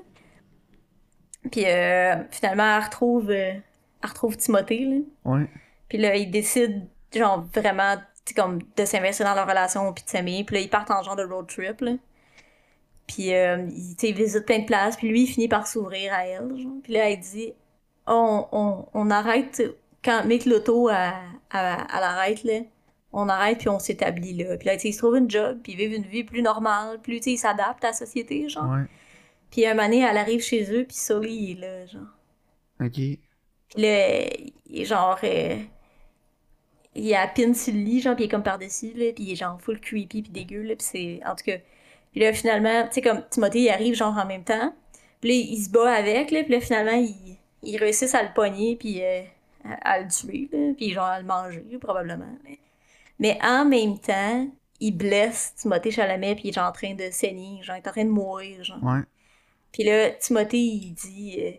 Puis 1.51 1.65
euh, 1.65 2.15
finalement, 2.29 2.75
elle 2.77 2.83
retrouve, 2.83 3.29
euh, 3.31 3.53
elle 4.03 4.09
retrouve 4.09 4.35
Timothée, 4.37 4.85
là. 4.85 4.97
Ouais. 5.25 5.47
Puis 5.87 5.97
là, 5.97 6.15
ils 6.15 6.29
décident, 6.29 6.85
genre, 7.15 7.45
vraiment, 7.53 7.95
comme, 8.35 8.59
de 8.75 8.85
s'investir 8.85 9.25
dans 9.25 9.35
leur 9.35 9.47
relation 9.47 9.91
puis 9.93 10.03
de 10.03 10.09
s'aimer. 10.09 10.43
Puis 10.45 10.55
là, 10.55 10.61
ils 10.61 10.69
partent 10.69 10.91
en 10.91 11.03
genre 11.03 11.15
de 11.15 11.23
road 11.23 11.47
trip, 11.47 11.81
là. 11.81 11.93
Puis, 13.07 13.33
euh, 13.33 13.65
ils, 13.69 14.13
visitent 14.13 14.45
plein 14.45 14.59
de 14.59 14.65
places. 14.65 14.97
Puis 14.97 15.07
lui, 15.07 15.23
il 15.23 15.27
finit 15.27 15.47
par 15.47 15.67
s'ouvrir 15.67 16.13
à 16.13 16.25
elle, 16.25 16.57
genre. 16.57 16.73
Puis 16.83 16.93
là, 16.93 17.09
elle 17.09 17.19
dit, 17.19 17.53
on, 18.05 18.45
on, 18.51 18.85
on 18.93 19.09
arrête, 19.11 19.61
quand, 20.03 20.23
que 20.27 20.49
l'auto, 20.49 20.89
elle, 20.89 21.13
elle 21.53 22.03
arrête, 22.03 22.43
là 22.43 22.59
on 23.13 23.29
arrête 23.29 23.59
puis 23.59 23.69
on 23.69 23.79
s'établit 23.79 24.33
là. 24.33 24.57
Puis 24.57 24.67
là, 24.67 24.75
ils 24.75 24.93
se 24.93 24.97
trouvent 24.97 25.17
une 25.17 25.29
job, 25.29 25.59
puis 25.63 25.73
ils 25.73 25.77
vivent 25.77 25.93
une 25.93 26.05
vie 26.05 26.23
plus 26.23 26.41
normale, 26.41 26.99
plus, 27.01 27.17
tu 27.17 27.23
sais, 27.23 27.31
ils 27.31 27.37
s'adaptent 27.37 27.83
à 27.83 27.87
la 27.87 27.93
société, 27.93 28.47
genre. 28.49 28.69
Ouais. 28.69 28.85
Puis 29.49 29.65
un 29.65 29.73
moment 29.73 29.87
donné, 29.87 30.01
elle 30.01 30.17
arrive 30.17 30.41
chez 30.41 30.71
eux, 30.71 30.85
puis 30.85 30.97
Sully, 30.97 31.33
il 31.33 31.51
est 31.51 31.61
là, 31.61 31.85
genre. 31.85 32.01
Ok. 32.81 32.93
Puis 32.93 33.81
là, 33.81 34.27
il 34.67 34.81
est 34.81 34.85
genre... 34.85 35.17
euh, 35.23 35.57
il 36.97 37.13
a 37.15 37.21
la 37.21 37.27
pine 37.27 37.53
sur 37.53 37.73
le 37.73 37.79
lit, 37.79 38.01
genre, 38.01 38.15
puis 38.15 38.25
il 38.25 38.27
est 38.27 38.31
comme 38.31 38.43
par-dessus, 38.43 38.93
là, 38.95 39.11
puis 39.13 39.23
il 39.23 39.31
est 39.31 39.35
genre 39.35 39.59
full 39.61 39.79
creepy 39.79 40.21
puis 40.23 40.31
dégueu, 40.31 40.61
là, 40.61 40.75
puis 40.75 40.87
c'est... 40.89 41.19
En 41.25 41.35
tout 41.35 41.43
cas... 41.45 41.57
Puis 42.11 42.21
là, 42.21 42.33
finalement, 42.33 42.83
tu 42.87 42.93
sais, 42.93 43.01
comme 43.01 43.23
Timothée, 43.29 43.61
il 43.61 43.69
arrive 43.69 43.93
genre 43.93 44.17
en 44.17 44.25
même 44.25 44.43
temps, 44.43 44.73
puis 45.21 45.29
là, 45.29 45.35
il 45.35 45.63
se 45.63 45.69
bat 45.69 45.91
avec, 45.91 46.31
là, 46.31 46.43
puis 46.43 46.53
là, 46.53 46.61
finalement, 46.61 46.97
il, 46.97 47.37
il 47.63 47.77
réussit 47.77 48.13
à 48.15 48.23
le 48.23 48.29
pogner, 48.33 48.75
puis 48.75 49.03
euh, 49.03 49.21
à, 49.63 49.93
à 49.93 49.99
le 49.99 50.07
tuer, 50.07 50.49
là, 50.51 50.73
puis 50.75 50.91
genre 50.91 51.05
à 51.05 51.19
le 51.19 51.25
manger, 51.25 51.63
probablement. 51.79 52.25
Mais 53.19 53.37
en 53.43 53.65
même 53.65 53.99
temps, 53.99 54.47
il 54.79 54.91
blesse 54.91 55.53
Timothée 55.55 55.91
Chalamet, 55.91 56.35
puis 56.35 56.45
il 56.45 56.49
est 56.49 56.53
genre 56.53 56.69
en 56.69 56.71
train 56.71 56.93
de 56.93 57.09
saigner, 57.11 57.61
genre, 57.63 57.75
il 57.75 57.79
est 57.83 57.87
en 57.87 57.91
train 57.91 58.05
de 58.05 58.09
mourir, 58.09 58.63
genre. 58.63 58.83
Ouais. 58.83 59.01
Puis 59.71 59.83
là, 59.83 60.11
Timothée, 60.11 60.57
il 60.57 60.93
dit, 60.93 61.37
euh, 61.39 61.51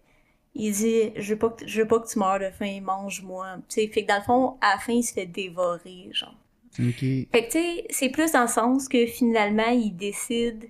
il 0.54 0.72
dit, 0.72 1.12
je 1.16 1.34
veux 1.34 1.38
pas 1.38 1.50
que, 1.50 1.66
je 1.66 1.80
veux 1.82 1.88
pas 1.88 2.00
que 2.00 2.08
tu 2.08 2.18
meurs 2.18 2.40
de 2.40 2.50
faim, 2.50 2.80
mange-moi. 2.82 3.56
Tu 3.68 3.82
sais, 3.82 3.88
fait 3.88 4.02
que 4.02 4.08
dans 4.08 4.18
le 4.18 4.22
fond, 4.22 4.56
à 4.61 4.74
la 4.74 4.78
fin, 4.78 4.92
il 4.92 5.02
se 5.02 5.12
fait 5.12 5.26
dévorer, 5.26 6.08
genre. 6.12 6.34
Fait 6.72 6.92
que 6.92 7.46
tu 7.46 7.50
sais, 7.50 7.87
c'est 7.90 8.08
plus 8.08 8.32
dans 8.32 8.42
le 8.42 8.48
sens 8.48 8.88
que 8.88 9.06
finalement, 9.06 9.68
il 9.68 9.96
décide 9.96 10.68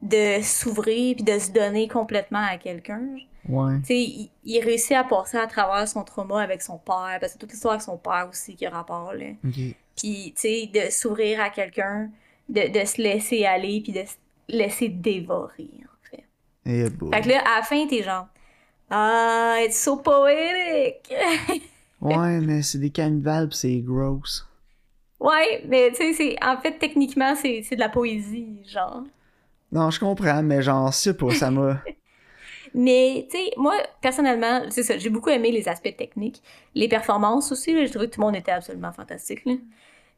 de 0.00 0.40
s'ouvrir 0.42 1.14
puis 1.14 1.24
de 1.24 1.38
se 1.38 1.52
donner 1.52 1.86
complètement 1.86 2.44
à 2.44 2.56
quelqu'un. 2.56 3.06
Ouais. 3.48 3.78
Tu 3.80 3.86
sais, 3.86 4.00
il, 4.00 4.30
il 4.44 4.60
réussit 4.60 4.92
à 4.92 5.04
passer 5.04 5.36
à 5.36 5.46
travers 5.46 5.86
son 5.86 6.02
trauma 6.02 6.42
avec 6.42 6.60
son 6.62 6.78
père, 6.78 7.18
parce 7.20 7.20
que 7.20 7.28
c'est 7.32 7.38
toute 7.38 7.52
l'histoire 7.52 7.74
avec 7.74 7.82
son 7.82 7.98
père 7.98 8.28
aussi 8.30 8.56
qui 8.56 8.66
a 8.66 8.70
rapport, 8.70 9.12
là. 9.14 9.26
Ok. 9.44 9.54
Puis, 9.96 10.32
tu 10.34 10.40
sais, 10.40 10.70
de 10.72 10.90
s'ouvrir 10.90 11.40
à 11.40 11.50
quelqu'un, 11.50 12.10
de, 12.48 12.68
de 12.68 12.84
se 12.84 13.00
laisser 13.00 13.44
aller 13.44 13.80
puis 13.80 13.92
de 13.92 14.04
se 14.04 14.16
laisser 14.48 14.88
dévorer, 14.88 15.70
en 15.84 16.10
fait. 16.10 16.24
Eh. 16.66 16.84
Fait 16.84 17.20
que 17.20 17.28
là, 17.28 17.42
à 17.44 17.58
la 17.58 17.62
fin, 17.62 17.86
t'es 17.86 18.02
genre, 18.02 18.26
ah, 18.92 19.56
it's 19.60 19.78
so 19.78 19.96
poetic! 19.96 21.12
Ouais, 22.00 22.40
mais 22.40 22.62
c'est 22.62 22.78
des 22.78 22.90
cannibales 22.90 23.48
pis 23.48 23.56
c'est 23.58 23.78
gross. 23.80 24.44
ouais, 25.20 25.62
mais 25.68 25.90
tu 25.90 25.98
sais, 25.98 26.12
c'est, 26.14 26.36
en 26.44 26.56
fait, 26.60 26.78
techniquement, 26.78 27.34
c'est, 27.36 27.60
de 27.60 27.78
la 27.78 27.88
poésie, 27.88 28.58
genre. 28.66 29.04
Non, 29.70 29.90
je 29.90 30.00
comprends, 30.00 30.42
mais 30.42 30.62
genre, 30.62 30.92
c'est 30.92 31.16
pas, 31.16 31.30
ça 31.32 31.50
m'a. 31.50 31.80
Mais, 32.74 33.26
tu 33.30 33.36
sais, 33.36 33.50
moi, 33.58 33.74
personnellement, 34.00 34.62
c'est 34.70 34.82
ça, 34.82 34.96
j'ai 34.96 35.10
beaucoup 35.10 35.28
aimé 35.28 35.52
les 35.52 35.68
aspects 35.68 35.94
techniques. 35.96 36.42
Les 36.74 36.88
performances 36.88 37.52
aussi, 37.52 37.74
là, 37.74 37.84
je 37.84 37.90
trouvais 37.90 38.08
que 38.08 38.14
tout 38.14 38.20
le 38.20 38.26
monde 38.26 38.36
était 38.36 38.50
absolument 38.52 38.92
fantastique, 38.92 39.44
là. 39.44 39.52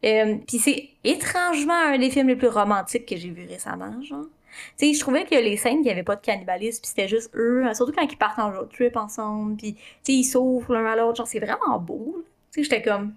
Euh, 0.04 0.36
Puis 0.46 0.58
c'est 0.58 0.90
étrangement 1.02 1.74
un 1.74 1.98
des 1.98 2.10
films 2.10 2.28
les 2.28 2.36
plus 2.36 2.48
romantiques 2.48 3.06
que 3.06 3.16
j'ai 3.16 3.30
vu 3.30 3.46
récemment, 3.46 4.00
genre. 4.02 4.26
Tu 4.78 4.88
sais, 4.88 4.94
je 4.94 5.00
trouvais 5.00 5.24
que 5.24 5.34
les 5.34 5.56
scènes, 5.56 5.80
il 5.80 5.86
y 5.86 5.90
avait 5.90 6.02
pas 6.02 6.16
de 6.16 6.20
cannibalisme, 6.22 6.80
puis 6.82 6.88
c'était 6.88 7.08
juste 7.08 7.30
eux, 7.34 7.64
surtout 7.74 7.92
quand 7.92 8.06
ils 8.10 8.16
partent 8.18 8.38
en 8.38 8.50
road 8.52 8.70
trip 8.72 8.96
ensemble, 8.96 9.56
puis 9.56 9.74
tu 9.74 9.80
sais, 10.04 10.12
ils 10.12 10.24
s'ouvrent 10.24 10.74
l'un 10.74 10.86
à 10.86 10.96
l'autre, 10.96 11.16
genre, 11.16 11.26
c'est 11.26 11.40
vraiment 11.40 11.78
beau. 11.78 12.24
Tu 12.52 12.62
sais, 12.64 12.70
j'étais 12.70 12.82
comme, 12.82 13.14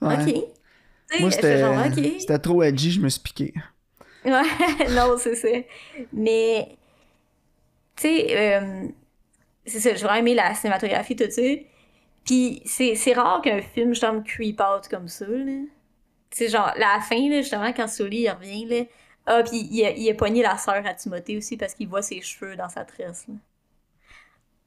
Ouais. 0.00 0.14
ok. 0.14 0.34
Moi, 1.20 1.30
j'étais 1.30 1.62
c'était. 2.18 2.38
trop 2.38 2.62
edgy, 2.62 2.90
je 2.92 3.00
me 3.00 3.08
suis 3.08 3.20
piqué. 3.20 3.54
Ouais, 4.24 4.42
non, 4.90 5.16
c'est 5.18 5.34
ça. 5.34 5.48
Mais, 6.12 6.76
tu 7.96 8.02
sais, 8.02 8.36
euh, 8.36 8.88
c'est 9.66 9.80
ça, 9.80 9.94
j'ai 9.94 10.04
vraiment 10.04 10.20
aimé 10.20 10.34
la 10.34 10.54
cinématographie, 10.54 11.16
tout 11.16 11.30
ça. 11.30 11.42
Puis 12.24 12.62
c'est 12.66 12.94
c'est 12.94 13.14
rare 13.14 13.42
qu'un 13.42 13.60
film, 13.62 13.94
genre, 13.94 14.14
me 14.14 14.22
creep 14.22 14.60
out 14.60 14.88
comme 14.88 15.08
ça, 15.08 15.26
là. 15.26 15.44
Tu 16.30 16.38
sais, 16.38 16.48
genre, 16.48 16.72
la 16.78 17.00
fin, 17.00 17.28
là, 17.30 17.42
justement, 17.42 17.72
quand 17.72 17.88
Sully, 17.88 18.22
il 18.22 18.30
revient, 18.30 18.66
là. 18.66 18.84
Ah, 19.26 19.42
puis 19.44 19.68
il 19.70 19.84
a, 19.84 19.90
il 19.92 20.10
a 20.10 20.14
pogné 20.14 20.42
la 20.42 20.56
sœur 20.58 20.84
à 20.86 20.94
Timothée 20.94 21.36
aussi 21.36 21.56
parce 21.56 21.74
qu'il 21.74 21.88
voit 21.88 22.02
ses 22.02 22.20
cheveux 22.20 22.56
dans 22.56 22.68
sa 22.68 22.84
tresse, 22.84 23.26
là. 23.28 23.34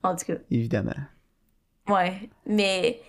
En 0.03 0.15
tout 0.15 0.25
cas, 0.25 0.35
Évidemment. 0.51 0.93
ouais. 1.89 2.29
Mais 2.45 3.01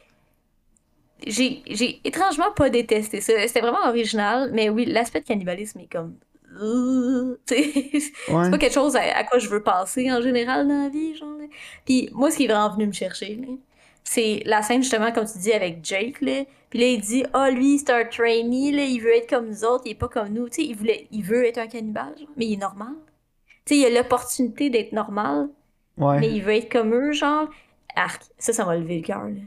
j'ai 1.26 1.62
j'ai 1.66 2.00
étrangement 2.06 2.52
pas 2.52 2.70
détesté 2.70 3.20
ça. 3.20 3.32
C'était 3.46 3.60
vraiment 3.60 3.86
original, 3.88 4.50
mais 4.52 4.68
oui, 4.68 4.84
l'aspect 4.86 5.20
de 5.20 5.26
cannibalisme 5.26 5.80
est 5.80 5.90
comme... 5.92 6.16
c'est 7.46 8.12
pas 8.28 8.58
quelque 8.58 8.72
chose 8.72 8.96
à, 8.96 9.00
à 9.02 9.24
quoi 9.24 9.38
je 9.38 9.48
veux 9.48 9.62
passer 9.62 10.10
en 10.10 10.22
général 10.22 10.66
dans 10.66 10.84
la 10.84 10.88
vie, 10.88 11.14
genre. 11.14 11.36
Puis 11.84 12.08
moi, 12.12 12.30
ce 12.30 12.38
qui 12.38 12.44
est 12.44 12.48
vraiment 12.48 12.70
venu 12.70 12.86
me 12.86 12.92
chercher, 12.92 13.36
là, 13.36 13.48
c'est 14.08 14.42
la 14.46 14.62
scène 14.62 14.82
justement, 14.82 15.10
comme 15.12 15.26
tu 15.26 15.38
dis, 15.38 15.52
avec 15.52 15.84
Jake, 15.84 16.20
là. 16.20 16.44
Puis 16.70 16.78
là, 16.80 16.86
il 16.86 17.00
dit, 17.00 17.24
ah, 17.32 17.50
lui, 17.50 17.78
c'est 17.78 17.90
un 17.90 18.04
trainee, 18.04 18.72
là, 18.72 18.84
il 18.84 19.00
veut 19.00 19.14
être 19.16 19.28
comme 19.28 19.48
nous 19.48 19.64
autres, 19.64 19.82
il 19.86 19.92
est 19.92 19.94
pas 19.94 20.08
comme 20.08 20.28
nous. 20.28 20.48
Tu 20.48 20.62
sais, 20.62 20.68
il, 20.68 20.76
voulait, 20.76 21.06
il 21.10 21.22
veut 21.22 21.44
être 21.44 21.58
un 21.58 21.66
cannibale, 21.66 22.14
genre, 22.18 22.28
mais 22.36 22.46
il 22.46 22.54
est 22.54 22.56
normal. 22.60 22.94
Tu 23.64 23.74
sais, 23.74 23.80
il 23.80 23.86
a 23.86 24.02
l'opportunité 24.02 24.70
d'être 24.70 24.92
normal, 24.92 25.48
Ouais. 25.98 26.20
mais 26.20 26.30
il 26.32 26.42
veut 26.42 26.54
être 26.54 26.70
comme 26.70 26.94
eux, 26.94 27.12
genre. 27.12 27.48
Arc, 27.94 28.22
ça, 28.38 28.52
ça 28.52 28.64
m'a 28.66 28.76
levé 28.76 28.96
le 28.98 29.02
cœur, 29.02 29.24
là. 29.24 29.40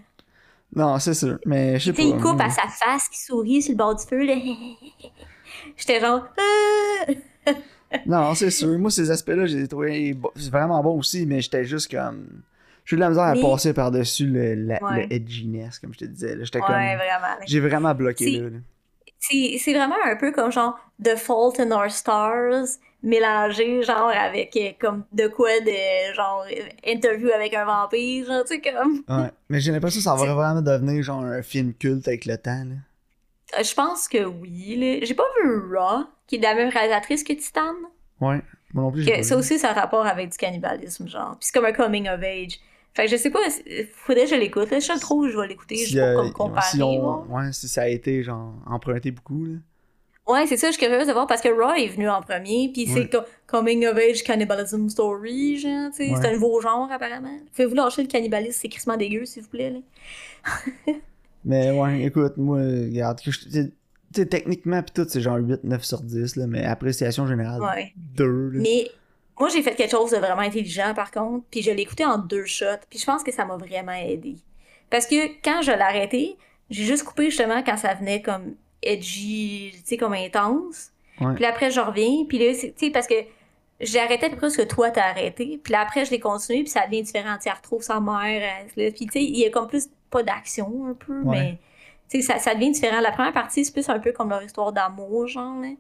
Non, 0.76 1.00
c'est 1.00 1.14
sûr. 1.14 1.40
Mais 1.46 1.80
je 1.80 1.86
sais 1.86 1.94
pas. 1.94 2.02
il 2.02 2.18
coupe 2.22 2.40
à 2.42 2.50
sa 2.50 2.68
face, 2.68 3.08
qui 3.10 3.20
sourit 3.22 3.62
sur 3.62 3.72
le 3.74 3.78
bord 3.78 3.96
du 3.96 4.06
feu, 4.06 4.24
là. 4.26 4.36
J'étais 5.78 6.00
genre, 6.00 6.26
ah! 6.38 7.52
Non, 8.06 8.36
c'est 8.36 8.52
sûr. 8.52 8.78
Moi, 8.78 8.92
ces 8.92 9.10
aspects-là, 9.10 9.48
j'ai 9.48 9.68
trouvé 9.68 10.14
bo- 10.14 10.32
vraiment 10.36 10.82
bon 10.84 10.98
aussi, 11.00 11.26
mais 11.26 11.42
j'étais 11.42 11.66
juste 11.66 11.90
comme. 11.92 12.44
J'ai 12.90 12.96
eu 12.96 12.98
de 12.98 13.02
la 13.02 13.10
misère 13.10 13.24
à 13.26 13.36
passer 13.36 13.74
par-dessus 13.74 14.26
le, 14.26 14.56
la- 14.56 14.84
Ouais. 14.84 15.06
le 15.08 15.14
edginess, 15.14 15.78
comme 15.78 15.94
je 15.94 16.00
te 16.00 16.06
disais. 16.06 16.36
J'étais 16.44 16.58
Ouais, 16.60 16.66
comme. 16.66 16.76
vraiment. 16.76 17.36
J'ai 17.46 17.60
vraiment 17.60 17.94
bloqué 17.94 18.40
là. 18.40 18.50
là. 18.50 18.58
C'est 19.20 19.74
vraiment 19.74 19.96
un 20.06 20.16
peu 20.16 20.32
comme 20.32 20.52
genre 20.52 20.80
The 21.04 21.16
Fault 21.16 21.60
in 21.60 21.72
Our 21.72 21.92
Stars 21.92 22.66
mélangé 23.04 23.82
genre 23.84 24.10
avec 24.14 24.56
euh, 24.58 24.72
comme 24.80 25.04
de 25.14 25.28
quoi 25.28 25.50
de 25.62 26.14
genre 26.16 26.46
interview 26.86 27.30
avec 27.30 27.54
un 27.54 27.66
vampire, 27.66 28.26
genre 28.26 28.44
tu 28.44 28.56
sais 28.56 28.62
comme. 28.62 29.04
Ouais. 29.08 29.30
Mais 29.50 29.60
j'ai 29.60 29.72
l'impression 29.72 30.00
que 30.00 30.04
ça 30.04 30.16
va 30.16 30.34
vraiment 30.34 30.62
devenir 30.62 31.04
genre 31.04 31.22
un 31.24 31.42
film 31.42 31.74
culte 31.74 32.08
avec 32.08 32.26
le 32.26 32.38
temps. 32.38 32.64
Là. 32.66 33.60
Euh, 33.60 33.64
Je 33.64 33.74
pense 33.74 34.08
que 34.08 34.24
oui. 34.26 35.00
J'ai 35.04 35.14
pas 35.16 35.24
vu 35.44 35.76
Raw, 35.76 36.06
qui 36.28 36.36
est 36.36 36.40
de 36.40 36.44
la 36.44 36.56
même 36.56 36.70
réalisatrice 36.70 37.24
que 37.24 37.34
Titan. 37.34 37.74
Ouais. 38.22 38.42
Moi 38.74 38.84
non 38.84 38.92
plus, 38.92 39.06
Que 39.06 39.12
pas 39.18 39.24
ça 39.24 39.36
vu. 39.36 39.40
aussi, 39.40 39.58
ça 39.60 39.72
a 39.72 39.74
rapport 39.74 40.06
avec 40.06 40.30
du 40.30 40.38
cannibalisme, 40.38 41.08
genre. 41.08 41.36
Puis 41.40 41.48
c'est 41.48 41.54
comme 41.54 41.66
un 41.66 41.72
coming 41.74 42.08
of 42.10 42.22
age. 42.22 42.60
Fait 42.94 43.06
que 43.06 43.12
je 43.12 43.18
sais 43.18 43.30
pas, 43.30 43.40
faudrait 43.94 44.24
que 44.24 44.30
je 44.32 44.36
l'écoute. 44.36 44.68
Je 44.72 45.00
trop 45.00 45.16
où 45.24 45.30
je 45.30 45.38
vais 45.38 45.48
l'écouter, 45.48 45.76
Si, 45.78 45.86
juste 45.92 45.98
pour 45.98 46.06
euh, 46.06 46.16
comme 46.24 46.34
comparer. 46.34 46.66
si 46.72 46.82
on- 46.84 47.24
ouais, 47.34 47.52
si 47.54 47.68
ça 47.68 47.84
a 47.84 47.88
été 47.88 48.24
genre 48.24 48.54
emprunté 48.66 49.12
beaucoup. 49.12 49.46
Là. 49.46 49.54
Ouais, 50.28 50.46
c'est 50.46 50.58
ça, 50.58 50.68
je 50.68 50.74
suis 50.78 50.86
curieuse 50.86 51.08
de 51.08 51.14
voir 51.14 51.26
parce 51.26 51.42
que 51.42 51.50
Raw 51.50 51.74
est 51.74 51.88
venu 51.88 52.08
en 52.08 52.22
premier, 52.22 52.70
puis 52.72 52.86
c'est 52.88 53.14
Ouais. 53.16 53.22
Coming 53.48 53.88
of 53.88 53.98
Age 53.98 54.24
Cannibalism 54.24 54.88
Story, 54.90 55.58
genre, 55.58 55.90
tu 55.92 55.98
sais, 56.08 56.14
c'est 56.22 56.28
un 56.28 56.34
nouveau 56.34 56.62
genre 56.62 56.88
apparemment. 56.92 57.36
Pouvez-vous 57.56 57.74
lâcher 57.74 58.04
le 58.04 58.08
cannibalisme, 58.08 58.60
c'est 58.62 58.70
crissement 58.70 58.96
dégueu, 58.98 59.26
s'il 59.26 59.42
vous 59.44 59.50
plaît, 59.50 59.72
là? 59.72 59.80
Mais 61.46 61.72
ouais, 61.72 62.04
écoute, 62.04 62.34
moi, 62.38 62.60
regarde, 62.60 63.20
tu 63.22 64.28
techniquement, 64.28 64.84
pis 64.84 64.92
tout, 64.94 65.06
c'est 65.08 65.22
genre 65.22 65.38
8, 65.38 65.64
9 65.64 65.84
sur 65.84 66.02
10, 66.02 66.36
là, 66.36 66.48
mais 66.48 66.64
appréciation 66.66 67.26
générale, 67.28 67.62
Ouais. 67.62 67.94
2. 67.96 68.50
Là. 68.50 68.60
Mais 68.62 68.88
moi, 69.40 69.50
j'ai 69.50 69.62
fait 69.62 69.76
quelque 69.76 69.92
chose 69.92 70.12
de 70.12 70.18
vraiment 70.18 70.42
intelligent, 70.42 70.94
par 70.94 71.12
contre, 71.12 71.46
puis 71.50 71.62
je 71.62 71.72
l'ai 71.72 71.82
écouté 71.84 72.06
en 72.06 72.18
deux 72.18 72.46
shots, 72.46 72.66
puis 72.90 73.00
je 73.00 73.06
pense 73.06 73.24
que 73.24 73.32
ça 73.32 73.46
m'a 73.46 73.56
vraiment 73.58 73.94
aidé. 73.94 74.36
Parce 74.90 75.06
que 75.06 75.28
quand 75.44 75.62
je 75.62 75.72
l'ai 75.72 75.82
arrêté, 75.82 76.38
j'ai 76.70 76.84
juste 76.84 77.04
coupé 77.04 77.26
justement 77.26 77.64
quand 77.64 77.78
ça 77.78 77.94
venait 77.94 78.22
comme 78.22 78.56
edgy, 78.82 79.72
tu 79.74 79.82
sais, 79.86 79.98
comme 79.98 80.14
intense. 80.14 80.92
Ouais. 81.22 81.36
Puis 81.36 81.46
après, 81.46 81.72
je 81.72 81.80
reviens, 81.80 82.26
puis 82.28 82.38
là, 82.40 82.54
tu 82.54 82.74
sais, 82.76 82.90
parce 82.92 83.08
que 83.08 83.16
j'ai 83.82 84.00
arrêté 84.00 84.26
à 84.26 84.30
peu 84.30 84.36
près 84.36 84.50
ce 84.50 84.58
que 84.58 84.68
toi 84.68 84.90
t'as 84.92 85.06
arrêté, 85.10 85.60
puis 85.64 85.72
là, 85.74 85.82
après, 85.82 86.04
je 86.06 86.12
l'ai 86.12 86.20
continué, 86.20 86.64
puis 86.64 86.70
ça 86.72 86.86
devient 86.86 87.04
différent. 87.04 87.36
Tu 87.38 87.44
sais, 87.44 87.50
elle 87.50 87.56
retrouve 87.56 87.82
sa 87.82 88.00
mère, 88.00 88.66
puis 88.76 88.92
tu 88.94 89.08
sais, 89.12 89.24
il 89.24 89.38
y 89.38 89.46
a 89.46 89.50
comme 89.50 89.68
plus, 89.68 89.88
pas 90.10 90.24
d'action 90.24 90.86
un 90.88 90.94
peu, 90.94 91.22
Ouais. 91.22 91.40
mais 91.40 91.58
tu 92.10 92.22
sais, 92.22 92.34
ça, 92.34 92.40
ça 92.40 92.56
devient 92.56 92.72
différent. 92.72 93.00
La 93.00 93.12
première 93.12 93.32
partie, 93.34 93.64
c'est 93.64 93.72
plus 93.72 93.88
un 93.90 94.00
peu 94.00 94.12
comme 94.12 94.30
leur 94.30 94.44
histoire 94.44 94.72
d'amour, 94.74 95.28
genre, 95.28 95.62
là. 95.62 95.68
mais, 95.68 95.80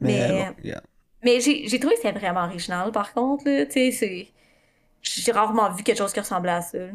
mais- 0.00 0.28
bon, 0.28 0.54
regarde. 0.62 0.84
Mais 1.24 1.40
j'ai 1.40 1.80
trouvé 1.80 1.94
que 1.94 2.00
c'était 2.02 2.18
vraiment 2.18 2.44
original, 2.44 2.92
par 2.92 3.12
contre. 3.12 3.44
J'ai 5.00 5.32
rarement 5.32 5.70
vu 5.72 5.82
quelque 5.82 5.98
chose 5.98 6.12
qui 6.12 6.20
ressemblait 6.20 6.52
à 6.52 6.62
ça, 6.62 6.78
là. 6.78 6.92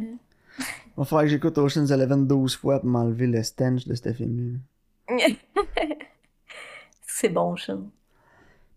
Va 0.96 1.06
falloir 1.06 1.24
que 1.24 1.30
j'écoute 1.30 1.58
Ocean's 1.58 1.90
Eleven 1.90 2.28
12 2.28 2.56
fois 2.56 2.80
pour 2.80 2.88
m'enlever 2.88 3.26
le 3.26 3.42
stench 3.42 3.88
de 3.88 3.96
ce 3.96 4.14
film 4.14 4.60
C'est 7.02 7.30
bon, 7.30 7.56
Sean. 7.58 7.90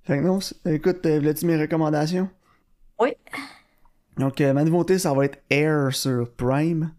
Fait 0.05 0.19
que 0.19 0.23
non, 0.23 0.39
écoute, 0.65 1.05
euh, 1.05 1.19
voulais-tu 1.19 1.47
mes 1.47 1.61
recommandations? 1.61 2.31
Oui. 2.99 3.11
Donc, 4.17 4.41
euh, 4.41 4.53
ma 4.53 4.65
nouveauté, 4.65 4.99
ça 4.99 5.13
va 5.13 5.25
être 5.27 5.39
Air 5.51 5.95
sur 5.95 6.31
Prime. 6.33 6.93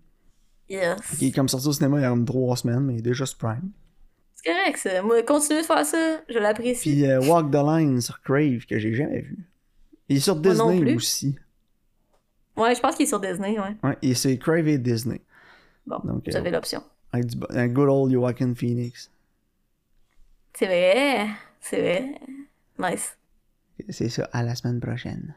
Yes. 0.69 0.99
Qui 1.17 1.29
est 1.29 1.31
comme 1.31 1.47
sorti 1.47 1.67
au 1.67 1.73
cinéma 1.73 1.99
il 1.99 2.01
y 2.01 2.05
a 2.05 2.09
comme 2.09 2.25
trois 2.25 2.57
semaines, 2.57 2.81
mais 2.81 3.01
déjà 3.01 3.25
sur 3.25 3.37
Prime. 3.37 3.71
C'est 4.47 4.53
correct, 4.53 4.77
ça. 4.77 5.01
Moi, 5.01 5.23
continuez 5.23 5.61
de 5.61 5.65
faire 5.65 5.85
ça. 5.85 6.21
Je 6.29 6.39
l'apprécie. 6.39 6.89
Puis 6.89 7.05
euh, 7.05 7.19
Walk 7.21 7.51
the 7.51 7.55
Line 7.55 7.99
sur 7.99 8.21
Crave, 8.21 8.65
que 8.65 8.79
j'ai 8.79 8.93
jamais 8.93 9.21
vu. 9.21 9.37
Il 10.07 10.17
est 10.17 10.21
sur 10.21 10.37
Disney 10.37 10.95
aussi. 10.95 11.35
Ouais, 12.55 12.73
je 12.73 12.79
pense 12.79 12.95
qu'il 12.95 13.03
est 13.03 13.09
sur 13.09 13.19
Disney, 13.19 13.59
ouais. 13.59 13.75
Ouais, 13.83 13.97
et 14.01 14.15
c'est 14.15 14.37
Crave 14.37 14.67
et 14.67 14.77
Disney. 14.77 15.21
Bon, 15.85 15.99
Donc, 16.03 16.23
vous 16.25 16.35
euh, 16.35 16.39
avez 16.39 16.49
l'option. 16.49 16.81
Avec 17.11 17.27
du, 17.27 17.37
un 17.49 17.67
good 17.67 17.89
old 17.89 18.13
Joaquin 18.13 18.53
Phoenix. 18.55 19.11
C'est 20.53 20.65
vrai. 20.65 21.27
C'est 21.59 21.81
vrai. 21.81 22.21
Nice. 22.79 23.17
C'est 23.89 24.09
ça, 24.09 24.29
à 24.31 24.43
la 24.43 24.55
semaine 24.55 24.79
prochaine. 24.79 25.35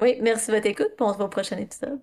Oui, 0.00 0.18
merci 0.22 0.50
de 0.50 0.56
votre 0.56 0.66
écoute, 0.66 0.92
puis 0.96 1.06
on 1.06 1.12
se 1.12 1.18
voit 1.18 1.26
au 1.26 1.30
prochain 1.30 1.58
épisode. 1.58 2.00